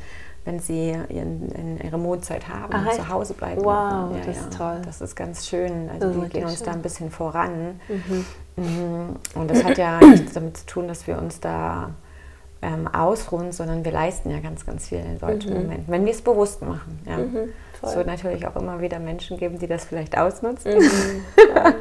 wenn 0.44 0.60
sie 0.60 0.96
ihren, 1.08 1.48
in 1.50 1.80
ihre 1.80 1.98
Mondzeit 1.98 2.48
haben 2.48 2.72
Ach, 2.72 2.92
zu 2.92 3.08
Hause 3.08 3.34
bleiben. 3.34 3.64
Wow, 3.64 4.12
ja, 4.12 4.22
das 4.24 4.36
ja. 4.36 4.42
ist 4.42 4.56
toll. 4.56 4.82
Das 4.84 5.00
ist 5.00 5.16
ganz 5.16 5.46
schön. 5.46 5.90
Also 5.92 6.20
wir 6.20 6.28
gehen 6.28 6.44
uns 6.44 6.58
schön. 6.58 6.66
da 6.66 6.72
ein 6.72 6.82
bisschen 6.82 7.10
voran. 7.10 7.80
Mhm. 7.88 8.24
mhm. 8.56 9.16
Und 9.34 9.50
das 9.50 9.62
hat 9.62 9.78
ja 9.78 9.98
nichts 10.04 10.34
damit 10.34 10.56
zu 10.56 10.66
tun, 10.66 10.88
dass 10.88 11.06
wir 11.06 11.18
uns 11.18 11.40
da 11.40 11.90
ähm, 12.62 12.88
ausruhen, 12.88 13.52
sondern 13.52 13.84
wir 13.84 13.92
leisten 13.92 14.30
ja 14.30 14.40
ganz, 14.40 14.64
ganz 14.64 14.88
viel 14.88 14.98
in 14.98 15.18
solchen 15.18 15.50
mhm. 15.50 15.62
Momenten, 15.62 15.84
wenn 15.88 16.04
wir 16.04 16.12
es 16.12 16.22
bewusst 16.22 16.62
machen. 16.62 17.00
Ja. 17.06 17.18
Mhm, 17.18 17.52
es 17.82 17.94
wird 17.94 18.06
natürlich 18.06 18.46
auch 18.46 18.56
immer 18.56 18.80
wieder 18.80 18.98
Menschen 18.98 19.36
geben, 19.36 19.58
die 19.58 19.66
das 19.66 19.84
vielleicht 19.84 20.16
ausnutzen, 20.16 20.74
mhm. 20.78 21.22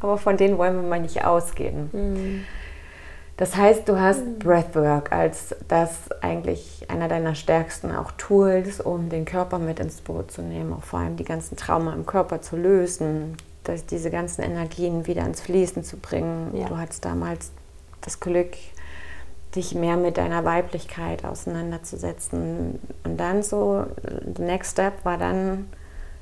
aber 0.00 0.18
von 0.18 0.36
denen 0.36 0.58
wollen 0.58 0.76
wir 0.76 0.88
mal 0.88 1.00
nicht 1.00 1.24
ausgehen. 1.24 1.90
Mhm. 1.92 2.44
Das 3.36 3.56
heißt, 3.56 3.88
du 3.88 3.98
hast 3.98 4.24
mhm. 4.24 4.38
Breathwork 4.38 5.12
als 5.12 5.56
das 5.66 6.12
eigentlich 6.20 6.84
einer 6.88 7.08
deiner 7.08 7.34
stärksten 7.34 7.90
auch 7.90 8.12
Tools, 8.12 8.80
um 8.80 9.08
den 9.08 9.24
Körper 9.24 9.58
mit 9.58 9.80
ins 9.80 10.02
Boot 10.02 10.30
zu 10.30 10.42
nehmen, 10.42 10.74
auch 10.74 10.82
vor 10.82 11.00
allem 11.00 11.16
die 11.16 11.24
ganzen 11.24 11.56
Trauma 11.56 11.94
im 11.94 12.06
Körper 12.06 12.42
zu 12.42 12.56
lösen. 12.56 13.36
diese 13.90 14.10
ganzen 14.10 14.42
Energien 14.42 15.06
wieder 15.06 15.24
ins 15.24 15.40
Fließen 15.40 15.84
zu 15.84 15.96
bringen. 15.96 16.50
Ja. 16.54 16.66
Du 16.66 16.76
hattest 16.76 17.04
damals 17.04 17.50
das 18.00 18.20
Glück, 18.20 18.56
dich 19.56 19.74
mehr 19.74 19.96
mit 19.96 20.16
deiner 20.16 20.44
Weiblichkeit 20.44 21.24
auseinanderzusetzen. 21.24 22.78
Und 23.04 23.16
dann 23.16 23.42
so, 23.42 23.84
the 24.36 24.42
next 24.42 24.72
step 24.72 25.04
war 25.04 25.18
dann 25.18 25.68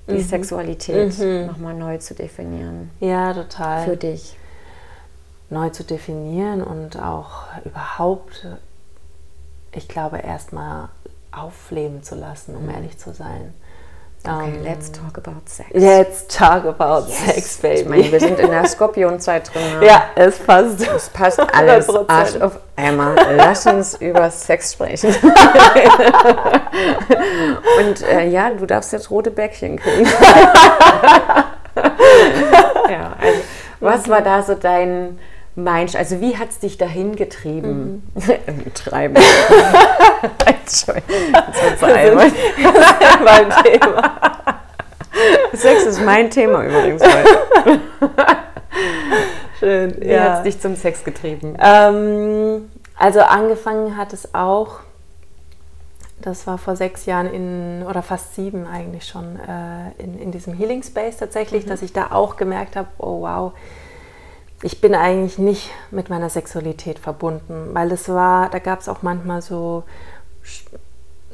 die 0.08 0.14
mhm. 0.14 0.22
Sexualität 0.22 1.18
mhm. 1.18 1.46
nochmal 1.46 1.74
neu 1.74 1.98
zu 1.98 2.14
definieren. 2.14 2.90
Ja, 3.00 3.34
total. 3.34 3.84
Für 3.84 3.96
dich. 3.96 4.36
Neu 5.50 5.70
zu 5.70 5.84
definieren 5.84 6.62
und 6.62 6.98
auch 6.98 7.44
überhaupt, 7.64 8.46
ich 9.72 9.88
glaube, 9.88 10.18
erstmal 10.18 10.88
aufleben 11.30 12.02
zu 12.02 12.14
lassen, 12.14 12.54
um 12.56 12.64
mhm. 12.64 12.70
ehrlich 12.70 12.98
zu 12.98 13.12
sein. 13.12 13.54
Okay, 14.28 14.58
um, 14.58 14.62
let's 14.62 14.90
talk 14.90 15.16
about 15.16 15.48
sex. 15.48 15.70
Let's 15.72 16.26
talk 16.26 16.66
about 16.66 17.08
yes. 17.08 17.34
sex, 17.34 17.56
baby. 17.62 17.80
Ich 17.80 17.88
meine, 17.88 18.12
wir 18.12 18.20
sind 18.20 18.38
in 18.38 18.50
der 18.50 18.66
Skorpionzeit 18.66 19.54
drin. 19.54 19.80
Ne? 19.80 19.86
Ja, 19.86 20.10
es 20.16 20.38
passt. 20.38 20.86
Es 20.86 21.08
passt 21.08 21.40
alles. 21.54 21.88
Arsch 21.88 22.36
auf 22.36 22.60
einmal. 22.76 23.16
Lass 23.36 23.64
uns 23.66 23.94
über 23.94 24.30
Sex 24.30 24.74
sprechen. 24.74 25.14
Und 27.78 28.02
äh, 28.02 28.28
ja, 28.28 28.50
du 28.50 28.66
darfst 28.66 28.92
jetzt 28.92 29.10
rote 29.10 29.30
Bäckchen 29.30 29.78
kriegen. 29.78 30.04
ja, 32.90 33.16
also, 33.18 33.40
was 33.80 34.08
war 34.10 34.20
da 34.20 34.42
so 34.42 34.54
dein 34.54 35.18
meinst. 35.59 35.96
Also 35.96 36.20
wie 36.20 36.36
hat 36.36 36.50
es 36.50 36.59
dich 36.59 36.78
dahin 36.78 37.16
getrieben? 37.16 38.02
Mhm. 38.14 38.74
Treiben. 38.74 39.16
Entschuldigung. 40.46 41.32
Das 41.32 41.82
war 41.82 41.88
mein 43.24 43.50
Thema. 43.62 44.61
Sex 45.52 45.86
ist 45.86 46.00
mein 46.02 46.30
Thema 46.30 46.64
übrigens 46.64 47.02
heute. 47.02 47.80
Schön. 49.59 49.96
Wie 50.00 50.09
ja. 50.09 50.22
hat 50.22 50.36
es 50.38 50.42
dich 50.44 50.61
zum 50.61 50.76
Sex 50.76 51.02
getrieben? 51.02 51.56
Ähm, 51.61 52.70
also 52.96 53.20
angefangen 53.20 53.96
hat 53.96 54.12
es 54.12 54.34
auch, 54.34 54.80
das 56.20 56.46
war 56.46 56.59
vor 56.59 56.76
sechs 56.76 57.06
Jahren 57.06 57.26
in, 57.26 57.86
oder 57.88 58.02
fast 58.02 58.34
sieben 58.34 58.66
eigentlich 58.66 59.06
schon, 59.06 59.36
äh, 59.36 60.02
in, 60.02 60.18
in 60.18 60.30
diesem 60.30 60.54
Healing 60.54 60.82
Space 60.82 61.16
tatsächlich, 61.16 61.66
mhm. 61.66 61.70
dass 61.70 61.82
ich 61.82 61.92
da 61.92 62.09
auch 62.11 62.36
gemerkt 62.36 62.76
habe, 62.76 62.88
oh 62.98 63.22
wow, 63.22 63.52
ich 64.62 64.80
bin 64.80 64.94
eigentlich 64.94 65.38
nicht 65.38 65.70
mit 65.90 66.11
meiner 66.11 66.30
Sexualität 66.30 66.98
verbunden, 66.98 67.70
weil 67.72 67.92
es 67.92 68.09
war, 68.09 68.50
da 68.50 68.59
gab 68.59 68.80
es 68.80 68.88
auch 68.88 69.02
manchmal 69.02 69.40
so 69.40 69.84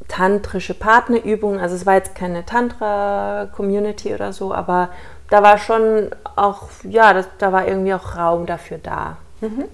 tantrische 0.08 0.74
Partnerübungen. 0.74 1.60
Also 1.60 1.74
es 1.74 1.86
war 1.86 1.94
jetzt 1.94 2.14
keine 2.14 2.44
Tantra-Community 2.44 4.14
oder 4.14 4.32
so, 4.32 4.52
aber 4.52 4.90
da 5.30 5.42
war 5.42 5.58
schon 5.58 6.10
auch, 6.36 6.68
ja, 6.82 7.14
das, 7.14 7.26
da 7.38 7.52
war 7.52 7.66
irgendwie 7.66 7.94
auch 7.94 8.16
Raum 8.16 8.46
dafür 8.46 8.78
da. 8.78 9.16
Mhm. 9.40 9.64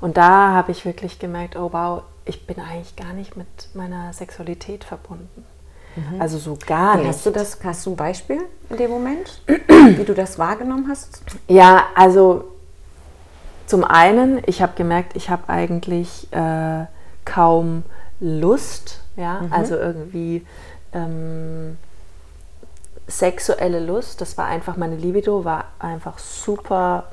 Und 0.00 0.16
da 0.16 0.52
habe 0.52 0.72
ich 0.72 0.86
wirklich 0.86 1.18
gemerkt, 1.18 1.56
oh 1.56 1.72
wow, 1.72 2.02
ich 2.24 2.46
bin 2.46 2.58
eigentlich 2.58 2.96
gar 2.96 3.12
nicht 3.12 3.36
mit 3.36 3.46
meiner 3.74 4.12
Sexualität 4.14 4.84
verbunden. 4.84 5.44
Mhm. 5.96 6.20
Also 6.20 6.38
so 6.38 6.56
gar 6.66 6.96
nicht. 6.96 7.08
Hast 7.08 7.26
du 7.26 7.30
das, 7.30 7.58
hast 7.62 7.86
du 7.86 7.90
ein 7.90 7.96
Beispiel 7.96 8.40
in 8.68 8.76
dem 8.76 8.90
Moment, 8.90 9.42
wie 9.46 10.04
du 10.04 10.14
das 10.14 10.38
wahrgenommen 10.38 10.86
hast? 10.88 11.22
Ja, 11.48 11.86
also 11.94 12.44
zum 13.66 13.84
einen, 13.84 14.42
ich 14.46 14.62
habe 14.62 14.72
gemerkt, 14.76 15.16
ich 15.16 15.30
habe 15.30 15.48
eigentlich 15.48 16.32
äh, 16.32 16.86
kaum 17.24 17.84
Lust, 18.20 19.00
ja, 19.16 19.40
mhm. 19.40 19.52
also 19.52 19.76
irgendwie 19.76 20.46
ähm, 20.92 21.76
sexuelle 23.06 23.80
Lust, 23.80 24.20
das 24.20 24.36
war 24.38 24.46
einfach, 24.46 24.76
meine 24.76 24.96
Libido 24.96 25.44
war 25.44 25.66
einfach 25.78 26.18
super 26.18 27.10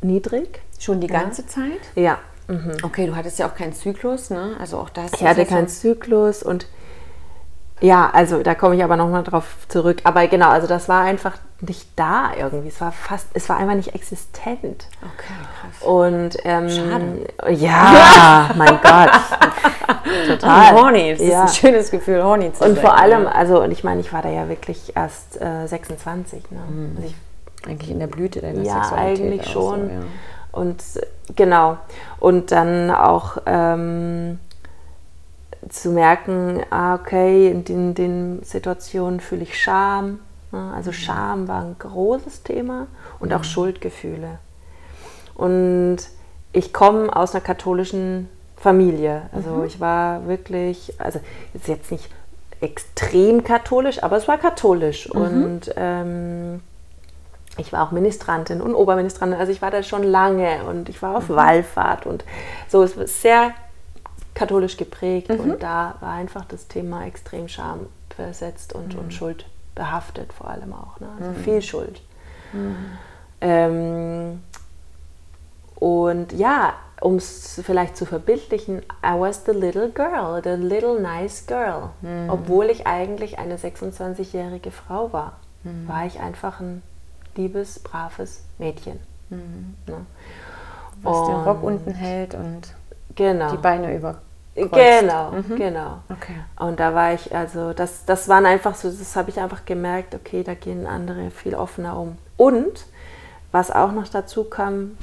niedrig. 0.00 0.60
Schon 0.78 1.00
die 1.00 1.06
ganze 1.06 1.42
ja. 1.42 1.48
Zeit? 1.48 1.80
Ja. 1.94 2.18
Mhm. 2.48 2.72
Okay, 2.82 3.06
du 3.06 3.14
hattest 3.14 3.38
ja 3.38 3.48
auch 3.48 3.54
keinen 3.54 3.72
Zyklus, 3.72 4.30
ne? 4.30 4.56
Also 4.58 4.78
auch 4.78 4.90
das. 4.90 5.12
Ich 5.14 5.22
hatte 5.22 5.46
keinen 5.46 5.68
Zyklus 5.68 6.42
und 6.42 6.66
ja, 7.82 8.08
also 8.12 8.44
da 8.44 8.54
komme 8.54 8.76
ich 8.76 8.84
aber 8.84 8.96
nochmal 8.96 9.24
drauf 9.24 9.44
zurück. 9.68 9.98
Aber 10.04 10.26
genau, 10.28 10.50
also 10.50 10.68
das 10.68 10.88
war 10.88 11.02
einfach 11.02 11.34
nicht 11.60 11.88
da 11.96 12.30
irgendwie. 12.38 12.68
Es 12.68 12.80
war 12.80 12.92
fast, 12.92 13.26
es 13.34 13.48
war 13.48 13.56
einfach 13.56 13.74
nicht 13.74 13.92
existent. 13.92 14.86
Okay, 15.02 15.32
krass. 15.60 15.82
Und 15.82 16.36
ähm, 16.44 16.70
Schade. 16.70 17.54
Ja, 17.56 18.50
mein 18.56 18.78
Gott. 18.80 19.10
Total. 20.28 20.72
Horny, 20.74 21.16
das 21.16 21.26
ja. 21.26 21.44
ist 21.44 21.50
ein 21.50 21.60
schönes 21.60 21.90
Gefühl, 21.90 22.22
horny 22.22 22.52
zu 22.52 22.64
Und 22.64 22.76
sein, 22.76 22.84
vor 22.84 22.96
allem, 22.96 23.26
also, 23.26 23.60
und 23.60 23.72
ich 23.72 23.82
meine, 23.82 24.00
ich 24.00 24.12
war 24.12 24.22
da 24.22 24.28
ja 24.28 24.48
wirklich 24.48 24.94
erst 24.94 25.40
äh, 25.40 25.66
26. 25.66 26.50
Ne? 26.50 26.60
Mhm. 26.68 26.96
Also 26.96 27.08
ich, 27.08 27.68
eigentlich 27.68 27.90
in 27.90 27.98
der 27.98 28.06
Blüte 28.06 28.40
deiner 28.40 28.62
ja, 28.62 28.74
Sexualität. 28.84 29.18
Ja, 29.18 29.24
eigentlich 29.24 29.50
schon. 29.50 29.80
So, 29.80 29.92
ja. 29.92 30.00
Und 30.52 30.82
genau. 31.34 31.78
Und 32.20 32.52
dann 32.52 32.92
auch 32.92 33.38
ähm, 33.46 34.38
zu 35.68 35.90
merken, 35.90 36.62
ah, 36.70 36.94
okay, 36.94 37.50
in 37.50 37.64
den, 37.64 37.94
den 37.94 38.42
Situationen 38.42 39.20
fühle 39.20 39.42
ich 39.42 39.60
Scham. 39.60 40.20
Also 40.50 40.90
mhm. 40.90 40.94
Scham 40.94 41.48
war 41.48 41.62
ein 41.62 41.76
großes 41.78 42.42
Thema 42.42 42.86
und 43.20 43.32
auch 43.32 43.38
mhm. 43.38 43.44
Schuldgefühle. 43.44 44.38
Und 45.34 45.98
ich 46.52 46.72
komme 46.72 47.14
aus 47.14 47.34
einer 47.34 47.42
katholischen 47.42 48.28
Familie. 48.56 49.22
Also 49.32 49.50
mhm. 49.50 49.64
ich 49.64 49.80
war 49.80 50.26
wirklich, 50.26 50.94
also 50.98 51.20
ist 51.54 51.68
jetzt 51.68 51.90
nicht 51.90 52.10
extrem 52.60 53.42
katholisch, 53.42 54.02
aber 54.02 54.16
es 54.16 54.28
war 54.28 54.38
katholisch. 54.38 55.08
Mhm. 55.12 55.44
Und 55.44 55.74
ähm, 55.76 56.60
ich 57.56 57.72
war 57.72 57.86
auch 57.86 57.90
Ministrantin 57.92 58.60
und 58.60 58.74
Oberministrantin. 58.74 59.38
Also 59.38 59.52
ich 59.52 59.62
war 59.62 59.70
da 59.70 59.82
schon 59.82 60.02
lange 60.02 60.64
und 60.64 60.88
ich 60.88 61.02
war 61.02 61.16
auf 61.16 61.28
mhm. 61.28 61.36
Wallfahrt 61.36 62.06
und 62.06 62.24
so. 62.68 62.82
Es 62.82 62.96
war 62.96 63.06
sehr 63.06 63.52
katholisch 64.34 64.76
geprägt 64.76 65.28
mhm. 65.28 65.40
und 65.40 65.62
da 65.62 65.96
war 66.00 66.12
einfach 66.12 66.44
das 66.44 66.68
Thema 66.68 67.06
extrem 67.06 67.48
Scham 67.48 67.86
versetzt 68.14 68.72
und, 68.72 68.94
mhm. 68.94 69.00
und 69.00 69.14
Schuld 69.14 69.46
behaftet 69.74 70.32
vor 70.32 70.48
allem 70.48 70.72
auch. 70.72 71.00
Ne? 71.00 71.08
Also 71.18 71.30
mhm. 71.30 71.36
viel 71.36 71.62
Schuld. 71.62 72.02
Mhm. 72.52 72.76
Ähm, 73.40 74.42
und 75.76 76.32
ja, 76.32 76.74
um 77.00 77.16
es 77.16 77.60
vielleicht 77.64 77.96
zu 77.96 78.06
verbildlichen, 78.06 78.78
I 79.04 79.18
was 79.18 79.44
the 79.44 79.52
little 79.52 79.90
girl, 79.90 80.40
the 80.42 80.50
little 80.50 81.00
nice 81.00 81.46
girl. 81.46 81.90
Mhm. 82.00 82.30
Obwohl 82.30 82.66
ich 82.66 82.86
eigentlich 82.86 83.38
eine 83.38 83.56
26-jährige 83.56 84.70
Frau 84.70 85.12
war, 85.12 85.38
mhm. 85.64 85.88
war 85.88 86.06
ich 86.06 86.20
einfach 86.20 86.60
ein 86.60 86.82
liebes, 87.34 87.80
braves 87.80 88.44
Mädchen. 88.58 89.00
Ne? 89.30 90.06
Was 91.02 91.16
und 91.16 91.28
den 91.28 91.36
Rock 91.36 91.62
unten 91.62 91.92
hält 91.92 92.34
und 92.34 92.74
Genau. 93.14 93.50
Die 93.50 93.56
Beine 93.56 93.94
über. 93.96 94.18
Genau, 94.54 95.30
mhm. 95.30 95.56
genau. 95.56 95.98
Okay. 96.10 96.34
Und 96.58 96.78
da 96.78 96.94
war 96.94 97.14
ich, 97.14 97.34
also 97.34 97.72
das, 97.72 98.04
das 98.04 98.28
waren 98.28 98.44
einfach 98.44 98.74
so, 98.74 98.90
das 98.90 99.16
habe 99.16 99.30
ich 99.30 99.40
einfach 99.40 99.64
gemerkt, 99.64 100.14
okay, 100.14 100.42
da 100.42 100.52
gehen 100.52 100.86
andere 100.86 101.30
viel 101.30 101.54
offener 101.54 101.96
um. 101.96 102.18
Und 102.36 102.84
was 103.50 103.70
auch 103.70 103.92
noch 103.92 104.08
dazu 104.08 104.44
kam, 104.44 104.98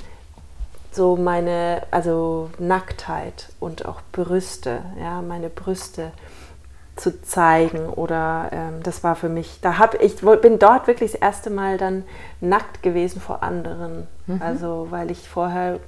so 0.92 1.16
meine, 1.16 1.84
also 1.90 2.50
Nacktheit 2.60 3.50
und 3.60 3.86
auch 3.86 4.02
Brüste, 4.12 4.82
ja, 5.02 5.22
meine 5.22 5.50
Brüste 5.50 6.12
zu 6.96 7.22
zeigen 7.22 7.90
oder 7.90 8.50
ähm, 8.52 8.84
das 8.84 9.04
war 9.04 9.16
für 9.16 9.30
mich, 9.30 9.60
da 9.62 9.78
habe 9.78 9.98
ich 9.98 10.18
bin 10.18 10.60
dort 10.60 10.88
wirklich 10.88 11.14
das 11.14 11.22
erste 11.22 11.50
Mal 11.50 11.78
dann 11.78 12.04
nackt 12.42 12.84
gewesen 12.84 13.22
vor 13.22 13.42
anderen, 13.42 14.08
mhm. 14.28 14.42
also 14.42 14.88
weil 14.90 15.10
ich 15.10 15.28
vorher, 15.30 15.80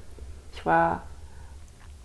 ich 0.54 0.66
war 0.66 1.02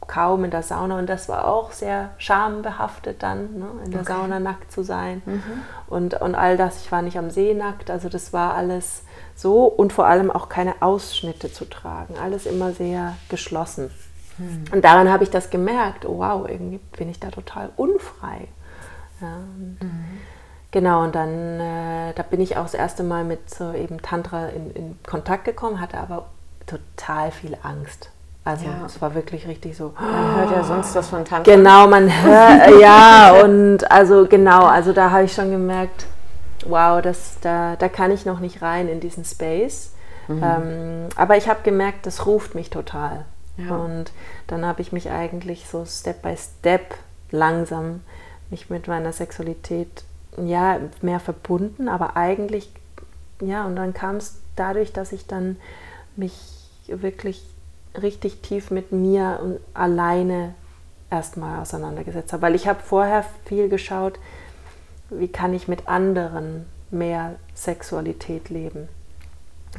kaum 0.06 0.44
in 0.44 0.50
der 0.50 0.62
Sauna 0.62 0.98
und 0.98 1.08
das 1.08 1.28
war 1.28 1.46
auch 1.46 1.72
sehr 1.72 2.10
schambehaftet 2.18 3.22
dann, 3.22 3.58
ne, 3.58 3.66
in 3.84 3.90
der 3.90 4.02
okay. 4.02 4.12
Sauna 4.12 4.38
nackt 4.38 4.70
zu 4.70 4.82
sein 4.82 5.22
mhm. 5.24 5.42
und, 5.88 6.20
und 6.20 6.34
all 6.34 6.56
das. 6.56 6.82
Ich 6.82 6.92
war 6.92 7.02
nicht 7.02 7.18
am 7.18 7.30
See 7.30 7.54
nackt, 7.54 7.90
also 7.90 8.08
das 8.08 8.32
war 8.32 8.54
alles 8.54 9.02
so 9.34 9.64
und 9.64 9.92
vor 9.92 10.06
allem 10.06 10.30
auch 10.30 10.48
keine 10.48 10.74
Ausschnitte 10.80 11.52
zu 11.52 11.64
tragen, 11.64 12.14
alles 12.22 12.46
immer 12.46 12.72
sehr 12.72 13.14
geschlossen. 13.28 13.90
Mhm. 14.38 14.64
Und 14.72 14.84
daran 14.84 15.10
habe 15.10 15.24
ich 15.24 15.30
das 15.30 15.50
gemerkt, 15.50 16.06
oh 16.06 16.18
wow, 16.18 16.48
irgendwie 16.48 16.78
bin 16.96 17.08
ich 17.08 17.18
da 17.18 17.30
total 17.30 17.70
unfrei. 17.76 18.48
Ja, 19.20 19.36
und 19.36 19.78
mhm. 19.82 20.04
Genau, 20.72 21.04
und 21.04 21.14
dann 21.14 21.60
äh, 21.60 22.12
da 22.14 22.22
bin 22.22 22.40
ich 22.40 22.56
auch 22.56 22.64
das 22.64 22.74
erste 22.74 23.02
Mal 23.02 23.24
mit 23.24 23.48
so 23.48 23.72
eben 23.72 24.02
Tantra 24.02 24.48
in, 24.48 24.70
in 24.72 24.98
Kontakt 25.06 25.44
gekommen, 25.44 25.80
hatte 25.80 25.96
aber 25.96 26.26
total 26.66 27.30
viel 27.30 27.56
Angst 27.62 28.10
also 28.46 28.64
ja. 28.64 28.86
es 28.86 29.02
war 29.02 29.14
wirklich 29.14 29.48
richtig 29.48 29.76
so. 29.76 29.92
Man 29.98 30.36
hört 30.36 30.52
ja 30.52 30.62
sonst 30.62 30.94
was 30.94 31.08
von 31.08 31.24
Tantra. 31.24 31.52
Genau, 31.52 31.88
man 31.88 32.08
hört, 32.22 32.80
ja, 32.80 33.42
und 33.42 33.90
also 33.90 34.26
genau, 34.26 34.64
also 34.66 34.92
da 34.92 35.10
habe 35.10 35.24
ich 35.24 35.32
schon 35.32 35.50
gemerkt, 35.50 36.06
wow, 36.64 37.02
das, 37.02 37.38
da, 37.40 37.74
da 37.76 37.88
kann 37.88 38.12
ich 38.12 38.24
noch 38.24 38.38
nicht 38.38 38.62
rein 38.62 38.88
in 38.88 39.00
diesen 39.00 39.24
Space. 39.24 39.92
Mhm. 40.28 40.42
Ähm, 40.42 41.08
aber 41.16 41.36
ich 41.36 41.48
habe 41.48 41.60
gemerkt, 41.64 42.06
das 42.06 42.24
ruft 42.24 42.54
mich 42.54 42.70
total. 42.70 43.24
Ja. 43.56 43.74
Und 43.74 44.12
dann 44.46 44.64
habe 44.64 44.80
ich 44.80 44.92
mich 44.92 45.10
eigentlich 45.10 45.68
so 45.68 45.84
Step 45.84 46.22
by 46.22 46.36
Step 46.36 46.94
langsam 47.32 48.02
mich 48.50 48.70
mit 48.70 48.86
meiner 48.86 49.12
Sexualität 49.12 50.04
ja 50.40 50.78
mehr 51.02 51.18
verbunden, 51.18 51.88
aber 51.88 52.16
eigentlich 52.16 52.70
ja, 53.40 53.66
und 53.66 53.74
dann 53.76 53.92
kam 53.92 54.16
es 54.16 54.40
dadurch, 54.54 54.92
dass 54.92 55.12
ich 55.12 55.26
dann 55.26 55.56
mich 56.14 56.32
wirklich 56.86 57.42
richtig 58.02 58.42
tief 58.42 58.70
mit 58.70 58.92
mir 58.92 59.40
und 59.42 59.58
alleine 59.74 60.54
erstmal 61.10 61.60
auseinandergesetzt 61.60 62.32
habe. 62.32 62.42
Weil 62.42 62.54
ich 62.54 62.66
habe 62.66 62.80
vorher 62.82 63.24
viel 63.44 63.68
geschaut, 63.68 64.18
wie 65.10 65.28
kann 65.28 65.54
ich 65.54 65.68
mit 65.68 65.88
anderen 65.88 66.66
mehr 66.90 67.36
Sexualität 67.54 68.48
leben. 68.48 68.88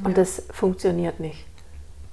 Und 0.03 0.11
ja. 0.11 0.15
das 0.15 0.43
funktioniert 0.51 1.19
nicht. 1.19 1.45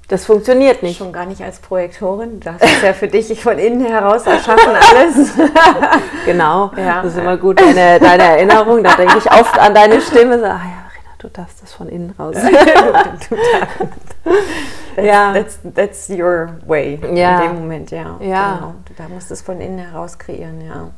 Das 0.09 0.27
funktioniert 0.27 0.83
nicht. 0.83 0.99
Schon 0.99 1.13
gar 1.15 1.25
nicht 1.25 1.41
als 1.43 1.61
Projektorin. 1.61 2.41
Das 2.41 2.61
ist 2.61 2.83
ja 2.83 2.93
für 2.93 3.09
dich 3.09 3.43
von 3.43 3.59
innen 3.59 3.87
heraus 3.87 4.27
erschaffen 4.27 4.75
alles. 4.75 5.33
genau. 6.27 6.71
Ja. 6.77 7.03
Das 7.03 7.13
ist 7.13 7.19
immer 7.19 7.39
gut, 7.39 7.59
deine, 7.59 7.99
deine 7.99 8.23
Erinnerung. 8.23 8.85
Da 8.85 8.95
denke 8.97 9.17
ich 9.17 9.33
oft 9.33 9.59
an 9.59 9.75
deine 9.75 10.03
Stimme. 10.03 10.39
So, 10.39 10.45
ah 10.45 10.61
ja, 10.63 10.91
du 11.19 11.29
darfst 11.29 11.63
das 11.63 11.73
von 11.73 11.89
innen 11.89 12.15
raus. 12.19 12.37
that's, 14.95 15.07
ja. 15.07 15.33
That's, 15.33 15.59
that's 15.75 16.11
your 16.11 16.59
way 16.67 16.99
ja. 17.15 17.43
in 17.43 17.49
dem 17.49 17.61
Moment, 17.61 17.91
ja. 17.91 18.17
ja. 18.21 18.57
Genau. 18.57 18.75
Da 18.97 19.09
musst 19.09 19.31
du 19.31 19.35
es 19.35 19.43
von 19.43 19.61
innen 19.61 19.79
heraus 19.79 20.19
kreieren, 20.19 20.61
ja. 20.61 20.91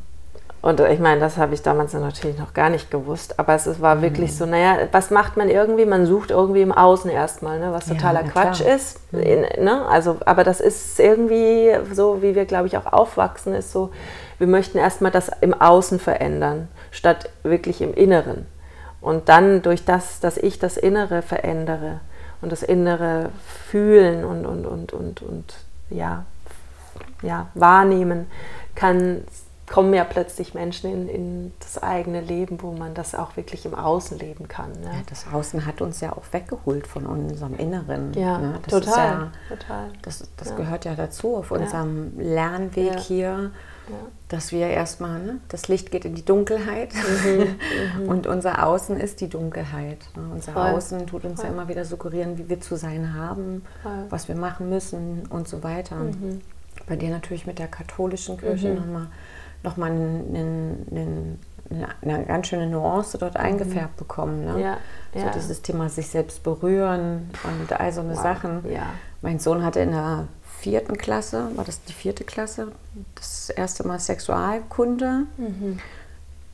Und 0.67 0.81
ich 0.81 0.99
meine, 0.99 1.21
das 1.21 1.37
habe 1.37 1.55
ich 1.55 1.63
damals 1.63 1.93
natürlich 1.93 2.39
noch 2.39 2.53
gar 2.53 2.71
nicht 2.71 2.91
gewusst, 2.91 3.39
aber 3.39 3.55
es 3.55 3.81
war 3.81 4.03
wirklich 4.03 4.33
mhm. 4.33 4.35
so, 4.35 4.47
naja, 4.47 4.79
was 4.91 5.13
macht 5.13 5.37
man 5.37 5.49
irgendwie? 5.49 5.85
Man 5.85 6.07
sucht 6.07 6.33
irgendwie 6.33 6.63
im 6.63 6.73
Außen 6.73 7.09
erstmal, 7.09 7.61
ne, 7.61 7.73
was 7.73 7.87
totaler 7.87 8.25
ja, 8.25 8.29
Quatsch 8.29 8.63
klar. 8.63 8.75
ist. 8.75 9.13
Mhm. 9.13 9.65
Ne? 9.65 9.87
also, 9.89 10.17
aber 10.25 10.43
das 10.43 10.61
ist 10.61 10.99
irgendwie 10.99 11.71
so, 11.93 12.21
wie 12.21 12.35
wir, 12.35 12.47
glaube 12.47 12.67
ich, 12.67 12.77
auch 12.77 12.93
aufwachsen, 12.93 13.55
ist 13.55 13.71
so, 13.71 13.91
wir 14.39 14.49
möchten 14.49 14.79
erstmal 14.79 15.13
das 15.13 15.31
im 15.41 15.55
Außen 15.55 16.01
verändern, 16.01 16.67
statt 16.91 17.31
wirklich 17.45 17.81
im 17.81 17.95
Inneren. 17.95 18.47
Und 19.01 19.29
dann 19.29 19.63
durch 19.63 19.85
das, 19.85 20.19
dass 20.19 20.37
ich 20.37 20.59
das 20.59 20.77
Innere 20.77 21.23
verändere 21.23 22.01
und 22.47 22.53
das 22.53 22.63
Innere 22.63 23.31
fühlen 23.69 24.25
und, 24.25 24.47
und, 24.47 24.67
und, 24.67 24.93
und, 24.93 25.21
und 25.21 25.55
ja, 25.91 26.25
ja, 27.21 27.49
wahrnehmen, 27.55 28.29
kann, 28.77 29.25
kommen 29.69 29.93
ja 29.93 30.05
plötzlich 30.05 30.55
Menschen 30.55 30.93
in, 30.93 31.09
in 31.09 31.53
das 31.59 31.83
eigene 31.83 32.21
Leben, 32.21 32.63
wo 32.63 32.71
man 32.71 32.95
das 32.95 33.17
auch 33.17 33.37
wirklich 33.37 33.67
im 33.67 33.75
Außen 33.75 34.17
leben 34.21 34.47
kann. 34.47 34.71
Ne? 34.75 34.93
Ja, 34.93 35.03
das 35.09 35.27
Außen 35.33 35.67
hat 35.67 35.81
uns 35.81 36.01
ja 36.01 36.13
auch 36.13 36.23
weggeholt 36.31 36.87
von 36.87 37.05
unserem 37.05 37.57
Inneren. 37.57 38.15
Ja, 38.15 38.39
ne? 38.39 38.61
total. 38.69 38.95
Ja, 38.95 39.33
total. 39.49 39.89
Das, 40.03 40.23
das 40.37 40.51
ja. 40.51 40.55
gehört 40.55 40.85
ja 40.85 40.95
dazu 40.95 41.35
auf 41.35 41.51
unserem 41.51 42.17
Lernweg 42.17 43.01
hier 43.01 43.51
dass 44.29 44.53
wir 44.53 44.67
erstmal, 44.67 45.23
ne, 45.23 45.41
das 45.49 45.69
Licht 45.69 45.91
geht 45.91 46.05
in 46.05 46.15
die 46.15 46.25
Dunkelheit 46.25 46.91
mhm, 46.95 48.03
mhm. 48.03 48.09
und 48.09 48.27
unser 48.27 48.67
Außen 48.67 48.99
ist 48.99 49.21
die 49.21 49.29
Dunkelheit. 49.29 49.99
Ne? 50.17 50.23
Unser 50.33 50.53
Voll. 50.53 50.63
Außen 50.63 51.07
tut 51.07 51.25
uns 51.25 51.41
Voll. 51.41 51.51
ja 51.51 51.53
immer 51.53 51.69
wieder 51.69 51.85
suggerieren, 51.85 52.39
wie 52.39 52.49
wir 52.49 52.61
zu 52.61 52.77
sein 52.77 53.15
haben, 53.15 53.63
Voll. 53.83 54.07
was 54.11 54.29
wir 54.29 54.35
machen 54.35 54.69
müssen 54.69 55.27
und 55.31 55.49
so 55.49 55.63
weiter. 55.63 55.97
Mhm. 55.97 56.41
Bei 56.89 56.97
dir 56.97 57.11
natürlich 57.11 57.47
mit 57.47 57.59
der 57.59 57.69
katholischen 57.69 58.37
Kirche 58.39 58.71
mhm. 58.71 58.77
nochmal 58.77 59.07
noch 59.63 59.77
mal 59.77 59.91
eine, 59.91 60.77
eine, 60.91 61.89
eine, 62.03 62.25
ganz 62.27 62.47
schöne 62.47 62.69
Nuance 62.69 63.19
dort 63.19 63.35
mhm. 63.35 63.41
eingefärbt 63.41 63.97
bekommen. 63.97 64.45
Ne? 64.45 64.61
Ja, 64.61 64.77
so 65.13 65.21
ja. 65.21 65.31
dieses 65.31 65.63
Thema 65.63 65.89
sich 65.89 66.09
selbst 66.09 66.43
berühren 66.43 67.31
und 67.45 67.73
all 67.81 67.93
so 67.93 68.01
eine 68.01 68.15
wow. 68.15 68.23
Sachen. 68.23 68.71
Ja. 68.71 68.87
Mein 69.23 69.39
Sohn 69.39 69.65
hatte 69.65 69.81
in 69.81 69.91
der 69.91 70.29
vierten 70.67 70.99
Klasse, 70.99 71.49
war 71.55 71.65
das 71.65 71.85
die 71.85 71.93
vierte 71.93 72.25
Klasse, 72.25 72.73
das 73.15 73.51
erste 73.51 73.87
Mal 73.87 74.01
Sexualkunde. 74.01 75.27
Mhm. 75.37 75.79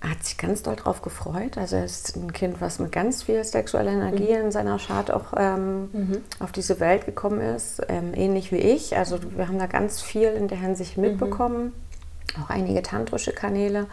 Er 0.02 0.10
hat 0.10 0.22
sich 0.22 0.36
ganz 0.36 0.62
doll 0.62 0.76
darauf 0.76 1.00
gefreut. 1.00 1.56
Also 1.56 1.76
er 1.76 1.86
ist 1.86 2.14
ein 2.16 2.34
Kind, 2.34 2.60
was 2.60 2.78
mit 2.78 2.92
ganz 2.92 3.22
viel 3.22 3.42
sexueller 3.42 3.92
Energie 3.92 4.34
mhm. 4.34 4.46
in 4.46 4.52
seiner 4.52 4.78
Schart 4.78 5.10
auch 5.10 5.32
ähm, 5.34 5.88
mhm. 5.92 6.16
auf 6.40 6.52
diese 6.52 6.78
Welt 6.78 7.06
gekommen 7.06 7.40
ist, 7.40 7.80
ähm, 7.88 8.12
ähnlich 8.14 8.52
wie 8.52 8.58
ich. 8.58 8.98
Also 8.98 9.18
wir 9.34 9.48
haben 9.48 9.58
da 9.58 9.66
ganz 9.66 10.02
viel 10.02 10.28
in 10.28 10.48
der 10.48 10.58
Hinsicht 10.58 10.98
mhm. 10.98 11.04
mitbekommen, 11.04 11.72
auch 12.38 12.50
einige 12.50 12.82
tantrische 12.82 13.32
Kanäle. 13.32 13.86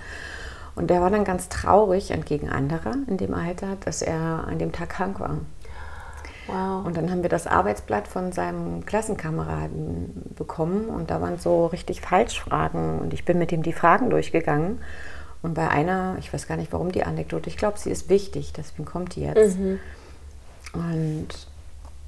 Und 0.75 0.89
der 0.89 0.99
war 0.99 1.11
dann 1.11 1.23
ganz 1.23 1.47
traurig 1.47 2.11
entgegen 2.11 2.49
anderer 2.49 2.95
in 3.07 3.15
dem 3.15 3.33
Alter, 3.33 3.77
dass 3.85 4.01
er 4.01 4.45
an 4.47 4.59
dem 4.59 4.73
Tag 4.73 4.89
krank 4.89 5.21
war. 5.21 5.37
Wow. 6.51 6.85
Und 6.85 6.97
dann 6.97 7.09
haben 7.11 7.21
wir 7.21 7.29
das 7.29 7.47
Arbeitsblatt 7.47 8.07
von 8.07 8.31
seinem 8.31 8.85
Klassenkameraden 8.85 10.33
bekommen 10.35 10.89
und 10.89 11.09
da 11.09 11.21
waren 11.21 11.37
so 11.37 11.67
richtig 11.67 12.01
Falschfragen 12.01 12.99
und 12.99 13.13
ich 13.13 13.25
bin 13.25 13.37
mit 13.37 13.51
ihm 13.51 13.63
die 13.63 13.73
Fragen 13.73 14.09
durchgegangen. 14.09 14.79
Und 15.41 15.53
bei 15.53 15.69
einer, 15.69 16.17
ich 16.19 16.33
weiß 16.33 16.47
gar 16.47 16.57
nicht 16.57 16.73
warum 16.73 16.91
die 16.91 17.03
Anekdote, 17.03 17.49
ich 17.49 17.57
glaube, 17.57 17.77
sie 17.77 17.91
ist 17.91 18.09
wichtig, 18.09 18.51
deswegen 18.55 18.85
kommt 18.85 19.15
die 19.15 19.21
jetzt. 19.21 19.57
Mhm. 19.57 19.79
Und 20.73 21.27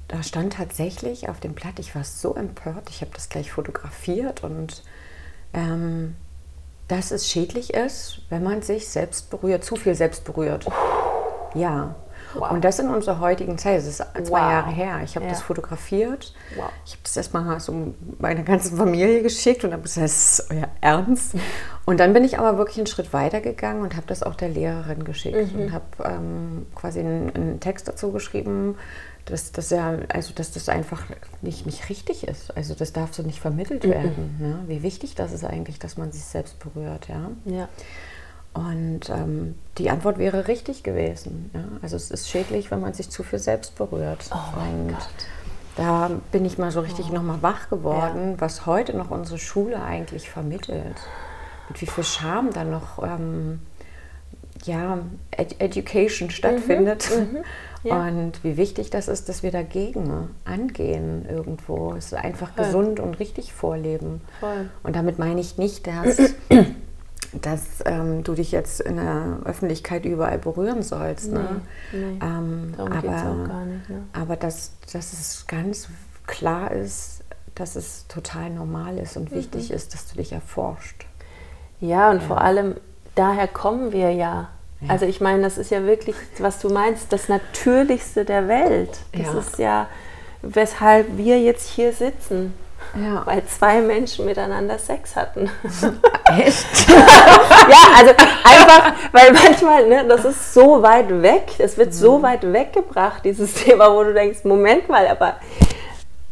da 0.08 0.22
stand 0.22 0.54
tatsächlich 0.54 1.28
auf 1.28 1.40
dem 1.40 1.54
Blatt, 1.54 1.78
ich 1.78 1.94
war 1.94 2.04
so 2.04 2.34
empört, 2.34 2.90
ich 2.90 3.00
habe 3.00 3.10
das 3.14 3.30
gleich 3.30 3.50
fotografiert 3.50 4.44
und 4.44 4.82
ähm, 5.54 6.14
dass 6.88 7.10
es 7.10 7.30
schädlich 7.30 7.72
ist, 7.72 8.20
wenn 8.28 8.42
man 8.42 8.60
sich 8.60 8.88
selbst 8.88 9.30
berührt, 9.30 9.64
zu 9.64 9.76
viel 9.76 9.94
selbst 9.94 10.24
berührt. 10.24 10.66
Ja. 11.54 11.94
Wow. 12.34 12.50
Und 12.50 12.64
das 12.64 12.78
in 12.78 12.88
unserer 12.88 13.20
heutigen 13.20 13.58
Zeit, 13.58 13.78
das 13.78 13.86
ist 13.86 13.96
zwei 13.98 14.30
wow. 14.30 14.38
Jahre 14.38 14.70
her. 14.70 15.00
Ich 15.04 15.16
habe 15.16 15.26
ja. 15.26 15.32
das 15.32 15.42
fotografiert. 15.42 16.34
Wow. 16.56 16.70
Ich 16.84 16.92
habe 16.92 17.02
das 17.02 17.16
erstmal 17.16 17.60
so 17.60 17.94
meiner 18.18 18.42
ganzen 18.42 18.76
Familie 18.76 19.22
geschickt 19.22 19.64
und 19.64 19.72
habe 19.72 19.82
gesagt, 19.82 20.04
das 20.04 20.38
ist 20.38 20.50
euer 20.50 20.68
Ernst. 20.80 21.34
Und 21.84 21.98
dann 22.00 22.12
bin 22.12 22.24
ich 22.24 22.38
aber 22.38 22.58
wirklich 22.58 22.78
einen 22.78 22.86
Schritt 22.86 23.12
weiter 23.12 23.40
gegangen 23.40 23.82
und 23.82 23.96
habe 23.96 24.06
das 24.06 24.22
auch 24.22 24.34
der 24.34 24.48
Lehrerin 24.48 25.04
geschickt 25.04 25.54
mhm. 25.54 25.60
und 25.60 25.72
habe 25.72 25.84
ähm, 26.04 26.66
quasi 26.74 27.00
einen, 27.00 27.34
einen, 27.34 27.60
Text 27.60 27.88
dazu 27.88 28.12
geschrieben, 28.12 28.76
dass, 29.24 29.52
dass, 29.52 29.70
er, 29.72 30.00
also, 30.08 30.32
dass 30.34 30.52
das 30.52 30.68
einfach 30.68 31.02
nicht, 31.40 31.66
nicht 31.66 31.88
richtig 31.88 32.26
ist. 32.26 32.56
Also 32.56 32.74
das 32.74 32.92
darf 32.92 33.14
so 33.14 33.22
nicht 33.22 33.40
vermittelt 33.40 33.84
mhm. 33.84 33.90
werden. 33.90 34.36
Ne? 34.40 34.58
Wie 34.66 34.82
wichtig 34.82 35.14
das 35.14 35.32
ist 35.32 35.44
eigentlich, 35.44 35.78
dass 35.78 35.96
man 35.96 36.12
sich 36.12 36.24
selbst 36.24 36.58
berührt. 36.58 37.08
Ja. 37.08 37.30
ja. 37.44 37.68
Und 38.54 39.08
ähm, 39.08 39.54
die 39.78 39.90
Antwort 39.90 40.18
wäre 40.18 40.46
richtig 40.46 40.82
gewesen. 40.82 41.50
Ja? 41.54 41.64
Also 41.80 41.96
es 41.96 42.10
ist 42.10 42.28
schädlich, 42.28 42.70
wenn 42.70 42.80
man 42.80 42.92
sich 42.92 43.08
zu 43.08 43.22
viel 43.22 43.38
selbst 43.38 43.76
berührt. 43.76 44.30
Oh 44.32 44.56
mein 44.56 44.86
Und 44.86 44.88
Gott. 44.88 45.26
Da 45.76 46.10
bin 46.32 46.44
ich 46.44 46.58
mal 46.58 46.70
so 46.70 46.80
richtig 46.80 47.06
oh. 47.10 47.14
nochmal 47.14 47.40
wach 47.40 47.70
geworden, 47.70 48.32
ja. 48.32 48.40
was 48.40 48.66
heute 48.66 48.94
noch 48.96 49.10
unsere 49.10 49.38
Schule 49.38 49.82
eigentlich 49.82 50.28
vermittelt. 50.28 50.96
Mit 51.68 51.80
wie 51.80 51.86
viel 51.86 52.04
Scham 52.04 52.52
da 52.52 52.64
noch 52.64 53.02
ähm, 53.02 53.60
ja, 54.64 54.98
Ed 55.30 55.60
Education 55.60 56.30
stattfindet. 56.30 57.10
Mhm. 57.10 57.38
Mhm. 57.38 57.44
Ja. 57.84 58.06
Und 58.06 58.44
wie 58.44 58.56
wichtig 58.56 58.90
das 58.90 59.08
ist, 59.08 59.28
dass 59.28 59.42
wir 59.42 59.50
dagegen 59.50 60.28
angehen 60.44 61.26
irgendwo. 61.28 61.94
Es 61.98 62.12
ist 62.12 62.14
einfach 62.14 62.54
gesund 62.54 63.00
und 63.00 63.18
richtig 63.18 63.52
vorleben. 63.52 64.20
Voll. 64.38 64.70
Und 64.84 64.94
damit 64.94 65.18
meine 65.18 65.40
ich 65.40 65.58
nicht, 65.58 65.88
dass 65.88 66.16
dass 67.32 67.82
ähm, 67.86 68.24
du 68.24 68.34
dich 68.34 68.52
jetzt 68.52 68.80
in 68.80 68.96
der 68.96 69.38
Öffentlichkeit 69.44 70.04
überall 70.04 70.38
berühren 70.38 70.82
sollst. 70.82 71.32
Ne? 71.32 71.62
Nee, 71.92 71.98
nee. 71.98 72.18
Ähm, 72.20 72.74
aber, 72.76 72.94
nicht, 72.94 73.88
ne? 73.88 74.02
aber 74.12 74.36
dass, 74.36 74.72
dass 74.92 75.12
es 75.12 75.46
ganz 75.46 75.88
klar 76.26 76.70
ist, 76.72 77.22
dass 77.54 77.76
es 77.76 78.06
total 78.08 78.50
normal 78.50 78.98
ist 78.98 79.16
und 79.16 79.30
mhm. 79.30 79.36
wichtig 79.36 79.70
ist, 79.70 79.94
dass 79.94 80.10
du 80.10 80.16
dich 80.16 80.32
erforscht. 80.32 81.06
Ja, 81.80 82.10
und 82.10 82.20
ja. 82.20 82.26
vor 82.26 82.40
allem 82.40 82.76
daher 83.14 83.48
kommen 83.48 83.92
wir 83.92 84.12
ja. 84.12 84.50
ja. 84.80 84.88
Also 84.88 85.06
ich 85.06 85.20
meine, 85.20 85.42
das 85.42 85.58
ist 85.58 85.70
ja 85.70 85.84
wirklich, 85.84 86.16
was 86.38 86.58
du 86.60 86.68
meinst, 86.70 87.12
das 87.12 87.28
Natürlichste 87.28 88.24
der 88.24 88.46
Welt. 88.48 88.98
Das 89.12 89.26
ja. 89.26 89.38
ist 89.38 89.58
ja, 89.58 89.88
weshalb 90.42 91.16
wir 91.16 91.40
jetzt 91.40 91.68
hier 91.68 91.92
sitzen. 91.92 92.54
Ja. 92.94 93.22
Weil 93.24 93.44
zwei 93.46 93.80
Menschen 93.80 94.26
miteinander 94.26 94.78
Sex 94.78 95.16
hatten. 95.16 95.50
Echt? 96.38 96.88
ja, 96.88 97.78
also 97.96 98.10
einfach, 98.44 98.92
weil 99.12 99.32
manchmal, 99.32 99.86
ne, 99.86 100.04
das 100.06 100.24
ist 100.24 100.52
so 100.52 100.82
weit 100.82 101.22
weg, 101.22 101.52
es 101.58 101.78
wird 101.78 101.88
mhm. 101.88 101.92
so 101.92 102.22
weit 102.22 102.52
weggebracht, 102.52 103.24
dieses 103.24 103.54
Thema, 103.64 103.92
wo 103.92 104.04
du 104.04 104.12
denkst, 104.12 104.44
Moment 104.44 104.88
mal, 104.88 105.06
aber 105.06 105.36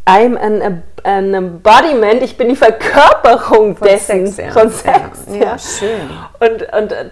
I'm 0.06 0.36
an, 0.36 0.82
an 1.04 1.34
embodiment, 1.34 2.22
ich 2.22 2.36
bin 2.36 2.48
die 2.48 2.56
Verkörperung 2.56 3.76
von 3.76 3.86
dessen, 3.86 4.26
Sex, 4.26 4.36
ja. 4.38 4.60
von 4.60 4.70
Sex. 4.70 5.26
Ja, 5.28 5.36
ja. 5.36 5.58
schön. 5.58 6.10
Und, 6.40 6.62
und 6.72 6.92
äh, 6.92 7.10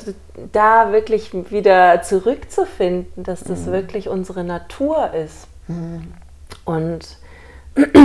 da 0.53 0.93
wirklich 0.93 1.31
wieder 1.51 2.03
zurückzufinden, 2.03 3.23
dass 3.23 3.45
das 3.45 3.67
mhm. 3.67 3.73
wirklich 3.73 4.09
unsere 4.09 4.43
Natur 4.43 5.11
ist. 5.15 5.47
Mhm. 5.69 6.13
Und 6.65 7.18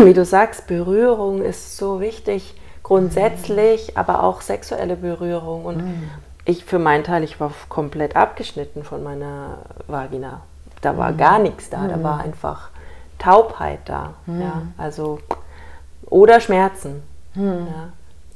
wie 0.06 0.14
du 0.14 0.26
sagst, 0.26 0.68
Berührung 0.68 1.42
ist 1.42 1.78
so 1.78 2.00
wichtig, 2.00 2.56
grundsätzlich, 2.84 3.90
mhm. 3.90 3.98
aber 3.98 4.24
auch 4.24 4.42
sexuelle 4.42 4.96
Berührung. 4.96 5.66
Und 5.66 5.78
mhm. 5.78 6.10
ich 6.46 6.66
für 6.66 6.80
meinen 6.80 7.04
Teil, 7.04 7.24
ich 7.24 7.40
war 7.40 7.52
komplett 7.70 8.16
abgeschnitten 8.16 8.84
von 8.84 9.04
meiner 9.04 9.60
Vagina. 9.88 10.42
Da 10.82 10.98
war 10.98 11.14
mhm. 11.14 11.18
gar 11.18 11.40
nichts 11.40 11.70
da, 11.70 11.88
da 11.88 12.04
war 12.04 12.20
einfach 12.20 12.70
Taubheit 13.18 13.80
da. 13.86 14.14
Ja, 14.28 14.64
also, 14.78 15.20
oder 16.10 16.40
Schmerzen. 16.40 17.04
Ja. 17.36 17.90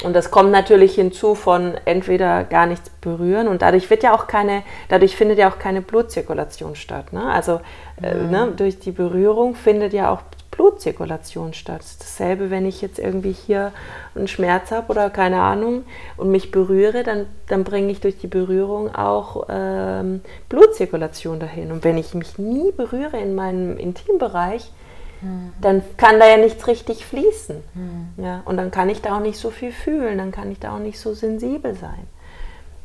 und 0.03 0.13
das 0.15 0.31
kommt 0.31 0.49
natürlich 0.49 0.95
hinzu 0.95 1.35
von 1.35 1.75
entweder 1.85 2.43
gar 2.45 2.65
nichts 2.65 2.89
berühren 2.89 3.47
und 3.47 3.61
dadurch 3.61 3.91
wird 3.91 4.01
ja 4.01 4.15
auch 4.15 4.25
keine, 4.25 4.63
dadurch 4.89 5.15
findet 5.15 5.37
ja 5.37 5.51
auch 5.51 5.59
keine 5.59 5.83
Blutzirkulation 5.83 6.75
statt. 6.75 7.13
Ne? 7.13 7.23
Also 7.23 7.61
äh, 8.01 8.15
mhm. 8.15 8.31
ne, 8.31 8.53
durch 8.57 8.79
die 8.79 8.91
Berührung 8.91 9.53
findet 9.53 9.93
ja 9.93 10.09
auch 10.11 10.21
Blutzirkulation 10.57 11.53
statt. 11.53 11.81
Dasselbe, 11.99 12.49
wenn 12.49 12.65
ich 12.65 12.81
jetzt 12.81 12.99
irgendwie 12.99 13.31
hier 13.31 13.71
einen 14.15 14.27
Schmerz 14.27 14.71
habe 14.71 14.91
oder 14.91 15.09
keine 15.09 15.39
Ahnung 15.39 15.83
und 16.17 16.31
mich 16.31 16.51
berühre, 16.51 17.03
dann, 17.03 17.27
dann 17.47 17.63
bringe 17.63 17.91
ich 17.91 18.01
durch 18.01 18.17
die 18.17 18.27
Berührung 18.27 18.93
auch 18.93 19.45
ähm, 19.49 20.21
Blutzirkulation 20.49 21.39
dahin. 21.39 21.71
Und 21.71 21.83
wenn 21.83 21.97
ich 21.97 22.13
mich 22.13 22.37
nie 22.37 22.71
berühre 22.71 23.17
in 23.17 23.35
meinem 23.35 23.77
Intimbereich, 23.77 24.71
hm. 25.21 25.53
dann 25.61 25.83
kann 25.95 26.19
da 26.19 26.27
ja 26.27 26.37
nichts 26.37 26.67
richtig 26.67 27.05
fließen. 27.05 27.63
Hm. 27.73 28.23
Ja, 28.23 28.41
und 28.45 28.57
dann 28.57 28.71
kann 28.71 28.89
ich 28.89 29.01
da 29.01 29.15
auch 29.15 29.21
nicht 29.21 29.39
so 29.39 29.51
viel 29.51 29.71
fühlen, 29.71 30.17
dann 30.17 30.31
kann 30.31 30.51
ich 30.51 30.59
da 30.59 30.75
auch 30.75 30.79
nicht 30.79 30.99
so 30.99 31.13
sensibel 31.13 31.75
sein. 31.75 32.07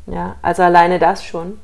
Ja, 0.07 0.37
also 0.43 0.63
alleine 0.63 0.99
das 0.99 1.25
schon. 1.25 1.59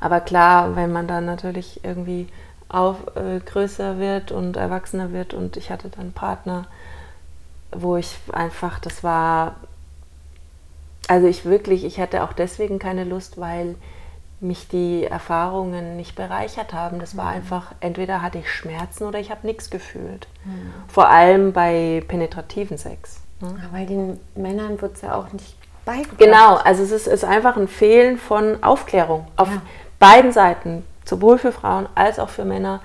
Aber 0.00 0.20
klar, 0.20 0.76
wenn 0.76 0.92
man 0.92 1.08
dann 1.08 1.24
natürlich 1.24 1.80
irgendwie 1.82 2.28
auf, 2.68 2.96
äh, 3.16 3.40
größer 3.40 3.98
wird 3.98 4.32
und 4.32 4.56
erwachsener 4.56 5.12
wird 5.12 5.34
und 5.34 5.56
ich 5.56 5.70
hatte 5.70 5.88
dann 5.88 6.00
einen 6.00 6.12
Partner, 6.12 6.66
wo 7.72 7.96
ich 7.96 8.16
einfach, 8.32 8.78
das 8.78 9.02
war, 9.02 9.56
also 11.06 11.26
ich 11.26 11.44
wirklich, 11.44 11.84
ich 11.84 12.00
hatte 12.00 12.22
auch 12.22 12.32
deswegen 12.32 12.78
keine 12.78 13.04
Lust, 13.04 13.38
weil 13.38 13.76
mich 14.40 14.68
die 14.68 15.04
Erfahrungen 15.04 15.96
nicht 15.96 16.14
bereichert 16.14 16.72
haben. 16.72 17.00
Das 17.00 17.16
war 17.16 17.30
mhm. 17.30 17.36
einfach, 17.36 17.74
entweder 17.80 18.22
hatte 18.22 18.38
ich 18.38 18.50
Schmerzen 18.50 19.04
oder 19.04 19.18
ich 19.18 19.30
habe 19.30 19.46
nichts 19.46 19.70
gefühlt. 19.70 20.28
Mhm. 20.44 20.72
Vor 20.86 21.08
allem 21.08 21.52
bei 21.52 22.04
penetrativen 22.06 22.78
Sex. 22.78 23.20
Ne? 23.40 23.54
weil 23.70 23.86
den 23.86 24.18
Männern 24.34 24.80
wird 24.82 24.96
es 24.96 25.02
ja 25.02 25.14
auch 25.14 25.32
nicht 25.32 25.56
beigebracht. 25.84 26.18
Genau, 26.18 26.56
also 26.56 26.82
es 26.82 26.90
ist, 26.90 27.06
ist, 27.06 27.24
einfach 27.24 27.56
ein 27.56 27.68
Fehlen 27.68 28.18
von 28.18 28.62
Aufklärung 28.64 29.28
auf 29.36 29.48
ja. 29.48 29.62
beiden 30.00 30.32
Seiten, 30.32 30.84
sowohl 31.08 31.38
für 31.38 31.52
Frauen 31.52 31.88
als 31.94 32.18
auch 32.18 32.28
für 32.28 32.44
Männer. 32.44 32.80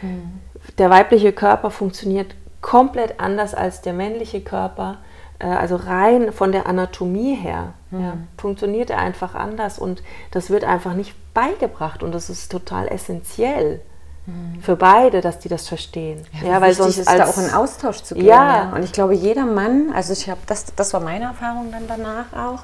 Mhm. 0.00 0.40
Der 0.78 0.90
weibliche 0.90 1.32
Körper 1.32 1.70
funktioniert 1.70 2.34
komplett 2.60 3.20
anders 3.20 3.54
als 3.54 3.82
der 3.82 3.92
männliche 3.92 4.40
Körper. 4.40 4.98
Äh, 5.42 5.46
also 5.46 5.76
rein 5.76 6.32
von 6.32 6.52
der 6.52 6.66
Anatomie 6.66 7.34
her 7.34 7.74
mhm. 7.90 8.00
ja, 8.00 8.16
funktioniert 8.38 8.90
er 8.90 8.98
einfach 8.98 9.34
anders 9.34 9.78
und 9.78 10.02
das 10.30 10.50
wird 10.50 10.64
einfach 10.64 10.94
nicht 10.94 11.14
beigebracht 11.34 12.02
und 12.02 12.12
das 12.12 12.30
ist 12.30 12.50
total 12.50 12.88
essentiell 12.88 13.80
mhm. 14.26 14.60
für 14.60 14.76
beide, 14.76 15.20
dass 15.20 15.38
die 15.38 15.48
das 15.48 15.68
verstehen. 15.68 16.24
Ja, 16.42 16.50
ja 16.50 16.60
weil 16.60 16.74
sonst 16.74 16.98
ist 16.98 17.10
da 17.10 17.26
auch 17.26 17.38
in 17.38 17.50
Austausch 17.50 18.02
zu 18.02 18.14
gehen. 18.14 18.26
Ja. 18.26 18.56
ja. 18.56 18.72
Und 18.74 18.84
ich 18.84 18.92
glaube, 18.92 19.14
jeder 19.14 19.46
Mann, 19.46 19.92
also 19.94 20.12
ich 20.12 20.30
habe 20.30 20.40
das, 20.46 20.66
das 20.76 20.94
war 20.94 21.00
meine 21.00 21.26
Erfahrung 21.26 21.72
dann 21.72 21.88
danach 21.88 22.32
auch, 22.32 22.62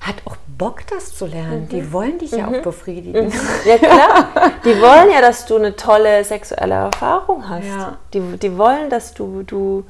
hat 0.00 0.16
auch 0.24 0.36
Bock, 0.58 0.86
das 0.88 1.14
zu 1.14 1.26
lernen. 1.26 1.62
Mhm. 1.62 1.68
Die 1.68 1.92
wollen 1.92 2.18
dich 2.18 2.32
ja 2.32 2.46
auch 2.46 2.50
mhm. 2.50 2.62
befriedigen. 2.62 3.26
Mhm. 3.26 3.32
Ja, 3.64 3.78
klar. 3.78 4.28
Die 4.64 4.80
wollen 4.80 5.10
ja, 5.10 5.20
dass 5.20 5.46
du 5.46 5.56
eine 5.56 5.76
tolle 5.76 6.24
sexuelle 6.24 6.74
Erfahrung 6.74 7.48
hast. 7.48 7.66
Ja. 7.66 7.96
Die, 8.12 8.20
die 8.38 8.56
wollen, 8.58 8.90
dass 8.90 9.14
du, 9.14 9.42
du 9.42 9.84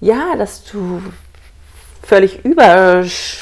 ja, 0.00 0.36
dass 0.36 0.64
du 0.64 1.02
völlig 2.02 2.44
übersprühst 2.44 3.40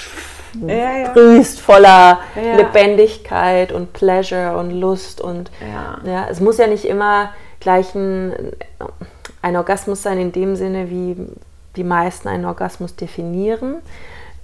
ja, 0.66 1.06
ja. 1.06 1.44
voller. 1.44 2.20
Lebendigkeit 2.34 3.72
und 3.72 3.92
Pleasure 3.92 4.56
und 4.56 4.70
Lust 4.70 5.20
und 5.20 5.50
ja. 5.60 6.26
es 6.28 6.40
muss 6.40 6.58
ja 6.58 6.66
nicht 6.66 6.84
immer 6.84 7.32
gleich 7.60 7.94
ein, 7.94 8.52
ein 9.42 9.56
Orgasmus 9.56 10.02
sein 10.02 10.18
in 10.18 10.32
dem 10.32 10.56
Sinne, 10.56 10.90
wie 10.90 11.16
die 11.76 11.84
meisten 11.84 12.28
einen 12.28 12.44
Orgasmus 12.44 12.96
definieren, 12.96 13.76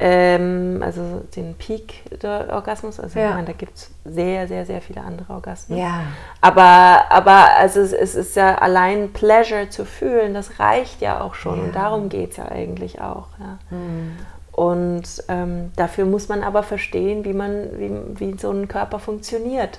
ähm, 0.05 0.82
also 0.84 1.22
den 1.36 1.55
Peak 1.55 2.03
der 2.20 2.48
Orgasmus. 2.50 2.98
Also 2.98 3.20
ja. 3.20 3.28
ich 3.28 3.34
meine, 3.34 3.46
da 3.46 3.53
gibt 3.53 3.76
es 3.76 3.90
sehr, 4.05 4.48
sehr, 4.48 4.66
sehr 4.66 4.82
viele 4.82 5.00
andere 5.00 5.32
Orgasmen. 5.32 5.78
Ja. 5.78 6.07
Aber, 6.40 7.05
aber 7.09 7.57
also 7.57 7.78
es, 7.78 7.92
es, 7.92 8.16
ist 8.16 8.34
ja 8.34 8.57
allein 8.59 9.12
Pleasure 9.12 9.70
zu 9.70 9.84
fühlen, 9.84 10.34
das 10.34 10.59
reicht 10.59 11.03
ja 11.03 11.20
auch 11.20 11.34
schon. 11.34 11.59
Ja. 11.59 11.64
Und 11.64 11.76
darum 11.76 12.09
geht 12.09 12.32
es 12.32 12.38
ja 12.38 12.48
eigentlich 12.48 13.00
auch. 13.00 13.28
Mhm. 13.70 14.18
Und 14.50 15.05
ähm, 15.28 15.70
dafür 15.76 16.05
muss 16.05 16.28
man 16.28 16.42
aber 16.42 16.64
verstehen, 16.64 17.24
wie, 17.24 17.32
man, 17.32 17.78
wie, 17.78 17.92
wie 18.18 18.38
so 18.38 18.50
ein 18.50 18.66
Körper 18.66 18.98
funktioniert. 18.98 19.78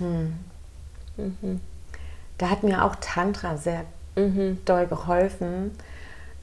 Mhm. 0.00 0.34
Mhm. 1.16 1.60
Da 2.38 2.50
hat 2.50 2.64
mir 2.64 2.84
auch 2.84 2.96
Tantra 2.96 3.56
sehr 3.56 3.84
mhm. 4.16 4.58
doll 4.64 4.88
geholfen 4.88 5.70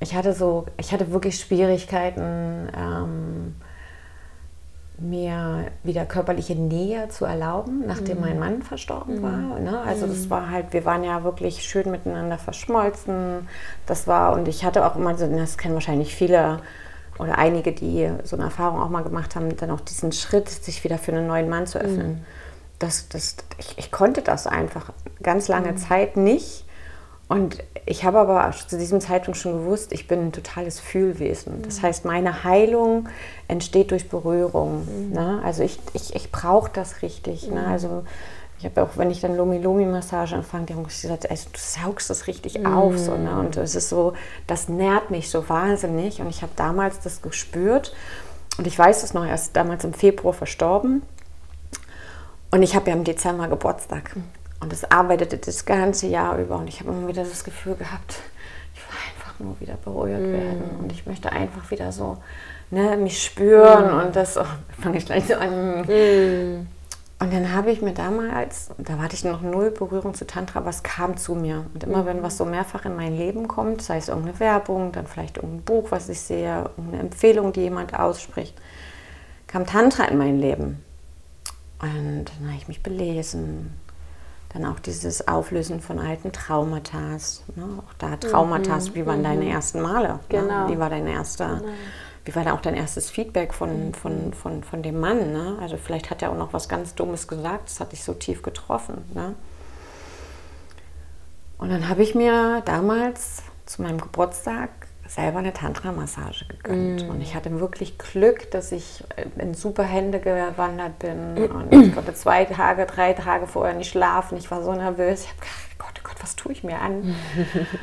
ich 0.01 0.15
hatte 0.15 0.33
so, 0.33 0.65
ich 0.77 0.91
hatte 0.91 1.11
wirklich 1.11 1.39
Schwierigkeiten, 1.39 2.69
ähm, 2.75 3.55
mir 4.97 5.67
wieder 5.83 6.05
körperliche 6.05 6.55
Nähe 6.55 7.09
zu 7.09 7.25
erlauben, 7.25 7.83
nachdem 7.87 8.17
mhm. 8.17 8.23
mein 8.23 8.39
Mann 8.39 8.61
verstorben 8.61 9.17
mhm. 9.17 9.23
war. 9.23 9.59
Ne? 9.59 9.79
Also 9.81 10.07
das 10.07 10.25
mhm. 10.25 10.29
war 10.29 10.49
halt, 10.49 10.73
wir 10.73 10.85
waren 10.85 11.03
ja 11.03 11.23
wirklich 11.23 11.63
schön 11.63 11.89
miteinander 11.89 12.37
verschmolzen. 12.37 13.47
Das 13.85 14.07
war, 14.07 14.33
und 14.33 14.47
ich 14.47 14.63
hatte 14.65 14.85
auch 14.85 14.95
immer 14.95 15.17
so, 15.17 15.27
das 15.27 15.57
kennen 15.57 15.75
wahrscheinlich 15.75 16.15
viele 16.15 16.59
oder 17.19 17.37
einige, 17.37 17.71
die 17.71 18.09
so 18.23 18.35
eine 18.35 18.45
Erfahrung 18.45 18.81
auch 18.81 18.89
mal 18.89 19.03
gemacht 19.03 19.35
haben, 19.35 19.55
dann 19.55 19.69
auch 19.71 19.81
diesen 19.81 20.11
Schritt, 20.11 20.49
sich 20.49 20.83
wieder 20.83 20.97
für 20.97 21.11
einen 21.11 21.27
neuen 21.27 21.49
Mann 21.49 21.67
zu 21.67 21.79
öffnen. 21.79 22.13
Mhm. 22.13 22.25
Das, 22.79 23.07
das, 23.09 23.35
ich, 23.59 23.77
ich, 23.77 23.91
konnte 23.91 24.23
das 24.23 24.47
einfach 24.47 24.91
ganz 25.21 25.47
lange 25.47 25.73
mhm. 25.73 25.77
Zeit 25.77 26.17
nicht. 26.17 26.65
Und 27.27 27.59
ich 27.85 28.03
habe 28.03 28.19
aber 28.19 28.51
zu 28.51 28.77
diesem 28.77 29.01
Zeitpunkt 29.01 29.39
schon 29.39 29.53
gewusst, 29.53 29.91
ich 29.91 30.07
bin 30.07 30.27
ein 30.27 30.31
totales 30.31 30.79
Fühlwesen. 30.79 31.61
Das 31.63 31.79
mhm. 31.79 31.83
heißt, 31.83 32.05
meine 32.05 32.43
Heilung 32.43 33.09
entsteht 33.47 33.91
durch 33.91 34.09
Berührung. 34.09 34.85
Mhm. 34.85 35.13
Ne? 35.13 35.41
Also 35.43 35.63
ich, 35.63 35.79
ich, 35.93 36.15
ich 36.15 36.31
brauche 36.31 36.71
das 36.71 37.01
richtig. 37.01 37.47
Ne? 37.47 37.51
Mhm. 37.51 37.55
Ne? 37.55 37.67
Also 37.67 38.03
ich 38.59 38.65
habe 38.65 38.83
auch, 38.83 38.89
wenn 38.95 39.09
ich 39.09 39.21
dann 39.21 39.35
Lomi-Lomi-Massage 39.35 40.35
anfange, 40.35 40.67
die 40.67 40.75
haben 40.75 40.83
gesagt, 40.83 41.29
also, 41.29 41.49
du 41.51 41.59
saugst 41.59 42.11
das 42.11 42.27
richtig 42.27 42.59
mhm. 42.59 42.67
auf. 42.67 42.97
So, 42.99 43.17
ne? 43.17 43.39
Und 43.39 43.57
es 43.57 43.73
ist 43.73 43.89
so, 43.89 44.13
das 44.45 44.69
nährt 44.69 45.09
mich 45.09 45.31
so 45.31 45.49
wahnsinnig. 45.49 46.21
Und 46.21 46.29
ich 46.29 46.43
habe 46.43 46.51
damals 46.55 46.99
das 46.99 47.23
gespürt. 47.23 47.95
Und 48.59 48.67
ich 48.67 48.77
weiß 48.77 49.01
es 49.01 49.15
noch, 49.15 49.25
er 49.25 49.33
ist 49.33 49.55
damals 49.55 49.83
im 49.83 49.93
Februar 49.93 50.33
verstorben. 50.35 51.01
Und 52.51 52.61
ich 52.61 52.75
habe 52.75 52.91
ja 52.91 52.95
im 52.95 53.03
Dezember 53.03 53.47
Geburtstag. 53.47 54.15
Und 54.61 54.71
es 54.71 54.89
arbeitete 54.89 55.37
das 55.37 55.65
ganze 55.65 56.07
Jahr 56.07 56.37
über 56.37 56.57
und 56.57 56.67
ich 56.67 56.79
habe 56.79 56.91
immer 56.91 57.07
wieder 57.07 57.23
das 57.23 57.43
Gefühl 57.43 57.75
gehabt, 57.75 58.19
ich 58.75 58.81
will 58.81 58.97
einfach 59.09 59.39
nur 59.39 59.59
wieder 59.59 59.75
berührt 59.83 60.21
mm. 60.21 60.31
werden 60.31 60.63
und 60.79 60.91
ich 60.91 61.05
möchte 61.07 61.31
einfach 61.31 61.69
wieder 61.71 61.91
so 61.91 62.17
ne, 62.69 62.95
mich 62.95 63.23
spüren 63.23 63.95
mm. 63.95 64.05
und 64.05 64.15
das 64.15 64.37
oh, 64.37 64.45
fange 64.81 64.97
ich 64.97 65.05
gleich 65.05 65.25
so 65.25 65.33
an. 65.33 65.81
Mm. 65.81 66.67
Und 67.19 67.31
dann 67.31 67.53
habe 67.53 67.69
ich 67.69 67.83
mir 67.83 67.93
damals, 67.93 68.71
da 68.79 68.97
hatte 68.97 69.15
ich 69.15 69.23
noch 69.23 69.41
null 69.41 69.69
Berührung 69.69 70.15
zu 70.15 70.25
Tantra, 70.25 70.67
es 70.67 70.81
kam 70.81 71.17
zu 71.17 71.35
mir. 71.35 71.65
Und 71.71 71.83
immer 71.83 72.07
wenn 72.07 72.23
was 72.23 72.37
so 72.37 72.45
mehrfach 72.45 72.85
in 72.85 72.95
mein 72.95 73.15
Leben 73.15 73.47
kommt, 73.47 73.83
sei 73.83 73.97
es 73.97 74.09
irgendeine 74.09 74.39
Werbung, 74.39 74.91
dann 74.91 75.05
vielleicht 75.05 75.37
irgendein 75.37 75.61
Buch, 75.61 75.91
was 75.91 76.09
ich 76.09 76.19
sehe, 76.19 76.71
irgendeine 76.77 77.03
Empfehlung, 77.03 77.53
die 77.53 77.61
jemand 77.61 77.97
ausspricht, 77.97 78.55
kam 79.45 79.67
Tantra 79.67 80.05
in 80.05 80.17
mein 80.17 80.39
Leben. 80.39 80.83
Und 81.79 82.25
dann 82.25 82.47
habe 82.47 82.57
ich 82.57 82.67
mich 82.67 82.81
belesen, 82.81 83.71
dann 84.53 84.65
auch 84.65 84.79
dieses 84.79 85.27
Auflösen 85.27 85.79
von 85.79 85.99
alten 85.99 86.31
Traumata. 86.31 86.99
Ne? 86.99 87.79
Auch 87.79 87.93
da 87.97 88.17
Traumata, 88.17 88.77
mhm. 88.77 88.95
wie 88.95 89.05
waren 89.05 89.19
mhm. 89.19 89.23
deine 89.23 89.49
ersten 89.49 89.81
Male? 89.81 90.07
Ne? 90.07 90.19
Genau. 90.29 90.67
Ne? 90.67 90.73
Wie 90.73 90.79
war 90.79 90.89
dein 90.89 91.07
erster, 91.07 91.57
genau. 91.57 91.71
wie 92.25 92.35
war 92.35 92.43
da 92.43 92.53
auch 92.53 92.61
dein 92.61 92.75
erstes 92.75 93.09
Feedback 93.09 93.53
von, 93.53 93.87
mhm. 93.87 93.93
von, 93.93 94.33
von, 94.33 94.63
von 94.63 94.83
dem 94.83 94.99
Mann? 94.99 95.31
Ne? 95.31 95.57
Also 95.61 95.77
vielleicht 95.77 96.09
hat 96.09 96.21
er 96.21 96.31
auch 96.31 96.37
noch 96.37 96.53
was 96.53 96.67
ganz 96.67 96.95
Dummes 96.95 97.27
gesagt, 97.27 97.69
das 97.69 97.79
hat 97.79 97.91
dich 97.93 98.03
so 98.03 98.13
tief 98.13 98.41
getroffen. 98.41 99.03
Ne? 99.13 99.35
Und 101.57 101.69
dann 101.69 101.87
habe 101.87 102.03
ich 102.03 102.15
mir 102.15 102.61
damals 102.65 103.43
zu 103.65 103.83
meinem 103.83 104.01
Geburtstag 104.01 104.69
selber 105.13 105.39
eine 105.39 105.51
Tantra-Massage 105.51 106.45
gegönnt. 106.45 107.05
Mm. 107.05 107.09
Und 107.09 107.21
ich 107.21 107.35
hatte 107.35 107.59
wirklich 107.59 107.97
Glück, 107.97 108.49
dass 108.51 108.71
ich 108.71 109.03
in 109.37 109.53
super 109.53 109.83
Hände 109.83 110.19
gewandert 110.19 110.99
bin. 110.99 111.37
Und 111.51 111.73
ich 111.73 111.93
konnte 111.93 112.13
zwei 112.13 112.45
Tage, 112.45 112.85
drei 112.85 113.11
Tage 113.13 113.45
vorher 113.45 113.75
nicht 113.75 113.89
schlafen. 113.89 114.37
Ich 114.37 114.49
war 114.49 114.63
so 114.63 114.71
nervös. 114.71 115.23
Ich 115.23 115.29
habe 115.29 115.39
gedacht, 115.39 115.77
Gott, 115.79 115.93
oh 115.99 116.07
Gott, 116.07 116.23
was 116.23 116.35
tue 116.37 116.53
ich 116.53 116.63
mir 116.63 116.79
an? 116.79 117.13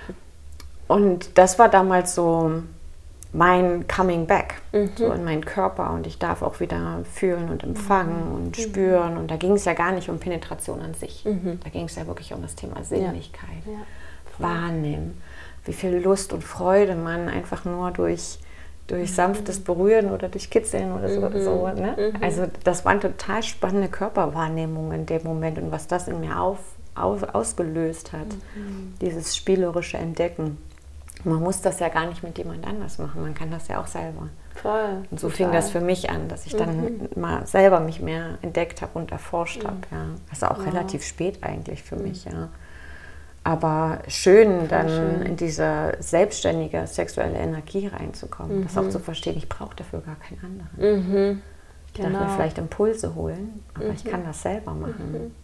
und 0.88 1.36
das 1.36 1.58
war 1.58 1.68
damals 1.68 2.14
so 2.14 2.62
mein 3.34 3.86
Coming 3.86 4.26
Back, 4.26 4.54
mhm. 4.72 4.92
so 4.96 5.12
in 5.12 5.22
meinen 5.22 5.44
Körper. 5.44 5.90
Und 5.90 6.06
ich 6.06 6.18
darf 6.18 6.40
auch 6.40 6.60
wieder 6.60 7.04
fühlen 7.12 7.50
und 7.50 7.62
empfangen 7.62 8.30
mhm. 8.30 8.34
und 8.36 8.58
mhm. 8.58 8.62
spüren. 8.62 9.18
Und 9.18 9.30
da 9.30 9.36
ging 9.36 9.52
es 9.52 9.66
ja 9.66 9.74
gar 9.74 9.92
nicht 9.92 10.08
um 10.08 10.18
Penetration 10.18 10.80
an 10.80 10.94
sich. 10.94 11.26
Mhm. 11.26 11.60
Da 11.62 11.68
ging 11.68 11.84
es 11.84 11.96
ja 11.96 12.06
wirklich 12.06 12.32
um 12.32 12.40
das 12.40 12.54
Thema 12.54 12.82
Sinnlichkeit, 12.84 13.66
ja. 13.66 13.72
Ja. 13.72 13.78
Wahrnehmen 14.38 15.20
wie 15.68 15.74
viel 15.74 15.98
Lust 15.98 16.32
und 16.32 16.42
Freude 16.42 16.96
man 16.96 17.28
einfach 17.28 17.66
nur 17.66 17.90
durch, 17.90 18.38
durch 18.86 19.14
sanftes 19.14 19.60
Berühren 19.60 20.10
oder 20.10 20.30
durch 20.30 20.48
Kitzeln 20.48 20.92
oder 20.92 21.10
so. 21.10 21.20
Mhm. 21.20 21.44
so 21.44 21.68
ne? 21.68 22.12
mhm. 22.14 22.22
Also 22.22 22.46
das 22.64 22.86
waren 22.86 23.00
total 23.00 23.42
spannende 23.42 23.88
Körperwahrnehmungen 23.88 25.00
in 25.00 25.06
dem 25.06 25.22
Moment 25.24 25.58
und 25.58 25.70
was 25.70 25.86
das 25.86 26.08
in 26.08 26.20
mir 26.20 26.40
auf, 26.40 26.58
auf 26.94 27.22
ausgelöst 27.34 28.14
hat, 28.14 28.28
mhm. 28.56 28.94
dieses 29.02 29.36
spielerische 29.36 29.98
Entdecken. 29.98 30.56
Man 31.24 31.42
muss 31.42 31.60
das 31.60 31.80
ja 31.80 31.88
gar 31.88 32.06
nicht 32.06 32.22
mit 32.22 32.38
jemand 32.38 32.66
anders 32.66 32.98
machen, 32.98 33.20
man 33.20 33.34
kann 33.34 33.50
das 33.50 33.68
ja 33.68 33.78
auch 33.78 33.88
selber. 33.88 34.30
Voll. 34.54 35.02
Und 35.10 35.20
so 35.20 35.28
total. 35.28 35.36
fing 35.36 35.52
das 35.52 35.70
für 35.70 35.80
mich 35.80 36.08
an, 36.08 36.28
dass 36.28 36.46
ich 36.46 36.56
dann 36.56 36.80
mhm. 36.80 37.08
mal 37.14 37.46
selber 37.46 37.80
mich 37.80 38.00
mehr 38.00 38.38
entdeckt 38.40 38.80
habe 38.80 38.98
und 38.98 39.12
erforscht 39.12 39.62
mhm. 39.62 39.66
habe. 39.66 39.78
Ja. 39.90 40.06
Ist 40.32 40.44
auch 40.44 40.64
ja. 40.64 40.70
relativ 40.70 41.04
spät 41.04 41.42
eigentlich 41.42 41.82
für 41.82 41.96
mich, 41.96 42.24
mhm. 42.24 42.32
ja. 42.32 42.48
Aber 43.44 44.00
schön, 44.08 44.68
dann 44.68 44.88
schön. 44.88 45.22
in 45.22 45.36
diese 45.36 45.96
selbstständige 46.00 46.86
sexuelle 46.86 47.38
Energie 47.38 47.86
reinzukommen. 47.86 48.58
Mhm. 48.58 48.62
Das 48.64 48.76
auch 48.76 48.82
mhm. 48.82 48.90
zu 48.90 48.98
verstehen, 48.98 49.36
ich 49.36 49.48
brauche 49.48 49.74
dafür 49.76 50.00
gar 50.00 50.16
keinen 50.16 50.44
anderen. 50.44 51.10
Mhm. 51.10 51.42
Ich 51.86 51.94
genau. 51.94 52.10
darf 52.10 52.18
mir 52.18 52.24
genau. 52.24 52.36
vielleicht 52.36 52.58
Impulse 52.58 53.14
holen, 53.14 53.64
aber 53.74 53.88
ich 53.88 54.04
kann 54.04 54.24
das 54.24 54.42
selber 54.42 54.72
machen. 54.72 55.34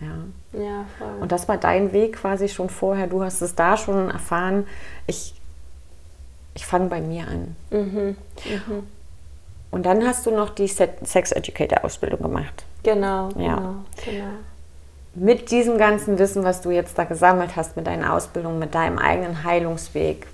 Ja. 0.00 0.60
ja 0.60 0.84
voll. 0.98 1.20
Und 1.20 1.30
das 1.30 1.46
war 1.48 1.58
dein 1.58 1.92
Weg 1.92 2.16
quasi 2.16 2.48
schon 2.48 2.68
vorher. 2.68 3.06
Du 3.06 3.22
hast 3.22 3.40
es 3.40 3.54
da 3.54 3.76
schon 3.76 4.10
erfahren. 4.10 4.66
Ich 5.06 5.34
ich 6.54 6.66
fange 6.66 6.88
bei 6.88 7.00
mir 7.00 7.26
an. 7.26 7.56
Mhm. 7.70 8.16
Mhm. 8.44 8.86
Und 9.70 9.86
dann 9.86 10.06
hast 10.06 10.26
du 10.26 10.30
noch 10.30 10.50
die 10.50 10.68
Sex 10.68 11.32
Educator 11.32 11.84
Ausbildung 11.84 12.20
gemacht. 12.20 12.64
Genau, 12.82 13.30
ja. 13.38 13.56
genau, 13.56 13.74
genau. 14.04 14.34
Mit 15.14 15.50
diesem 15.50 15.78
ganzen 15.78 16.18
Wissen, 16.18 16.42
was 16.44 16.62
du 16.62 16.70
jetzt 16.70 16.98
da 16.98 17.04
gesammelt 17.04 17.56
hast, 17.56 17.76
mit 17.76 17.86
deiner 17.86 18.14
Ausbildung, 18.14 18.58
mit 18.58 18.74
deinem 18.74 18.98
eigenen 18.98 19.44
Heilungsweg, 19.44 20.26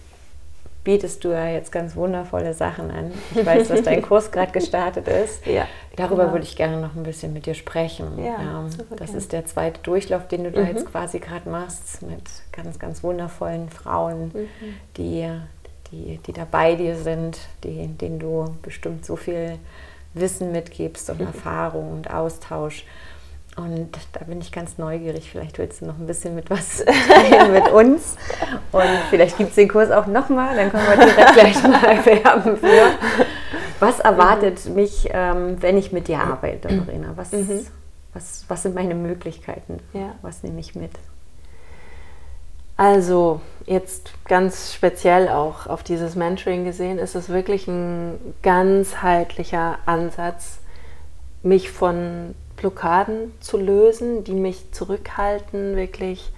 bietest 0.85 1.25
du 1.25 1.31
ja 1.31 1.49
jetzt 1.49 1.73
ganz 1.73 1.97
wundervolle 1.97 2.55
Sachen 2.55 2.91
an. 2.91 3.13
Ich 3.35 3.45
weiß, 3.45 3.69
dass 3.69 3.83
dein 3.83 4.03
Kurs 4.03 4.31
gerade 4.33 4.53
gestartet 4.53 5.09
ist. 5.09 5.45
Ja, 5.47 5.67
Darüber 5.97 6.23
genau. 6.23 6.35
würde 6.35 6.45
ich 6.45 6.57
gerne 6.57 6.81
noch 6.81 6.95
ein 6.95 7.03
bisschen 7.03 7.33
mit 7.33 7.47
dir 7.47 7.55
sprechen. 7.55 8.07
Ja, 8.19 8.41
ja 8.41 8.65
das 8.97 9.15
ist 9.15 9.33
der 9.33 9.45
zweite 9.47 9.81
Durchlauf, 9.83 10.29
den 10.29 10.45
du 10.45 10.53
da 10.53 10.61
mhm. 10.61 10.69
jetzt 10.69 10.87
quasi 10.87 11.19
gerade 11.19 11.49
machst, 11.51 12.03
mit 12.03 12.23
ganz, 12.53 12.79
ganz 12.79 13.03
wundervollen 13.03 13.69
Frauen, 13.69 14.31
mhm. 14.33 14.49
die 14.97 15.29
die, 15.93 16.19
die 16.19 16.33
da 16.33 16.47
bei 16.51 16.75
dir 16.75 16.97
sind, 16.97 17.39
die, 17.65 17.87
denen 17.87 18.19
du 18.19 18.57
bestimmt 18.63 19.05
so 19.05 19.17
viel 19.17 19.59
Wissen 20.15 20.53
mitgibst 20.53 21.11
und 21.11 21.21
mhm. 21.21 21.27
Erfahrung 21.35 21.93
und 21.93 22.11
Austausch. 22.11 22.85
Und 23.59 23.91
da 24.13 24.25
bin 24.25 24.41
ich 24.41 24.53
ganz 24.53 24.79
neugierig. 24.79 25.29
Vielleicht 25.31 25.59
willst 25.59 25.81
du 25.81 25.87
noch 25.87 25.99
ein 25.99 26.07
bisschen 26.07 26.35
mit 26.37 26.49
was 26.49 26.85
teilen 27.09 27.53
mit 27.53 27.69
uns. 27.69 28.17
Und 28.71 28.89
vielleicht 29.11 29.37
gibt 29.37 29.51
es 29.51 29.57
den 29.57 29.69
Kurs 29.69 29.91
auch 29.91 30.07
nochmal. 30.07 30.55
Dann 30.57 30.71
können 30.71 30.87
wir 30.87 31.07
direkt 31.07 31.33
gleich 31.35 31.63
mal 31.65 31.83
werben 32.07 32.57
für. 32.57 32.93
Was 33.81 33.99
erwartet 33.99 34.65
mhm. 34.67 34.75
mich, 34.75 35.09
ähm, 35.13 35.61
wenn 35.61 35.77
ich 35.77 35.93
mit 35.93 36.07
dir 36.07 36.21
arbeite, 36.21 36.73
Marina? 36.73 37.13
Was, 37.17 37.33
mhm. 37.33 37.67
was, 38.15 38.45
was 38.47 38.63
sind 38.63 38.77
meine 38.77 38.95
Möglichkeiten? 38.95 39.81
Ja. 39.93 40.15
Was 40.23 40.45
nehme 40.45 40.61
ich 40.61 40.77
mit? 40.77 40.93
Also 42.77 43.41
jetzt 43.67 44.13
ganz 44.29 44.73
speziell 44.73 45.29
auch 45.29 45.67
auf 45.67 45.83
dieses 45.83 46.15
Mentoring 46.15 46.65
gesehen, 46.65 47.01
ist 47.01 47.17
es 47.17 47.29
wirklich 47.29 47.67
ein 47.67 48.21
ganzheitlicher 48.43 49.79
Ansatz, 49.85 50.61
mich 51.43 51.73
von 51.73 52.37
Blockaden 52.59 53.33
zu 53.41 53.57
lösen, 53.57 54.25
die 54.25 54.35
mich 54.35 54.73
zurückhalten, 54.73 55.77
wirklich 55.77 56.33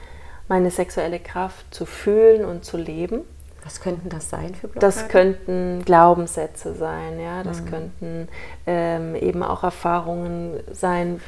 meine 0.49 0.71
sexuelle 0.71 1.19
Kraft 1.19 1.73
zu 1.75 1.87
fühlen 1.87 2.45
und 2.45 2.65
zu 2.65 2.77
leben. 2.77 3.23
Was 3.65 3.81
könnten 3.81 4.09
das 4.09 4.31
sein 4.31 4.55
für 4.55 4.69
Blockaden? 4.69 4.81
Das 4.81 5.09
könnten 5.09 5.83
Glaubenssätze 5.85 6.75
sein, 6.75 7.21
ja. 7.21 7.43
Das 7.43 7.63
mhm. 7.63 7.67
könnten 7.67 8.29
ähm, 8.67 9.15
eben 9.15 9.43
auch 9.43 9.63
Erfahrungen 9.63 10.61
sein, 10.73 11.21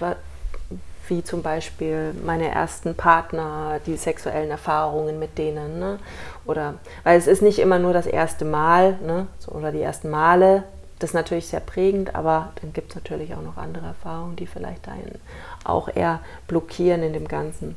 wie 1.08 1.22
zum 1.22 1.42
Beispiel 1.42 2.14
meine 2.24 2.48
ersten 2.48 2.94
Partner, 2.94 3.80
die 3.86 3.96
sexuellen 3.96 4.50
Erfahrungen 4.50 5.18
mit 5.18 5.36
denen. 5.36 5.78
Ne? 5.78 5.98
Oder, 6.44 6.74
weil 7.04 7.18
es 7.18 7.26
ist 7.26 7.42
nicht 7.42 7.58
immer 7.58 7.78
nur 7.78 7.92
das 7.92 8.06
erste 8.06 8.44
Mal 8.44 8.98
ne? 9.04 9.26
oder 9.48 9.72
die 9.72 9.82
ersten 9.82 10.10
Male, 10.10 10.64
das 11.02 11.10
ist 11.10 11.14
natürlich 11.14 11.48
sehr 11.48 11.60
prägend, 11.60 12.14
aber 12.14 12.52
dann 12.60 12.72
gibt 12.72 12.90
es 12.90 12.94
natürlich 12.94 13.34
auch 13.34 13.42
noch 13.42 13.56
andere 13.56 13.86
Erfahrungen, 13.86 14.36
die 14.36 14.46
vielleicht 14.46 14.86
einen 14.88 15.18
auch 15.64 15.88
eher 15.92 16.20
blockieren 16.46 17.02
in 17.02 17.12
dem 17.12 17.26
Ganzen. 17.26 17.74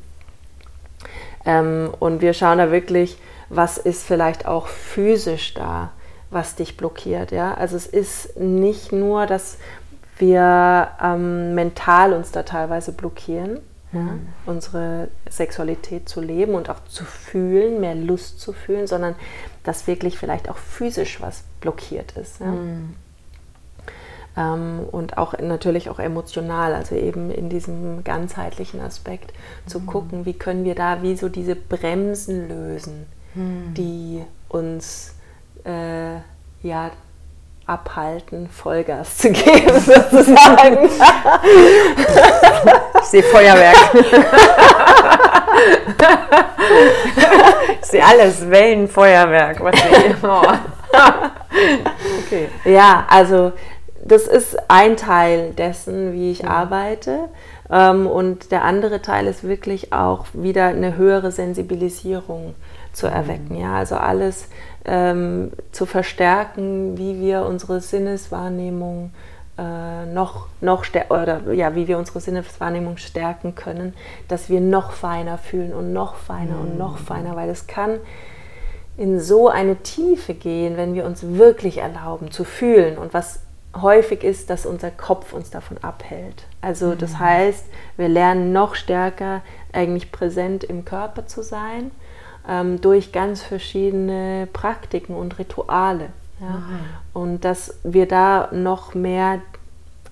Ähm, 1.44 1.92
und 1.98 2.20
wir 2.20 2.34
schauen 2.34 2.58
da 2.58 2.70
wirklich, 2.70 3.18
was 3.48 3.78
ist 3.78 4.04
vielleicht 4.04 4.46
auch 4.46 4.68
physisch 4.68 5.54
da, 5.54 5.90
was 6.30 6.54
dich 6.54 6.76
blockiert. 6.76 7.32
Ja? 7.32 7.54
Also 7.54 7.76
es 7.76 7.86
ist 7.86 8.36
nicht 8.38 8.92
nur, 8.92 9.26
dass 9.26 9.58
wir 10.18 10.90
ähm, 11.02 11.56
mental 11.56 12.12
uns 12.12 12.30
da 12.30 12.44
teilweise 12.44 12.92
blockieren, 12.92 13.58
mhm. 13.90 13.98
ja, 13.98 14.18
unsere 14.46 15.08
Sexualität 15.28 16.08
zu 16.08 16.20
leben 16.20 16.54
und 16.54 16.70
auch 16.70 16.84
zu 16.88 17.04
fühlen, 17.04 17.80
mehr 17.80 17.96
Lust 17.96 18.40
zu 18.40 18.52
fühlen, 18.52 18.86
sondern 18.86 19.16
dass 19.64 19.88
wirklich 19.88 20.16
vielleicht 20.16 20.48
auch 20.48 20.58
physisch 20.58 21.20
was 21.20 21.42
blockiert 21.60 22.12
ist. 22.12 22.38
Ja. 22.38 22.46
Mhm. 22.46 22.94
Ähm, 24.36 24.80
und 24.90 25.16
auch 25.16 25.38
natürlich 25.38 25.88
auch 25.88 25.98
emotional, 25.98 26.74
also 26.74 26.94
eben 26.94 27.30
in 27.30 27.48
diesem 27.48 28.04
ganzheitlichen 28.04 28.80
Aspekt 28.80 29.32
zu 29.66 29.80
mhm. 29.80 29.86
gucken, 29.86 30.26
wie 30.26 30.34
können 30.34 30.64
wir 30.64 30.74
da 30.74 31.02
wie 31.02 31.16
so 31.16 31.28
diese 31.28 31.56
Bremsen 31.56 32.48
lösen, 32.48 33.06
mhm. 33.34 33.72
die 33.74 34.22
uns 34.48 35.14
äh, 35.64 36.16
ja 36.62 36.90
abhalten, 37.66 38.48
Vollgas 38.48 39.18
zu 39.18 39.30
geben, 39.32 39.80
sozusagen. 39.80 40.88
ich 43.00 43.06
sehe 43.06 43.22
Feuerwerk. 43.22 43.76
ich 47.80 47.86
sehe 47.86 48.04
alles, 48.04 48.48
Wellenfeuerwerk, 48.48 49.62
was 49.64 49.74
wir 49.74 49.98
hier 49.98 50.16
okay. 52.24 52.48
Ja, 52.64 53.04
also 53.08 53.52
das 54.06 54.26
ist 54.26 54.56
ein 54.68 54.96
Teil 54.96 55.52
dessen, 55.52 56.12
wie 56.12 56.30
ich 56.30 56.40
ja. 56.40 56.48
arbeite. 56.48 57.28
Ähm, 57.70 58.06
und 58.06 58.52
der 58.52 58.64
andere 58.64 59.02
Teil 59.02 59.26
ist 59.26 59.44
wirklich 59.44 59.92
auch 59.92 60.26
wieder 60.32 60.66
eine 60.66 60.96
höhere 60.96 61.32
Sensibilisierung 61.32 62.54
zu 62.92 63.06
erwecken. 63.06 63.54
Mhm. 63.54 63.60
Ja, 63.60 63.74
also 63.74 63.96
alles 63.96 64.48
ähm, 64.84 65.52
zu 65.72 65.86
verstärken, 65.86 66.96
wie 66.96 67.20
wir 67.20 67.44
unsere 67.44 67.80
Sinneswahrnehmung 67.80 69.10
äh, 69.58 70.06
noch, 70.06 70.46
noch 70.60 70.84
oder 71.08 71.52
ja, 71.52 71.74
wie 71.74 71.88
wir 71.88 71.98
unsere 71.98 72.20
Sinneswahrnehmung 72.20 72.98
stärken 72.98 73.54
können, 73.54 73.94
dass 74.28 74.48
wir 74.48 74.60
noch 74.60 74.92
feiner 74.92 75.38
fühlen 75.38 75.72
und 75.72 75.92
noch 75.92 76.14
feiner 76.16 76.54
mhm. 76.54 76.60
und 76.60 76.78
noch 76.78 76.98
feiner, 76.98 77.36
weil 77.36 77.48
es 77.48 77.66
kann 77.66 77.98
in 78.96 79.20
so 79.20 79.48
eine 79.48 79.76
Tiefe 79.76 80.34
gehen, 80.34 80.76
wenn 80.76 80.94
wir 80.94 81.04
uns 81.04 81.22
wirklich 81.22 81.78
erlauben 81.78 82.30
zu 82.30 82.44
fühlen 82.44 82.96
und 82.96 83.12
was 83.12 83.40
häufig 83.82 84.24
ist, 84.24 84.50
dass 84.50 84.66
unser 84.66 84.90
Kopf 84.90 85.32
uns 85.32 85.50
davon 85.50 85.78
abhält. 85.78 86.44
Also 86.60 86.94
das 86.94 87.12
mhm. 87.12 87.20
heißt, 87.20 87.64
wir 87.96 88.08
lernen 88.08 88.52
noch 88.52 88.74
stärker 88.74 89.42
eigentlich 89.72 90.12
präsent 90.12 90.64
im 90.64 90.84
Körper 90.84 91.26
zu 91.26 91.42
sein 91.42 91.90
ähm, 92.48 92.80
durch 92.80 93.12
ganz 93.12 93.42
verschiedene 93.42 94.48
Praktiken 94.52 95.14
und 95.14 95.38
Rituale. 95.38 96.10
Ja? 96.40 96.62
Und 97.12 97.44
dass 97.44 97.78
wir 97.82 98.06
da 98.06 98.48
noch 98.52 98.94
mehr 98.94 99.40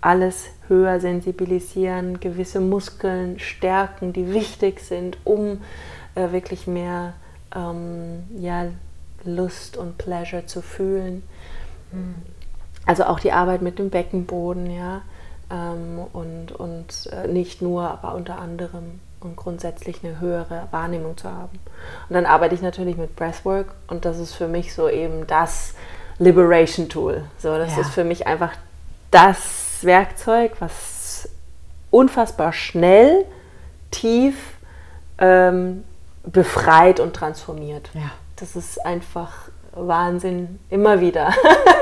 alles 0.00 0.50
höher 0.68 1.00
sensibilisieren, 1.00 2.20
gewisse 2.20 2.60
Muskeln 2.60 3.38
stärken, 3.38 4.12
die 4.12 4.32
wichtig 4.32 4.80
sind, 4.80 5.18
um 5.24 5.62
äh, 6.14 6.30
wirklich 6.32 6.66
mehr 6.66 7.14
ähm, 7.54 8.24
ja, 8.38 8.66
Lust 9.24 9.76
und 9.76 9.96
Pleasure 9.96 10.46
zu 10.46 10.60
fühlen. 10.60 11.22
Mhm. 11.92 12.14
Also 12.86 13.04
auch 13.04 13.20
die 13.20 13.32
Arbeit 13.32 13.62
mit 13.62 13.78
dem 13.78 13.90
Beckenboden, 13.90 14.70
ja, 14.70 15.02
ähm, 15.50 16.00
und, 16.12 16.52
und 16.52 17.08
äh, 17.12 17.28
nicht 17.28 17.62
nur, 17.62 17.88
aber 17.88 18.14
unter 18.14 18.38
anderem 18.38 19.00
und 19.20 19.36
grundsätzlich 19.36 20.04
eine 20.04 20.20
höhere 20.20 20.68
Wahrnehmung 20.70 21.16
zu 21.16 21.30
haben. 21.30 21.58
Und 22.08 22.14
dann 22.14 22.26
arbeite 22.26 22.54
ich 22.54 22.62
natürlich 22.62 22.96
mit 22.96 23.16
Breathwork 23.16 23.74
und 23.88 24.04
das 24.04 24.18
ist 24.18 24.34
für 24.34 24.48
mich 24.48 24.74
so 24.74 24.88
eben 24.88 25.26
das 25.26 25.74
Liberation 26.18 26.88
Tool. 26.88 27.24
So, 27.38 27.56
das 27.56 27.74
ja. 27.74 27.80
ist 27.80 27.90
für 27.90 28.04
mich 28.04 28.26
einfach 28.26 28.52
das 29.10 29.78
Werkzeug, 29.82 30.52
was 30.60 31.28
unfassbar 31.90 32.52
schnell, 32.52 33.24
tief 33.90 34.36
ähm, 35.18 35.84
befreit 36.24 37.00
und 37.00 37.14
transformiert. 37.14 37.90
Ja. 37.94 38.10
Das 38.36 38.56
ist 38.56 38.84
einfach 38.84 39.43
Wahnsinn, 39.76 40.58
immer 40.70 41.00
wieder 41.00 41.32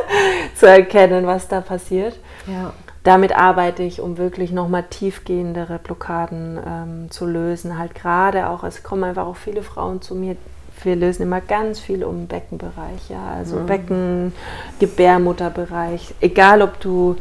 zu 0.54 0.66
erkennen, 0.66 1.26
was 1.26 1.48
da 1.48 1.60
passiert. 1.60 2.18
Ja 2.46 2.72
damit 3.02 3.36
arbeite 3.36 3.82
ich, 3.82 4.00
um 4.00 4.16
wirklich 4.16 4.52
nochmal 4.52 4.84
tiefgehendere 4.88 5.78
Blockaden 5.78 6.60
ähm, 6.64 7.10
zu 7.10 7.26
lösen. 7.26 7.78
Halt 7.78 7.94
gerade 7.94 8.48
auch, 8.48 8.62
es 8.62 8.82
kommen 8.82 9.04
einfach 9.04 9.26
auch 9.26 9.36
viele 9.36 9.62
Frauen 9.62 10.02
zu 10.02 10.14
mir, 10.14 10.36
wir 10.84 10.96
lösen 10.96 11.22
immer 11.22 11.40
ganz 11.40 11.78
viel 11.78 12.02
um 12.02 12.26
Beckenbereich, 12.26 13.08
ja, 13.08 13.34
also 13.36 13.56
mhm. 13.56 13.66
Becken, 13.66 14.32
Gebärmutterbereich, 14.78 16.14
egal 16.20 16.62
ob 16.62 16.80
du 16.80 17.16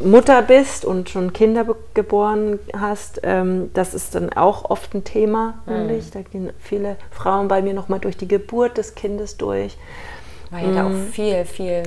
Mutter 0.00 0.42
bist 0.42 0.84
und 0.84 1.10
schon 1.10 1.32
Kinder 1.32 1.66
geboren 1.94 2.58
hast, 2.76 3.20
ähm, 3.22 3.70
das 3.74 3.94
ist 3.94 4.14
dann 4.14 4.32
auch 4.32 4.70
oft 4.70 4.94
ein 4.94 5.04
Thema, 5.04 5.54
nämlich. 5.66 6.06
Mhm. 6.06 6.10
Da 6.12 6.20
gehen 6.22 6.52
viele 6.58 6.96
Frauen 7.10 7.48
bei 7.48 7.62
mir 7.62 7.74
nochmal 7.74 8.00
durch 8.00 8.16
die 8.16 8.28
Geburt 8.28 8.78
des 8.78 8.94
Kindes 8.94 9.36
durch. 9.36 9.76
Weil 10.50 10.64
ja 10.64 10.70
mm. 10.70 10.74
da 10.76 10.86
auch 10.86 10.90
mhm. 10.90 11.08
viel, 11.08 11.44
viel 11.44 11.82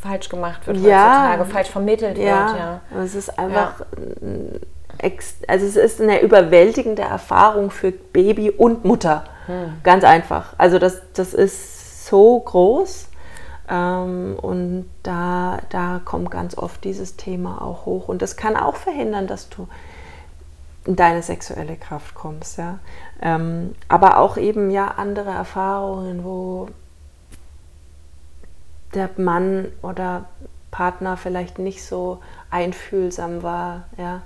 falsch 0.00 0.30
gemacht 0.30 0.66
wird 0.66 0.78
ja, 0.78 1.28
heutzutage, 1.28 1.44
falsch 1.50 1.68
vermittelt 1.68 2.16
ja, 2.16 2.24
wird. 2.24 2.58
Ja, 2.58 2.80
es 3.04 3.14
ist 3.14 3.38
einfach, 3.38 3.80
ja. 3.80 5.10
also 5.48 5.66
es 5.66 5.76
ist 5.76 6.00
eine 6.00 6.22
überwältigende 6.22 7.02
Erfahrung 7.02 7.70
für 7.70 7.92
Baby 7.92 8.50
und 8.50 8.86
Mutter. 8.86 9.24
Hm. 9.46 9.74
Ganz 9.82 10.02
einfach. 10.04 10.54
Also 10.56 10.78
das, 10.78 11.02
das 11.12 11.34
ist 11.34 12.06
so 12.06 12.40
groß 12.40 13.08
ähm, 13.68 14.36
und 14.40 14.90
da, 15.02 15.60
da 15.70 16.00
kommt 16.04 16.30
ganz 16.30 16.56
oft 16.56 16.84
dieses 16.84 17.16
Thema 17.16 17.62
auch 17.62 17.86
hoch. 17.86 18.08
Und 18.08 18.22
das 18.22 18.36
kann 18.36 18.56
auch 18.56 18.76
verhindern, 18.76 19.26
dass 19.26 19.48
du 19.48 19.68
in 20.84 20.96
deine 20.96 21.22
sexuelle 21.22 21.76
Kraft 21.76 22.14
kommst. 22.14 22.58
Ja? 22.58 22.78
Ähm, 23.22 23.74
aber 23.88 24.18
auch 24.18 24.36
eben 24.36 24.70
ja 24.70 24.88
andere 24.88 25.30
Erfahrungen, 25.30 26.24
wo 26.24 26.68
der 28.94 29.10
Mann 29.16 29.66
oder 29.82 30.26
Partner 30.70 31.16
vielleicht 31.16 31.58
nicht 31.58 31.84
so 31.84 32.18
einfühlsam 32.50 33.42
war, 33.42 33.84
ja, 33.96 34.22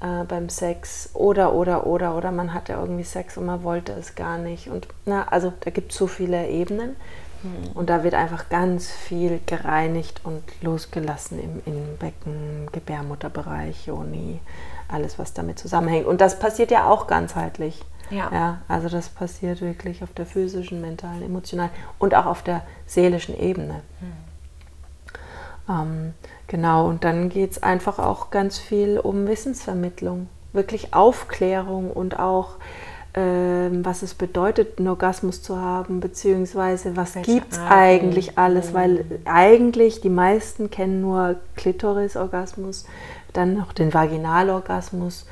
äh, 0.00 0.24
beim 0.24 0.48
Sex 0.48 1.10
oder 1.14 1.54
oder 1.54 1.86
oder 1.86 2.16
oder 2.16 2.30
man 2.30 2.52
hatte 2.52 2.74
irgendwie 2.74 3.04
Sex 3.04 3.36
und 3.36 3.46
man 3.46 3.62
wollte 3.62 3.92
es 3.92 4.14
gar 4.14 4.36
nicht 4.36 4.68
und 4.68 4.86
na 5.06 5.28
also 5.28 5.52
da 5.60 5.70
gibt 5.70 5.92
es 5.92 5.98
so 5.98 6.06
viele 6.06 6.48
Ebenen 6.48 6.96
Mhm. 7.46 7.72
Und 7.72 7.90
da 7.90 8.02
wird 8.02 8.14
einfach 8.14 8.48
ganz 8.48 8.90
viel 8.90 9.40
gereinigt 9.46 10.20
und 10.24 10.42
losgelassen 10.62 11.40
im 11.40 11.62
Innenbecken, 11.64 12.68
Gebärmutterbereich, 12.72 13.86
Joni, 13.86 14.40
alles, 14.88 15.18
was 15.18 15.32
damit 15.32 15.58
zusammenhängt. 15.58 16.06
Und 16.06 16.20
das 16.20 16.38
passiert 16.38 16.70
ja 16.70 16.88
auch 16.88 17.06
ganzheitlich. 17.06 17.82
Ja. 18.10 18.30
ja. 18.32 18.58
Also 18.68 18.88
das 18.88 19.08
passiert 19.08 19.60
wirklich 19.60 20.02
auf 20.02 20.12
der 20.12 20.26
physischen, 20.26 20.80
mentalen, 20.80 21.22
emotionalen 21.22 21.72
und 21.98 22.14
auch 22.14 22.26
auf 22.26 22.42
der 22.42 22.62
seelischen 22.86 23.38
Ebene. 23.38 23.82
Mhm. 24.00 24.26
Ähm, 25.68 26.14
genau, 26.46 26.86
und 26.86 27.04
dann 27.04 27.28
geht 27.28 27.52
es 27.52 27.62
einfach 27.62 27.98
auch 27.98 28.30
ganz 28.30 28.58
viel 28.58 28.98
um 28.98 29.26
Wissensvermittlung, 29.26 30.28
wirklich 30.52 30.94
Aufklärung 30.94 31.90
und 31.90 32.18
auch 32.18 32.56
was 33.18 34.02
es 34.02 34.12
bedeutet, 34.12 34.78
einen 34.78 34.88
Orgasmus 34.88 35.42
zu 35.42 35.58
haben, 35.58 36.00
beziehungsweise 36.00 36.96
was 36.96 37.14
gibt 37.14 37.54
es 37.54 37.58
eigentlich 37.58 38.36
alles, 38.36 38.74
weil 38.74 39.04
mhm. 39.04 39.18
eigentlich 39.24 40.02
die 40.02 40.10
meisten 40.10 40.70
kennen 40.70 41.00
nur 41.00 41.36
Klitorisorgasmus, 41.56 42.84
dann 43.32 43.54
noch 43.54 43.72
den 43.72 43.94
Vaginalorgasmus. 43.94 45.26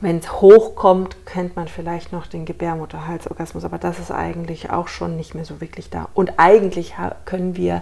Wenn 0.00 0.18
es 0.18 0.30
hochkommt, 0.30 1.16
kennt 1.24 1.56
man 1.56 1.68
vielleicht 1.68 2.12
noch 2.12 2.26
den 2.26 2.44
Gebärmutterhalsorgasmus, 2.44 3.64
aber 3.64 3.78
das 3.78 3.98
ist 3.98 4.10
eigentlich 4.10 4.70
auch 4.70 4.88
schon 4.88 5.16
nicht 5.16 5.34
mehr 5.34 5.46
so 5.46 5.62
wirklich 5.62 5.88
da. 5.88 6.08
Und 6.12 6.34
eigentlich 6.36 6.96
können 7.24 7.56
wir 7.56 7.80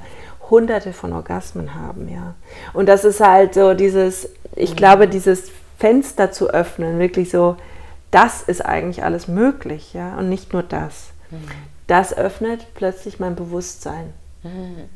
hunderte 0.49 0.93
von 0.93 1.13
Orgasmen 1.13 1.75
haben, 1.75 2.09
ja. 2.09 2.35
Und 2.73 2.89
das 2.89 3.05
ist 3.05 3.21
halt 3.21 3.55
so 3.55 3.75
dieses, 3.75 4.29
ich 4.55 4.71
mhm. 4.71 4.77
glaube, 4.77 5.09
dieses 5.09 5.51
Fenster 5.77 6.31
zu 6.31 6.49
öffnen, 6.51 7.01
wirklich 7.01 7.31
so, 7.31 7.57
das 8.17 8.43
ist 8.43 8.65
eigentlich 8.65 9.05
alles 9.05 9.29
möglich, 9.29 9.93
ja, 9.93 10.17
und 10.17 10.31
nicht 10.31 10.55
nur 10.55 10.63
das. 10.63 11.11
Mhm. 11.31 11.49
Das 11.87 12.17
öffnet 12.17 12.67
plötzlich 12.75 13.21
mein 13.21 13.37
Bewusstsein, 13.37 14.15
mhm. 14.43 14.89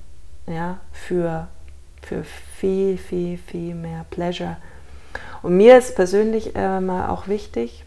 ja, 0.47 0.79
für, 0.91 1.49
für 2.01 2.25
viel, 2.25 2.97
viel, 2.97 3.37
viel 3.37 3.75
mehr 3.75 4.07
Pleasure. 4.09 4.57
Und 5.43 5.59
mir 5.59 5.77
ist 5.77 5.97
persönlich 5.97 6.57
äh, 6.57 6.81
mal 6.81 7.11
auch 7.11 7.29
wichtig, 7.29 7.85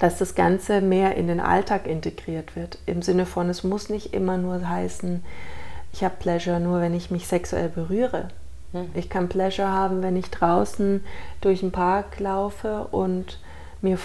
dass 0.00 0.18
das 0.18 0.34
Ganze 0.34 0.80
mehr 0.80 1.14
in 1.14 1.28
den 1.28 1.38
Alltag 1.38 1.86
integriert 1.86 2.56
wird. 2.56 2.78
Im 2.86 3.02
Sinne 3.02 3.24
von, 3.24 3.48
es 3.48 3.62
muss 3.62 3.88
nicht 3.88 4.14
immer 4.14 4.36
nur 4.36 4.68
heißen, 4.68 5.24
ich 5.92 6.02
habe 6.02 6.16
Pleasure 6.18 6.58
nur, 6.58 6.80
wenn 6.80 6.94
ich 6.94 7.12
mich 7.12 7.28
sexuell 7.28 7.68
berühre. 7.68 8.28
Mhm. 8.72 8.90
Ich 8.94 9.08
kann 9.10 9.28
Pleasure 9.28 9.68
haben, 9.68 10.02
wenn 10.02 10.16
ich 10.16 10.28
draußen 10.28 11.04
durch 11.40 11.60
den 11.60 11.70
Park 11.70 12.18
laufe 12.18 12.88
und 12.90 13.38
mir 13.82 13.98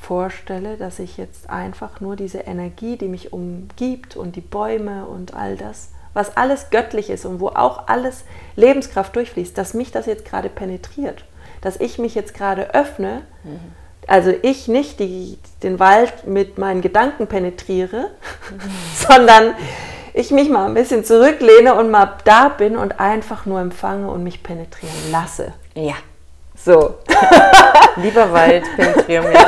vorstelle, 0.00 0.76
dass 0.76 0.98
ich 0.98 1.16
jetzt 1.16 1.50
einfach 1.50 2.00
nur 2.00 2.16
diese 2.16 2.38
Energie, 2.38 2.96
die 2.96 3.08
mich 3.08 3.32
umgibt 3.32 4.16
und 4.16 4.36
die 4.36 4.40
Bäume 4.40 5.06
und 5.06 5.34
all 5.34 5.56
das, 5.56 5.90
was 6.14 6.36
alles 6.36 6.70
göttlich 6.70 7.10
ist 7.10 7.24
und 7.24 7.40
wo 7.40 7.48
auch 7.48 7.86
alles 7.88 8.24
Lebenskraft 8.56 9.14
durchfließt, 9.14 9.56
dass 9.56 9.74
mich 9.74 9.92
das 9.92 10.06
jetzt 10.06 10.24
gerade 10.24 10.48
penetriert, 10.48 11.24
dass 11.60 11.76
ich 11.76 11.98
mich 11.98 12.14
jetzt 12.14 12.34
gerade 12.34 12.74
öffne, 12.74 13.22
mhm. 13.44 13.60
also 14.06 14.32
ich 14.42 14.68
nicht 14.68 14.98
die, 14.98 15.38
den 15.62 15.78
Wald 15.78 16.26
mit 16.26 16.58
meinen 16.58 16.80
Gedanken 16.80 17.26
penetriere, 17.26 18.10
mhm. 18.50 18.60
sondern 19.08 19.54
ich 20.12 20.30
mich 20.30 20.48
mal 20.48 20.66
ein 20.66 20.74
bisschen 20.74 21.04
zurücklehne 21.04 21.74
und 21.74 21.90
mal 21.90 22.16
da 22.24 22.48
bin 22.48 22.76
und 22.76 22.98
einfach 22.98 23.46
nur 23.46 23.60
empfange 23.60 24.10
und 24.10 24.24
mich 24.24 24.42
penetrieren 24.42 25.12
lasse. 25.12 25.52
Ja. 25.74 25.94
So. 26.64 26.96
Lieber 27.96 28.32
Wald, 28.32 28.64
penetriere 28.76 29.28
mich. 29.28 29.38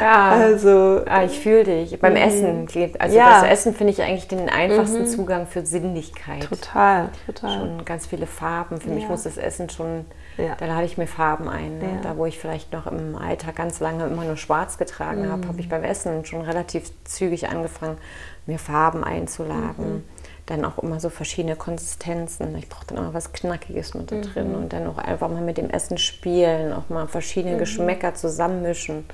ja. 0.00 0.30
Also. 0.30 1.02
Ah, 1.06 1.24
ich 1.24 1.40
fühle 1.40 1.64
dich. 1.64 1.98
Beim 1.98 2.12
mhm. 2.12 2.18
Essen. 2.18 2.68
Also 2.98 3.16
ja. 3.16 3.40
das 3.40 3.50
Essen 3.50 3.74
finde 3.74 3.94
ich 3.94 4.02
eigentlich 4.02 4.28
den 4.28 4.48
einfachsten 4.48 5.02
mhm. 5.02 5.06
Zugang 5.06 5.46
für 5.46 5.64
Sinnlichkeit. 5.64 6.44
Total, 6.44 7.08
total. 7.26 7.58
Schon 7.58 7.84
ganz 7.84 8.06
viele 8.06 8.26
Farben. 8.26 8.80
Für 8.80 8.90
ja. 8.90 8.94
mich 8.94 9.08
muss 9.08 9.22
das 9.22 9.38
Essen 9.38 9.70
schon, 9.70 10.04
ja. 10.36 10.54
da 10.58 10.66
lade 10.66 10.84
ich 10.84 10.98
mir 10.98 11.06
Farben 11.06 11.48
ein. 11.48 11.78
Ne? 11.78 12.00
Da 12.02 12.18
wo 12.18 12.26
ich 12.26 12.38
vielleicht 12.38 12.72
noch 12.72 12.86
im 12.86 13.16
Alltag 13.16 13.56
ganz 13.56 13.80
lange 13.80 14.04
immer 14.06 14.24
nur 14.24 14.36
schwarz 14.36 14.76
getragen 14.76 15.26
mhm. 15.26 15.32
habe, 15.32 15.48
habe 15.48 15.60
ich 15.60 15.68
beim 15.70 15.82
Essen 15.82 16.26
schon 16.26 16.42
relativ 16.42 16.90
zügig 17.04 17.48
angefangen, 17.48 17.96
mir 18.44 18.58
Farben 18.58 19.02
einzuladen. 19.02 19.94
Mhm 19.94 20.15
dann 20.46 20.64
auch 20.64 20.78
immer 20.78 21.00
so 21.00 21.10
verschiedene 21.10 21.56
Konsistenzen. 21.56 22.56
Ich 22.56 22.68
brauche 22.68 22.86
dann 22.86 22.98
auch 22.98 23.14
was 23.14 23.32
Knackiges 23.32 23.94
mit 23.94 24.12
da 24.12 24.20
drin 24.20 24.50
mhm. 24.50 24.54
und 24.54 24.72
dann 24.72 24.86
auch 24.86 24.98
einfach 24.98 25.28
mal 25.28 25.42
mit 25.42 25.58
dem 25.58 25.70
Essen 25.70 25.98
spielen, 25.98 26.72
auch 26.72 26.88
mal 26.88 27.08
verschiedene 27.08 27.54
mhm. 27.54 27.58
Geschmäcker 27.58 28.14
zusammenmischen. 28.14 29.04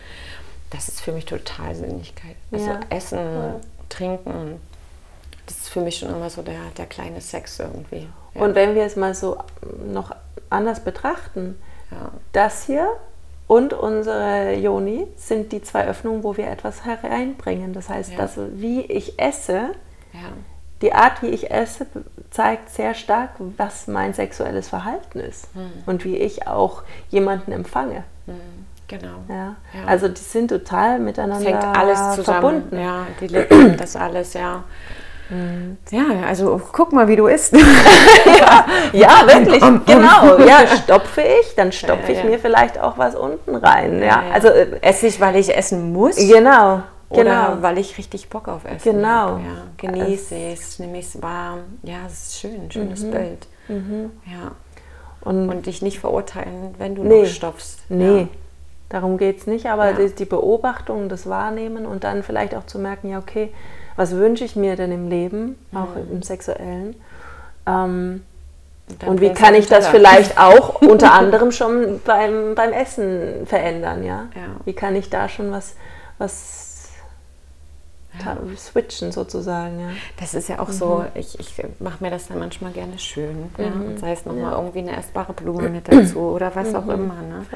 Das 0.70 0.88
ist 0.88 1.00
für 1.00 1.12
mich 1.12 1.24
total 1.24 1.74
Sinnlichkeit. 1.74 2.36
Also 2.50 2.66
ja. 2.66 2.80
Essen, 2.90 3.18
ja. 3.18 3.54
Trinken, 3.88 4.60
das 5.46 5.58
ist 5.58 5.68
für 5.68 5.80
mich 5.80 5.98
schon 5.98 6.10
immer 6.10 6.30
so 6.30 6.42
der, 6.42 6.60
der 6.76 6.86
kleine 6.86 7.20
Sex 7.20 7.58
irgendwie. 7.58 8.08
Ja. 8.34 8.42
Und 8.42 8.54
wenn 8.54 8.74
wir 8.74 8.84
es 8.84 8.96
mal 8.96 9.14
so 9.14 9.38
noch 9.86 10.14
anders 10.50 10.80
betrachten, 10.80 11.58
das 12.32 12.64
hier 12.64 12.88
und 13.46 13.74
unsere 13.74 14.54
Joni 14.54 15.06
sind 15.16 15.52
die 15.52 15.60
zwei 15.60 15.86
Öffnungen, 15.86 16.22
wo 16.22 16.36
wir 16.36 16.48
etwas 16.48 16.84
hereinbringen. 16.84 17.74
Das 17.74 17.88
heißt, 17.88 18.18
dass 18.18 18.38
wie 18.54 18.80
ich 18.82 19.18
esse, 19.18 19.72
die 20.82 20.92
Art, 20.92 21.22
wie 21.22 21.28
ich 21.28 21.50
esse, 21.50 21.86
zeigt 22.30 22.70
sehr 22.70 22.94
stark, 22.94 23.30
was 23.56 23.86
mein 23.86 24.14
sexuelles 24.14 24.68
Verhalten 24.68 25.20
ist 25.20 25.48
hm. 25.54 25.70
und 25.86 26.04
wie 26.04 26.16
ich 26.16 26.46
auch 26.46 26.82
jemanden 27.08 27.52
empfange. 27.52 28.04
Hm. 28.26 28.34
Genau. 28.88 29.24
Ja. 29.28 29.56
ja. 29.72 29.86
Also 29.86 30.08
die 30.08 30.20
sind 30.20 30.48
total 30.48 30.98
miteinander 30.98 31.50
das 31.50 31.62
hängt 31.62 31.76
alles 31.76 31.98
zusammen. 32.16 32.24
verbunden. 32.24 32.78
Ja, 32.78 33.06
die 33.20 33.28
Lippen, 33.28 33.76
das 33.78 33.96
alles, 33.96 34.34
ja. 34.34 34.64
Hm. 35.28 35.78
Ja, 35.90 36.26
also 36.26 36.60
guck 36.72 36.92
mal, 36.92 37.08
wie 37.08 37.16
du 37.16 37.26
isst. 37.26 37.54
ja, 38.26 38.66
ja, 38.92 39.08
wirklich, 39.26 39.62
genau. 39.86 40.38
Ja, 40.46 40.66
stopfe 40.82 41.22
ich, 41.22 41.54
dann 41.54 41.72
stopfe 41.72 42.12
ich 42.12 42.22
mir 42.24 42.38
vielleicht 42.38 42.78
auch 42.78 42.98
was 42.98 43.14
unten 43.14 43.56
rein. 43.56 44.02
Ja, 44.02 44.24
also 44.32 44.48
äh, 44.48 44.66
esse 44.82 45.06
ich, 45.06 45.20
weil 45.20 45.36
ich 45.36 45.56
essen 45.56 45.92
muss. 45.94 46.16
Genau. 46.16 46.82
Oder 47.12 47.48
genau. 47.48 47.62
weil 47.62 47.78
ich 47.78 47.98
richtig 47.98 48.28
Bock 48.28 48.48
auf 48.48 48.64
Essen 48.64 48.96
genau. 48.96 49.08
habe. 49.08 49.40
Ja, 49.40 49.64
genieße 49.76 50.34
es, 50.34 50.78
nehme 50.78 50.98
es 50.98 51.20
warm. 51.20 51.60
Ja, 51.82 52.06
es 52.06 52.12
ist 52.12 52.38
schön, 52.38 52.70
schönes 52.70 53.02
mhm. 53.02 53.10
Bild. 53.10 53.46
Mhm. 53.68 54.10
Ja. 54.26 54.52
Und, 55.20 55.48
und, 55.48 55.66
dich 55.66 55.82
nicht 55.82 56.00
verurteilen, 56.00 56.74
wenn 56.78 56.94
du 56.94 57.04
nee. 57.04 57.22
noch 57.22 57.28
stopfst. 57.28 57.78
Nee, 57.88 58.20
ja. 58.22 58.28
darum 58.88 59.18
geht 59.18 59.38
es 59.38 59.46
nicht. 59.46 59.66
Aber 59.66 59.90
ja. 59.90 59.92
die, 59.92 60.14
die, 60.14 60.24
Beobachtung, 60.24 61.08
das 61.08 61.28
Wahrnehmen 61.28 61.86
und 61.86 62.02
dann 62.02 62.22
vielleicht 62.22 62.54
auch 62.54 62.66
zu 62.66 62.78
merken, 62.78 63.10
ja, 63.10 63.18
okay, 63.18 63.52
was 63.94 64.12
wünsche 64.12 64.44
ich 64.44 64.56
mir 64.56 64.74
denn 64.74 64.90
im 64.90 65.08
Leben, 65.08 65.56
auch 65.72 65.94
mhm. 65.94 66.16
im 66.16 66.22
Sexuellen? 66.22 66.96
Ähm, 67.66 68.22
und, 69.00 69.08
und 69.08 69.20
wie 69.20 69.32
kann 69.32 69.54
ich 69.54 69.66
das 69.66 69.86
vielleicht 69.88 70.38
auch 70.38 70.80
unter 70.82 71.12
anderem 71.12 71.52
schon 71.52 72.00
beim, 72.04 72.54
beim 72.54 72.72
Essen 72.72 73.46
verändern, 73.46 74.04
ja? 74.04 74.26
ja? 74.34 74.56
Wie 74.64 74.72
kann 74.72 74.96
ich 74.96 75.08
da 75.08 75.28
schon 75.28 75.52
was, 75.52 75.74
was. 76.18 76.71
Switchen 78.56 79.12
sozusagen. 79.12 79.80
Ja. 79.80 79.88
Das 80.18 80.34
ist 80.34 80.48
ja 80.48 80.58
auch 80.58 80.68
mhm. 80.68 80.72
so, 80.72 81.04
ich, 81.14 81.38
ich 81.40 81.54
mache 81.78 82.02
mir 82.02 82.10
das 82.10 82.28
dann 82.28 82.38
manchmal 82.38 82.72
gerne 82.72 82.98
schön. 82.98 83.50
Mhm. 83.56 83.64
Ja, 83.64 83.72
und 83.72 83.98
sei 83.98 84.12
es 84.12 84.26
nochmal 84.26 84.52
ja. 84.52 84.58
irgendwie 84.58 84.80
eine 84.80 84.96
essbare 84.96 85.32
Blume 85.32 85.68
mit 85.68 85.88
dazu 85.88 86.18
oder 86.18 86.54
was 86.54 86.70
mhm. 86.70 86.76
auch 86.76 86.88
immer. 86.88 87.22
Ne? 87.22 87.46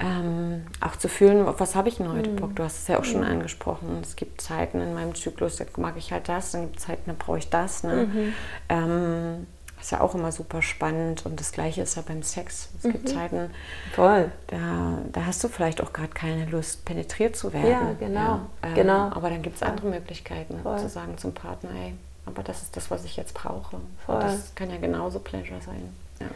Ähm, 0.00 0.62
auch 0.80 0.94
zu 0.94 1.08
fühlen, 1.08 1.44
was 1.44 1.74
habe 1.74 1.88
ich 1.88 1.96
denn 1.96 2.12
heute 2.12 2.30
mhm. 2.30 2.36
Bock? 2.36 2.54
Du 2.54 2.62
hast 2.62 2.82
es 2.82 2.88
ja 2.88 3.00
auch 3.00 3.04
schon 3.04 3.22
mhm. 3.22 3.28
angesprochen. 3.28 3.98
Es 4.00 4.14
gibt 4.14 4.40
Zeiten 4.40 4.80
in 4.80 4.94
meinem 4.94 5.14
Zyklus, 5.14 5.56
da 5.56 5.64
mag 5.76 5.94
ich 5.96 6.12
halt 6.12 6.28
das, 6.28 6.52
dann 6.52 6.62
gibt 6.62 6.78
es 6.78 6.86
Zeiten, 6.86 7.02
da 7.06 7.14
brauche 7.18 7.38
ich 7.38 7.50
das. 7.50 7.82
Ne? 7.82 8.06
Mhm. 8.06 8.32
Ähm, 8.68 9.46
Das 9.57 9.57
ist 9.80 9.92
ja 9.92 10.00
auch 10.00 10.14
immer 10.14 10.32
super 10.32 10.62
spannend 10.62 11.24
und 11.26 11.38
das 11.40 11.52
Gleiche 11.52 11.82
ist 11.82 11.96
ja 11.96 12.02
beim 12.06 12.22
Sex. 12.22 12.68
Es 12.76 12.82
gibt 12.90 13.08
Mhm. 13.08 13.14
Zeiten, 13.14 13.50
Voll. 13.94 14.30
da, 14.48 14.98
da 15.12 15.26
hast 15.26 15.42
du 15.44 15.48
vielleicht 15.48 15.82
auch 15.82 15.92
gerade 15.92 16.10
keine 16.10 16.46
Lust, 16.46 16.84
penetriert 16.84 17.36
zu 17.36 17.52
werden. 17.52 17.70
Ja, 17.70 17.92
genau, 17.98 18.40
ähm, 18.62 18.74
genau. 18.74 19.10
Aber 19.10 19.30
dann 19.30 19.42
gibt 19.42 19.56
es 19.56 19.62
andere 19.62 19.86
Möglichkeiten, 19.88 20.60
Voll. 20.62 20.78
zu 20.78 20.88
sagen 20.88 21.16
zum 21.18 21.32
Partner, 21.34 21.70
ey, 21.70 21.94
aber 22.26 22.42
das 22.42 22.62
ist 22.62 22.76
das, 22.76 22.90
was 22.90 23.04
ich 23.04 23.16
jetzt 23.16 23.34
brauche. 23.34 23.76
Das 24.06 24.54
kann 24.54 24.70
ja 24.70 24.76
genauso 24.76 25.18
Pleasure 25.18 25.60
sein. 25.60 25.94
Ja. 26.20 26.26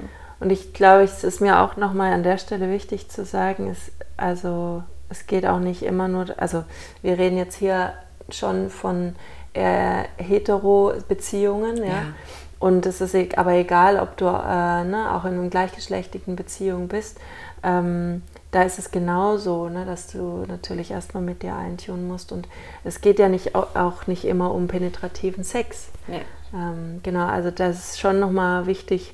Und 0.41 0.51
ich 0.51 0.73
glaube, 0.73 1.03
es 1.05 1.23
ist 1.25 1.41
mir 1.41 1.61
auch 1.61 1.77
nochmal 1.77 2.13
an 2.13 2.23
der 2.23 2.39
Stelle 2.39 2.71
wichtig 2.71 3.09
zu 3.09 3.25
sagen, 3.25 3.69
es, 3.69 3.93
also 4.17 4.83
es 5.09 5.27
geht 5.27 5.47
auch 5.47 5.59
nicht 5.61 5.83
immer 5.83 6.09
nur, 6.09 6.27
also 6.39 6.65
wir 7.03 7.19
reden 7.19 7.37
jetzt 7.37 7.57
hier 7.57 7.93
schon 8.31 8.71
von 8.71 9.15
äh, 9.55 10.05
Hetero-Beziehungen, 10.17 11.77
ja. 11.79 11.85
Ja. 11.85 12.05
Und 12.63 12.87
es 12.87 13.01
ist 13.01 13.15
e- 13.15 13.29
aber 13.37 13.55
egal, 13.55 13.99
ob 13.99 14.17
du 14.17 14.25
äh, 14.27 14.85
ne, 14.85 15.09
auch 15.13 15.25
in 15.25 15.35
einer 15.35 15.49
gleichgeschlechtlichen 15.49 16.37
Beziehung 16.37 16.87
bist, 16.87 17.19
ähm, 17.65 18.23
da 18.53 18.63
ist 18.63 18.79
es 18.79 18.93
genauso, 18.93 19.69
ne, 19.69 19.85
dass 19.85 20.07
du 20.13 20.45
natürlich 20.47 20.93
erstmal 20.93 21.25
mit 21.25 21.43
dir 21.43 21.57
eintun 21.57 22.07
musst. 22.07 22.31
Und 22.31 22.47
es 22.85 23.01
geht 23.01 23.19
ja 23.19 23.29
nicht, 23.29 23.57
au- 23.57 23.67
auch 23.75 24.07
nicht 24.07 24.25
immer 24.25 24.55
um 24.55 24.69
penetrativen 24.69 25.43
Sex. 25.43 25.89
Nee. 26.07 26.23
Ähm, 26.55 27.01
genau, 27.03 27.27
also 27.27 27.51
das 27.51 27.79
ist 27.95 28.01
schon 28.01 28.21
nochmal 28.21 28.67
wichtig, 28.67 29.13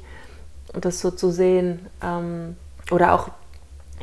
das 0.74 1.01
so 1.01 1.11
zu 1.11 1.30
sehen. 1.30 1.86
Ähm, 2.03 2.55
oder 2.90 3.14
auch, 3.14 3.30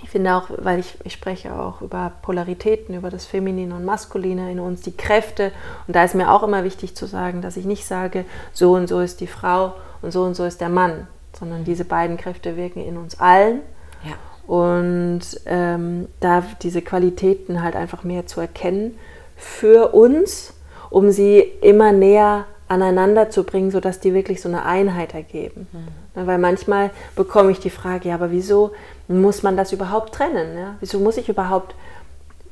ich 0.03 0.09
finde 0.09 0.35
auch, 0.35 0.49
weil 0.57 0.79
ich, 0.79 0.97
ich 1.03 1.13
spreche 1.13 1.53
auch 1.53 1.81
über 1.81 2.11
Polaritäten, 2.21 2.95
über 2.95 3.09
das 3.09 3.25
Feminine 3.25 3.75
und 3.75 3.85
Maskuline 3.85 4.51
in 4.51 4.59
uns, 4.59 4.81
die 4.81 4.95
Kräfte. 4.95 5.51
Und 5.87 5.95
da 5.95 6.03
ist 6.03 6.15
mir 6.15 6.31
auch 6.31 6.43
immer 6.43 6.63
wichtig 6.63 6.95
zu 6.95 7.05
sagen, 7.05 7.41
dass 7.41 7.57
ich 7.57 7.65
nicht 7.65 7.85
sage, 7.85 8.25
so 8.53 8.73
und 8.73 8.87
so 8.87 8.99
ist 8.99 9.21
die 9.21 9.27
Frau 9.27 9.73
und 10.01 10.11
so 10.11 10.23
und 10.23 10.35
so 10.35 10.43
ist 10.43 10.61
der 10.61 10.69
Mann, 10.69 11.07
sondern 11.37 11.63
diese 11.63 11.85
beiden 11.85 12.17
Kräfte 12.17 12.57
wirken 12.57 12.83
in 12.85 12.97
uns 12.97 13.19
allen. 13.19 13.61
Ja. 14.03 14.13
Und 14.47 15.21
ähm, 15.45 16.07
da 16.19 16.43
diese 16.61 16.81
Qualitäten 16.81 17.63
halt 17.63 17.75
einfach 17.75 18.03
mehr 18.03 18.27
zu 18.27 18.41
erkennen 18.41 18.97
für 19.35 19.93
uns, 19.93 20.53
um 20.89 21.11
sie 21.11 21.39
immer 21.39 21.91
näher 21.91 22.45
aneinander 22.67 23.29
zu 23.29 23.43
bringen, 23.43 23.71
sodass 23.71 23.99
die 23.99 24.13
wirklich 24.13 24.41
so 24.41 24.49
eine 24.49 24.65
Einheit 24.65 25.13
ergeben. 25.13 25.67
Ne, 26.15 26.27
Weil 26.27 26.37
manchmal 26.37 26.89
bekomme 27.15 27.51
ich 27.51 27.59
die 27.59 27.69
Frage, 27.69 28.09
ja, 28.09 28.15
aber 28.15 28.31
wieso 28.31 28.71
muss 29.07 29.43
man 29.43 29.57
das 29.57 29.71
überhaupt 29.71 30.15
trennen? 30.15 30.57
Ja? 30.57 30.75
Wieso 30.79 30.99
muss 30.99 31.17
ich 31.17 31.29
überhaupt 31.29 31.75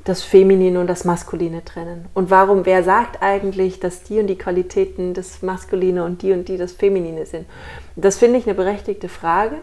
das 0.03 0.21
Feminine 0.21 0.79
und 0.79 0.87
das 0.87 1.05
Maskuline 1.05 1.63
trennen? 1.63 2.05
Und 2.13 2.29
warum, 2.29 2.65
wer 2.65 2.83
sagt 2.83 3.21
eigentlich, 3.21 3.79
dass 3.79 4.03
die 4.03 4.19
und 4.19 4.27
die 4.27 4.37
Qualitäten 4.37 5.13
das 5.13 5.41
Maskuline 5.41 6.03
und 6.03 6.21
die 6.21 6.33
und 6.33 6.47
die 6.47 6.57
das 6.57 6.73
Feminine 6.73 7.25
sind? 7.25 7.45
Das 7.95 8.17
finde 8.17 8.39
ich 8.39 8.45
eine 8.45 8.55
berechtigte 8.55 9.09
Frage. 9.09 9.57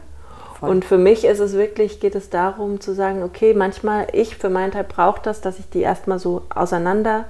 Voll. 0.59 0.71
Und 0.71 0.85
für 0.85 0.99
mich 0.99 1.25
ist 1.25 1.41
es 1.41 1.55
wirklich, 1.55 2.01
geht 2.01 2.15
es 2.15 2.29
darum 2.29 2.81
zu 2.81 2.95
sagen, 2.95 3.23
okay, 3.23 3.55
manchmal, 3.55 4.09
ich 4.13 4.37
für 4.37 4.51
meinen 4.51 4.73
Teil 4.73 4.85
brauche 4.85 5.21
das, 5.23 5.41
dass 5.41 5.59
ich 5.59 5.69
die 5.71 5.81
erstmal 5.81 6.19
so 6.19 6.43
auseinander 6.55 7.25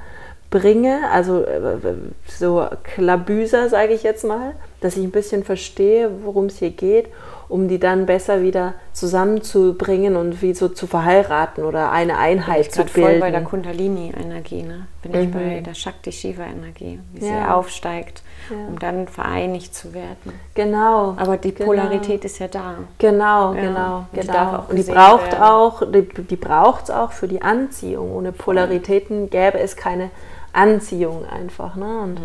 bringe, 0.50 1.08
also 1.12 1.42
äh, 1.42 1.78
so 2.26 2.66
Klabüser, 2.82 3.68
sage 3.68 3.92
ich 3.92 4.02
jetzt 4.02 4.24
mal, 4.24 4.54
dass 4.80 4.96
ich 4.96 5.04
ein 5.04 5.12
bisschen 5.12 5.44
verstehe, 5.44 6.10
worum 6.24 6.46
es 6.46 6.58
hier 6.58 6.70
geht, 6.70 7.06
um 7.50 7.68
die 7.68 7.78
dann 7.78 8.06
besser 8.06 8.40
wieder 8.42 8.74
zusammenzubringen 8.92 10.16
und 10.16 10.40
wie 10.40 10.54
so 10.54 10.68
zu 10.68 10.86
verheiraten 10.86 11.64
oder 11.64 11.90
eine 11.92 12.16
Einheit 12.16 12.60
ich 12.62 12.70
zu 12.70 12.78
gerade 12.78 12.90
voll 12.90 13.04
bilden. 13.06 13.20
bei 13.20 13.30
der 13.30 13.42
Kundalini-Energie, 13.42 14.62
ne? 14.62 14.86
Bin 15.02 15.14
ich 15.14 15.28
Mhm. 15.28 15.32
bei 15.32 15.60
der 15.60 15.74
Shakti-Shiva-Energie, 15.74 17.00
wie 17.12 17.20
sie 17.20 17.28
Ja. 17.28 17.54
aufsteigt, 17.56 18.22
Ja. 18.50 18.56
um 18.68 18.78
dann 18.78 19.08
vereinigt 19.08 19.74
zu 19.74 19.92
werden. 19.92 20.32
genau. 20.54 21.14
Aber 21.18 21.36
die 21.36 21.52
genau. 21.52 21.66
Polarität 21.70 22.24
ist 22.24 22.38
ja 22.38 22.48
da. 22.48 22.74
Genau, 22.98 23.52
Ja, 23.54 23.60
genau, 23.60 23.96
und 23.98 24.06
die 24.12 24.20
genau. 24.26 24.64
und 24.68 24.76
die 24.76 24.82
braucht 24.84 25.32
werden. 25.32 25.42
auch, 25.42 25.82
die, 25.92 26.02
die 26.24 26.36
braucht 26.36 26.84
es 26.84 26.90
auch 26.90 27.12
für 27.12 27.28
die 27.28 27.42
Anziehung. 27.42 28.12
Ohne 28.14 28.32
Polaritäten 28.32 29.28
gäbe 29.28 29.58
es 29.58 29.76
keine 29.76 30.10
Anziehung 30.52 31.24
einfach. 31.26 31.76
Ne? 31.76 32.00
Und, 32.00 32.20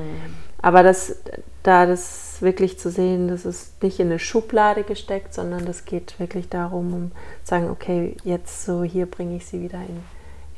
Aber 0.65 0.81
das, 0.81 1.15
da 1.61 1.85
das 1.85 2.41
wirklich 2.41 2.79
zu 2.79 2.89
sehen, 2.89 3.27
das 3.27 3.45
ist 3.45 3.83
nicht 3.83 3.99
in 3.99 4.07
eine 4.07 4.17
Schublade 4.17 4.81
gesteckt, 4.83 5.31
sondern 5.31 5.63
das 5.65 5.85
geht 5.85 6.19
wirklich 6.19 6.49
darum, 6.49 6.91
um 6.93 7.11
zu 7.43 7.49
sagen, 7.49 7.69
okay, 7.69 8.17
jetzt 8.23 8.65
so 8.65 8.83
hier 8.83 9.05
bringe 9.05 9.35
ich 9.37 9.45
sie 9.45 9.61
wieder 9.61 9.77
in, 9.79 10.01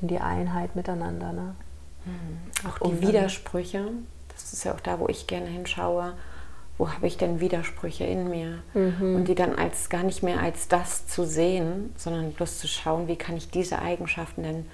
in 0.01 0.07
die 0.07 0.19
Einheit 0.19 0.77
miteinander. 0.77 1.33
Ne? 1.33 1.55
Auch 2.65 2.79
Um 2.79 2.95
die 2.95 3.01
dann- 3.01 3.07
Widersprüche, 3.15 3.83
das 4.33 4.53
ist 4.53 4.63
ja 4.63 4.73
auch 4.73 4.79
da, 4.79 4.97
wo 4.99 5.09
ich 5.09 5.27
gerne 5.27 5.47
hinschaue. 5.47 6.13
Wo 6.77 6.89
habe 6.93 7.05
ich 7.07 7.17
denn 7.17 7.41
Widersprüche 7.41 8.05
in 8.05 8.29
mir? 8.29 8.59
Mhm. 8.75 9.15
Und 9.17 9.27
die 9.27 9.35
dann 9.35 9.55
als 9.55 9.89
gar 9.89 10.03
nicht 10.03 10.23
mehr 10.23 10.39
als 10.39 10.69
das 10.69 11.05
zu 11.07 11.25
sehen, 11.25 11.91
sondern 11.97 12.31
bloß 12.31 12.59
zu 12.59 12.67
schauen, 12.69 13.09
wie 13.09 13.17
kann 13.17 13.35
ich 13.35 13.49
diese 13.49 13.79
Eigenschaften 13.81 14.43
denn 14.43 14.65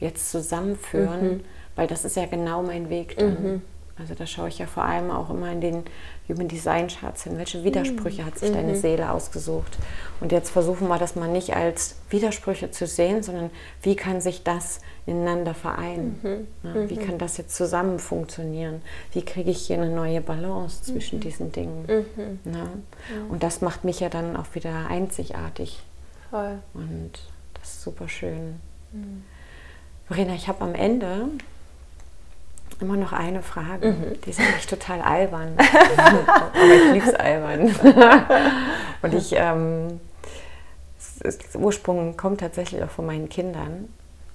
jetzt 0.00 0.30
zusammenführen, 0.30 1.36
Mhm. 1.36 1.40
weil 1.76 1.86
das 1.86 2.04
ist 2.04 2.16
ja 2.16 2.26
genau 2.26 2.62
mein 2.62 2.90
Weg 2.90 3.16
dann. 3.16 3.62
Also 4.02 4.14
da 4.16 4.26
schaue 4.26 4.48
ich 4.48 4.58
ja 4.58 4.66
vor 4.66 4.84
allem 4.84 5.12
auch 5.12 5.30
immer 5.30 5.52
in 5.52 5.60
den 5.60 5.84
Human 6.28 6.48
Design 6.48 6.88
Charts 6.88 7.22
hin, 7.22 7.38
welche 7.38 7.62
Widersprüche 7.62 8.24
hat 8.24 8.36
sich 8.36 8.50
Mhm. 8.50 8.54
deine 8.54 8.74
Seele 8.76 9.12
ausgesucht. 9.12 9.78
Und 10.20 10.32
jetzt 10.32 10.50
versuchen 10.50 10.88
wir 10.88 10.98
das 10.98 11.14
mal 11.14 11.28
nicht 11.28 11.54
als 11.54 11.94
Widersprüche 12.10 12.72
zu 12.72 12.88
sehen, 12.88 13.22
sondern 13.22 13.50
wie 13.82 13.94
kann 13.94 14.20
sich 14.20 14.42
das 14.42 14.80
ineinander 15.06 15.54
vereinen? 15.54 16.18
Mhm. 16.22 16.46
Ja, 16.68 16.90
wie 16.90 16.96
kann 16.96 17.18
das 17.18 17.36
jetzt 17.36 17.54
zusammen 17.54 18.00
funktionieren? 18.00 18.82
Wie 19.12 19.22
kriege 19.24 19.52
ich 19.52 19.66
hier 19.66 19.76
eine 19.76 19.88
neue 19.94 20.20
Balance 20.20 20.82
zwischen 20.82 21.18
Mhm. 21.18 21.22
diesen 21.22 21.52
Dingen? 21.52 21.84
Ja? 22.44 22.68
Und 23.28 23.44
das 23.44 23.60
macht 23.60 23.84
mich 23.84 24.00
ja 24.00 24.08
dann 24.08 24.36
auch 24.36 24.52
wieder 24.54 24.86
einzigartig. 24.88 25.80
Voll. 26.30 26.58
Und 26.74 27.12
das 27.54 27.68
ist 27.74 27.82
super 27.82 28.08
schön. 28.08 28.56
Mhm. 28.92 29.22
Verena, 30.08 30.34
ich 30.34 30.48
habe 30.48 30.62
am 30.64 30.74
Ende 30.74 31.28
immer 32.80 32.96
noch 32.96 33.12
eine 33.12 33.42
Frage. 33.42 33.92
Mhm. 33.92 34.20
Die 34.24 34.30
ist 34.30 34.40
eigentlich 34.40 34.66
total 34.66 35.00
albern. 35.00 35.56
Aber 35.96 36.74
ich 36.74 36.92
liebe 36.92 37.06
es 37.06 37.14
albern. 37.14 37.74
Und 39.02 39.14
ich, 39.14 39.32
ähm, 39.36 40.00
der 41.22 41.60
Ursprung 41.60 42.16
kommt 42.16 42.40
tatsächlich 42.40 42.82
auch 42.82 42.90
von 42.90 43.06
meinen 43.06 43.28
Kindern. 43.28 43.88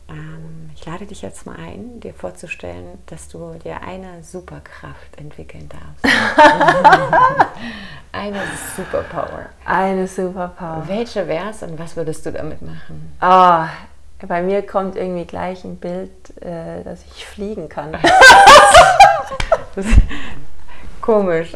Ähm, 0.09 0.69
ich 0.75 0.85
lade 0.85 1.05
dich 1.05 1.21
jetzt 1.21 1.45
mal 1.45 1.55
ein, 1.57 1.99
dir 1.99 2.13
vorzustellen, 2.13 2.99
dass 3.07 3.27
du 3.27 3.55
dir 3.63 3.81
eine 3.81 4.23
Superkraft 4.23 5.17
entwickeln 5.17 5.69
darfst. 5.69 6.17
eine 8.11 8.41
Superpower. 8.75 9.47
Eine 9.65 10.07
Superpower. 10.07 10.83
Welche 10.87 11.27
wär's 11.27 11.63
und 11.63 11.77
was 11.77 11.95
würdest 11.95 12.25
du 12.25 12.31
damit 12.31 12.61
machen? 12.61 13.13
Oh, 13.21 13.65
bei 14.25 14.41
mir 14.41 14.65
kommt 14.65 14.95
irgendwie 14.95 15.25
gleich 15.25 15.63
ein 15.63 15.77
Bild, 15.77 16.09
äh, 16.41 16.83
dass 16.83 17.01
ich 17.15 17.25
fliegen 17.25 17.69
kann. 17.69 17.97
Das 19.75 19.85
ist 19.85 19.99
komisch. 21.01 21.51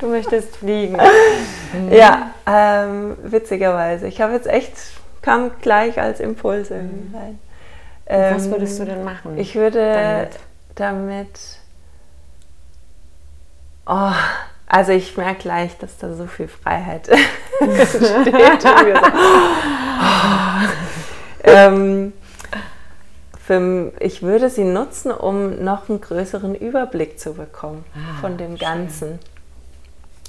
du 0.00 0.06
möchtest 0.08 0.56
fliegen. 0.56 0.98
ja, 1.90 2.30
ähm, 2.46 3.16
witzigerweise. 3.22 4.06
Ich 4.06 4.20
habe 4.20 4.34
jetzt 4.34 4.46
echt, 4.46 4.72
kam 5.22 5.50
gleich 5.62 5.98
als 5.98 6.20
Impuls 6.20 6.70
irgendwie 6.70 7.16
rein. 7.16 7.38
Was 8.06 8.44
Ähm, 8.44 8.50
würdest 8.52 8.78
du 8.78 8.84
denn 8.84 9.02
machen? 9.02 9.38
Ich 9.38 9.54
würde 9.54 9.80
damit? 9.80 10.38
damit, 10.74 11.40
oh, 13.86 14.12
also 14.66 14.92
ich 14.92 15.16
merke 15.16 15.40
gleich, 15.42 15.78
dass 15.78 15.96
da 15.96 16.12
so 16.12 16.26
viel 16.26 16.48
Freiheit 16.48 17.08
entsteht. 17.60 18.64
ähm, 21.46 22.12
für, 23.44 23.92
ich 24.00 24.22
würde 24.22 24.50
sie 24.50 24.64
nutzen, 24.64 25.10
um 25.12 25.62
noch 25.62 25.88
einen 25.88 26.00
größeren 26.00 26.54
Überblick 26.54 27.18
zu 27.20 27.34
bekommen 27.34 27.84
Ah, 27.94 28.20
von 28.20 28.36
dem 28.36 28.56
schön. 28.56 28.66
Ganzen. 28.68 29.18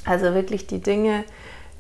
Also 0.06 0.34
wirklich 0.34 0.68
die 0.68 0.82
Dinge 0.82 1.24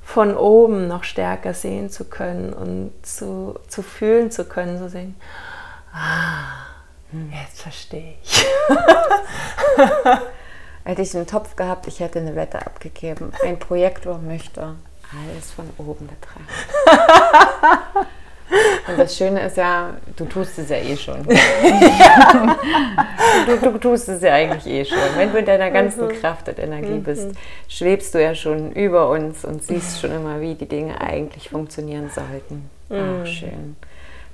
von 0.04 0.36
oben 0.36 0.88
noch 0.88 1.04
stärker 1.04 1.54
sehen 1.54 1.90
zu 1.90 2.06
können 2.06 2.54
und 2.54 2.92
zu, 3.04 3.60
zu 3.68 3.84
fühlen 3.84 4.32
zu 4.32 4.46
können, 4.46 4.80
so 4.80 4.88
sehen, 4.88 5.16
ah, 5.94 6.66
jetzt 7.32 7.62
verstehe 7.62 8.16
ich. 8.24 8.46
Hätte 10.86 11.02
ich 11.02 11.16
einen 11.16 11.28
Topf 11.28 11.56
gehabt, 11.58 11.88
ich 11.88 12.00
hätte 12.00 12.20
eine 12.20 12.36
Wette 12.38 12.66
abgegeben. 12.66 13.34
Ein 13.44 13.60
Projektor 13.60 14.18
möchte 14.20 14.62
alles 15.12 15.52
von 15.52 15.70
oben 15.78 16.08
betrachten. 16.08 16.48
Und 18.88 18.98
das 18.98 19.18
Schöne 19.18 19.46
ist 19.46 19.58
ja, 19.58 19.96
du 20.16 20.26
tust 20.26 20.58
es 20.60 20.70
ja 20.70 20.78
eh 20.78 20.96
schon. 20.96 21.24
du, 23.46 23.58
du 23.62 23.78
tust 23.78 24.08
es 24.08 24.22
ja 24.22 24.34
eigentlich 24.34 24.66
eh 24.66 24.86
schon. 24.86 24.98
Wenn 25.16 25.32
du 25.32 25.40
in 25.40 25.46
deiner 25.46 25.72
ganzen 25.72 26.08
Kraft 26.10 26.48
und 26.48 26.58
Energie 26.58 27.00
bist, 27.00 27.32
schwebst 27.68 28.16
du 28.16 28.24
ja 28.24 28.34
schon 28.34 28.72
über 28.72 29.10
uns 29.10 29.44
und 29.44 29.64
siehst 29.64 30.00
schon 30.00 30.12
immer, 30.12 30.40
wie 30.40 30.56
die 30.56 30.68
Dinge 30.68 31.02
eigentlich 31.02 31.50
funktionieren 31.50 32.10
sollten. 32.14 32.70
Ach, 32.90 33.26
schön. 33.26 33.76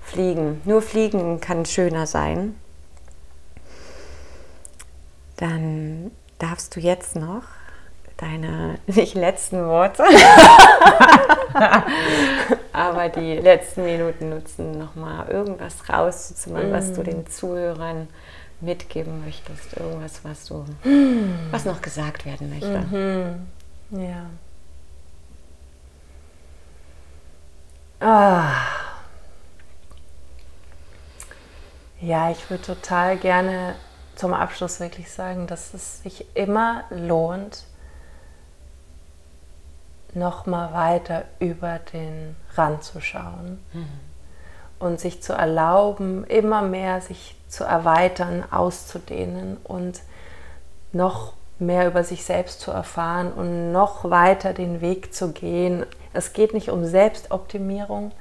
Fliegen. 0.01 0.61
Nur 0.65 0.81
Fliegen 0.81 1.39
kann 1.39 1.65
schöner 1.65 2.05
sein. 2.05 2.55
Dann 5.37 6.11
darfst 6.37 6.75
du 6.75 6.79
jetzt 6.79 7.15
noch 7.15 7.43
deine 8.17 8.77
nicht 8.87 9.15
letzten 9.15 9.65
Worte, 9.65 10.03
aber 12.73 13.09
die 13.09 13.35
letzten 13.35 13.85
Minuten 13.85 14.29
nutzen, 14.29 14.77
nochmal 14.77 15.29
irgendwas 15.29 15.87
rauszuzimmern, 15.89 16.71
mm. 16.71 16.73
was 16.73 16.91
du 16.93 17.01
mm. 17.01 17.03
den 17.03 17.27
Zuhörern 17.27 18.07
mitgeben 18.63 19.23
möchtest. 19.23 19.77
Irgendwas, 19.77 20.23
was 20.23 20.45
du, 20.45 20.65
was 21.51 21.65
noch 21.65 21.81
gesagt 21.81 22.25
werden 22.25 22.49
möchte. 22.49 22.79
Mhm. 22.79 23.47
Ja. 24.01 24.25
Ah. 27.99 28.51
Ja, 32.01 32.31
ich 32.31 32.49
würde 32.49 32.63
total 32.63 33.17
gerne 33.17 33.75
zum 34.15 34.33
Abschluss 34.33 34.79
wirklich 34.79 35.09
sagen, 35.11 35.47
dass 35.47 35.73
es 35.73 36.03
sich 36.03 36.25
immer 36.35 36.83
lohnt, 36.89 37.63
noch 40.15 40.45
mal 40.45 40.73
weiter 40.73 41.25
über 41.39 41.79
den 41.91 42.35
Rand 42.55 42.83
zu 42.83 43.01
schauen 43.01 43.63
mhm. 43.73 43.87
und 44.79 44.99
sich 44.99 45.21
zu 45.21 45.33
erlauben, 45.33 46.23
immer 46.25 46.61
mehr 46.61 47.01
sich 47.01 47.35
zu 47.47 47.63
erweitern, 47.63 48.43
auszudehnen 48.49 49.57
und 49.63 50.01
noch 50.91 51.33
mehr 51.59 51.87
über 51.87 52.03
sich 52.03 52.23
selbst 52.23 52.61
zu 52.61 52.71
erfahren 52.71 53.31
und 53.31 53.71
noch 53.71 54.09
weiter 54.09 54.53
den 54.53 54.81
Weg 54.81 55.13
zu 55.13 55.31
gehen. 55.31 55.85
Es 56.13 56.33
geht 56.33 56.53
nicht 56.53 56.69
um 56.69 56.85
Selbstoptimierung, 56.85 58.11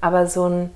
aber 0.00 0.26
so 0.26 0.48
ein 0.48 0.70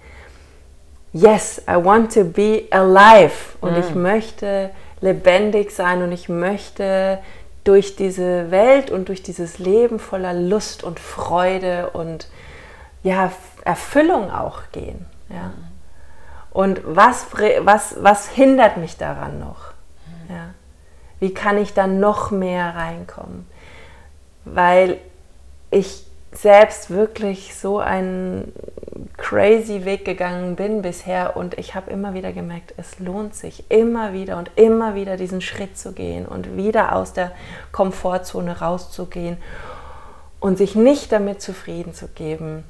Yes, 1.12 1.62
I 1.70 1.76
want 1.76 2.12
to 2.14 2.24
be 2.24 2.64
alive 2.70 3.56
und 3.60 3.74
mhm. 3.74 3.78
ich 3.78 3.94
möchte 3.94 4.70
lebendig 5.00 5.70
sein 5.70 6.02
und 6.02 6.10
ich 6.10 6.28
möchte 6.28 7.20
durch 7.64 7.96
diese 7.96 8.50
Welt 8.50 8.90
und 8.90 9.08
durch 9.08 9.22
dieses 9.22 9.58
Leben 9.58 9.98
voller 9.98 10.34
Lust 10.34 10.84
und 10.84 11.00
Freude 11.00 11.90
und 11.90 12.28
ja, 13.02 13.32
Erfüllung 13.64 14.30
auch 14.30 14.62
gehen. 14.72 15.06
Ja. 15.30 15.52
Und 16.50 16.80
was, 16.84 17.26
was, 17.60 17.96
was 18.00 18.28
hindert 18.28 18.76
mich 18.76 18.96
daran 18.96 19.40
noch? 19.40 19.72
Ja. 20.28 20.50
Wie 21.20 21.34
kann 21.34 21.58
ich 21.58 21.74
dann 21.74 22.00
noch 22.00 22.30
mehr 22.30 22.76
reinkommen? 22.76 23.48
Weil 24.44 24.98
ich 25.70 26.03
selbst 26.34 26.90
wirklich 26.90 27.54
so 27.54 27.78
einen 27.78 28.52
crazy 29.16 29.84
Weg 29.84 30.04
gegangen 30.04 30.56
bin 30.56 30.82
bisher 30.82 31.36
und 31.36 31.56
ich 31.58 31.74
habe 31.74 31.90
immer 31.90 32.14
wieder 32.14 32.32
gemerkt, 32.32 32.74
es 32.76 32.98
lohnt 32.98 33.34
sich 33.34 33.70
immer 33.70 34.12
wieder 34.12 34.36
und 34.38 34.50
immer 34.56 34.94
wieder 34.94 35.16
diesen 35.16 35.40
Schritt 35.40 35.78
zu 35.78 35.92
gehen 35.92 36.26
und 36.26 36.56
wieder 36.56 36.94
aus 36.94 37.12
der 37.12 37.32
Komfortzone 37.72 38.60
rauszugehen 38.60 39.38
und 40.40 40.58
sich 40.58 40.74
nicht 40.74 41.12
damit 41.12 41.40
zufrieden 41.40 41.94
zu 41.94 42.08
geben, 42.08 42.64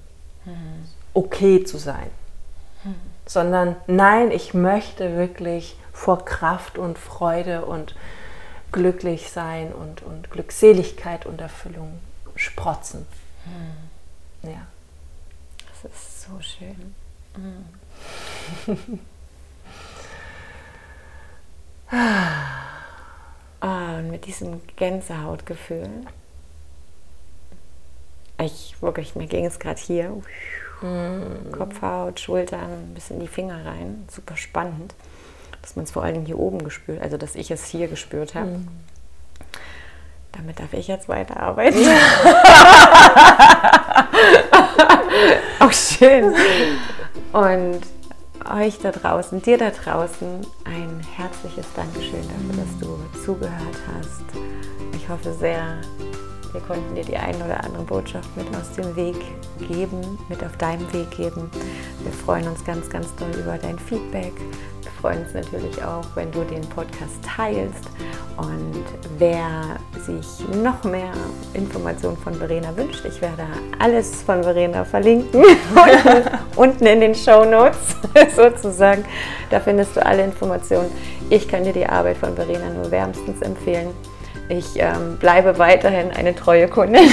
okay 1.15 1.65
zu 1.65 1.79
sein, 1.79 2.11
sondern 3.27 3.77
nein, 3.87 4.31
ich 4.31 4.55
möchte 4.55 5.17
wirklich 5.17 5.77
vor 5.93 6.25
Kraft 6.25 6.77
und 6.79 6.99
Freude 6.99 7.65
und 7.65 7.97
glücklich 8.73 9.31
sein 9.31 9.73
und, 9.73 10.03
und 10.03 10.31
Glückseligkeit 10.31 11.25
und 11.27 11.41
Erfüllung 11.41 11.99
sprotzen. 12.37 13.07
Hm. 13.45 14.51
Ja. 14.51 14.67
Das 15.83 15.93
ist 15.93 16.23
so 16.23 16.41
schön. 16.41 16.95
Hm. 17.35 17.65
ah, 23.61 23.99
und 23.99 24.11
mit 24.11 24.27
diesem 24.27 24.61
Gänsehautgefühl. 24.77 25.89
Ich 28.41 28.81
wirklich, 28.83 29.15
mir 29.15 29.27
ging 29.27 29.47
es 29.47 29.59
gerade 29.59 29.81
hier. 29.81 30.11
Mm. 30.83 31.53
Kopfhaut, 31.53 32.21
Schultern, 32.21 32.71
ein 32.71 32.95
bisschen 32.95 33.21
die 33.21 33.29
Finger 33.29 33.65
rein. 33.65 34.07
Super 34.11 34.37
spannend, 34.37 34.95
dass 35.63 35.77
man 35.77 35.85
es 35.85 35.93
vor 35.93 36.03
allem 36.03 36.27
hier 36.27 36.39
oben 36.39 36.63
gespürt, 36.65 37.01
also 37.01 37.17
dass 37.17 37.37
ich 37.37 37.51
es 37.51 37.65
hier 37.65 37.89
gespürt 37.89 38.35
habe. 38.35 38.61
Damit 40.37 40.59
darf 40.59 40.73
ich 40.73 40.89
jetzt 40.89 41.09
weiterarbeiten. 41.09 41.79
Auch 45.61 45.73
schön. 45.99 46.35
Und 47.33 47.81
euch 48.53 48.79
da 48.81 48.91
draußen, 48.91 49.41
dir 49.43 49.59
da 49.59 49.71
draußen, 49.71 50.47
ein 50.65 51.01
herzliches 51.17 51.67
Dankeschön 51.75 52.23
dafür, 52.23 52.65
dass 52.65 52.79
du 52.81 53.25
zugehört 53.25 53.79
hast. 53.97 54.25
Ich 54.97 55.09
hoffe 55.09 55.33
sehr, 55.35 55.79
wir 56.55 56.63
konnten 56.63 56.95
dir 56.95 57.05
die 57.05 57.17
ein 57.17 57.35
oder 57.37 57.63
andere 57.63 57.83
Botschaft 57.83 58.35
mit 58.37 58.47
aus 58.57 58.73
dem 58.73 58.97
Weg 58.97 59.17
geben, 59.69 60.19
mit 60.29 60.43
auf 60.43 60.57
deinem 60.57 60.91
Weg 60.93 61.11
geben. 61.11 61.51
Wir 62.03 62.13
freuen 62.13 62.49
uns 62.49 62.65
ganz, 62.65 62.89
ganz 62.89 63.15
doll 63.17 63.31
über 63.39 63.59
dein 63.59 63.79
Feedback 63.79 64.33
freuen 65.05 65.23
uns 65.23 65.35
natürlich 65.35 65.85
auch, 65.85 66.07
wenn 66.15 66.33
du 66.33 66.43
den 66.45 66.63
Podcast 66.63 67.17
teilst. 67.37 67.85
Und 68.39 68.85
wer 69.19 69.77
sich 70.01 70.27
noch 70.63 70.83
mehr 70.83 71.13
Informationen 71.53 72.17
von 72.17 72.33
Verena 72.33 72.75
wünscht, 72.75 73.05
ich 73.05 73.21
werde 73.21 73.43
alles 73.79 74.23
von 74.23 74.43
Verena 74.43 74.83
verlinken, 74.83 75.45
unten 76.57 76.87
in 76.87 77.01
den 77.01 77.15
Show 77.15 77.45
Notes 77.45 77.97
sozusagen. 78.35 79.05
Da 79.51 79.61
findest 79.61 79.95
du 79.95 80.05
alle 80.05 80.25
Informationen. 80.25 80.91
Ich 81.29 81.47
kann 81.49 81.65
dir 81.65 81.75
die 81.75 81.87
Arbeit 81.87 82.17
von 82.17 82.35
Verena 82.35 82.71
nur 82.71 82.91
wärmstens 82.91 83.43
empfehlen. 83.43 83.89
Ich 84.49 84.77
ähm, 84.77 85.17
bleibe 85.19 85.59
weiterhin 85.59 86.11
eine 86.11 86.35
treue 86.35 86.69
Kundin. 86.69 87.09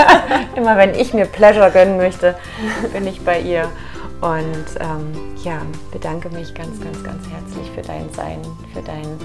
Immer 0.56 0.76
wenn 0.76 0.94
ich 0.94 1.14
mir 1.14 1.24
Pleasure 1.24 1.70
gönnen 1.70 1.96
möchte, 1.96 2.36
bin 2.92 3.06
ich 3.06 3.20
bei 3.22 3.40
ihr. 3.40 3.70
Und 4.20 4.80
ähm, 4.80 5.34
ja, 5.42 5.60
bedanke 5.92 6.30
mich 6.30 6.54
ganz, 6.54 6.80
ganz, 6.80 7.02
ganz 7.02 7.26
herzlich 7.28 7.70
für 7.74 7.82
dein 7.82 8.10
Sein, 8.12 8.40
für 8.72 8.82
dein, 8.82 9.18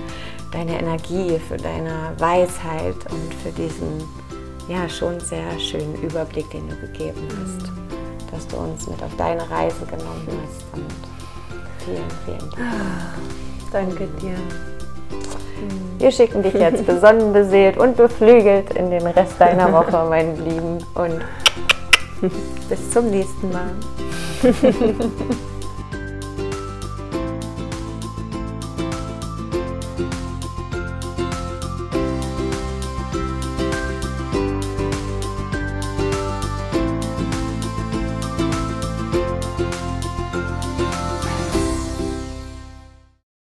deine 0.52 0.80
Energie, 0.80 1.40
für 1.40 1.58
deine 1.58 2.14
Weisheit 2.18 2.96
und 3.10 3.34
für 3.44 3.52
diesen 3.52 4.04
ja 4.70 4.88
schon 4.88 5.20
sehr 5.20 5.60
schönen 5.60 5.96
Überblick, 6.02 6.50
den 6.52 6.70
du 6.70 6.76
gegeben 6.76 7.28
hast, 7.42 7.72
dass 8.32 8.48
du 8.48 8.58
uns 8.58 8.88
mit 8.88 9.02
auf 9.02 9.16
deine 9.18 9.50
Reise 9.50 9.86
genommen 9.86 10.28
hast. 10.28 10.66
Und 10.74 10.94
vielen, 11.84 12.10
vielen 12.26 12.52
Dank. 12.52 12.60
Ah, 12.60 13.14
danke 13.72 14.08
dir. 14.22 14.38
Wir 15.98 16.12
schicken 16.12 16.44
dich 16.44 16.54
jetzt 16.54 16.86
besonnen, 16.86 17.34
beseelt 17.34 17.78
und 17.78 17.98
beflügelt 17.98 18.74
in 18.74 18.90
den 18.90 19.06
Rest 19.06 19.34
deiner 19.40 19.72
Woche, 19.72 20.06
mein 20.10 20.36
Lieben. 20.46 20.78
Und 20.96 21.22
bis 22.70 22.92
zum 22.92 23.10
nächsten 23.10 23.52
Mal. 23.52 23.72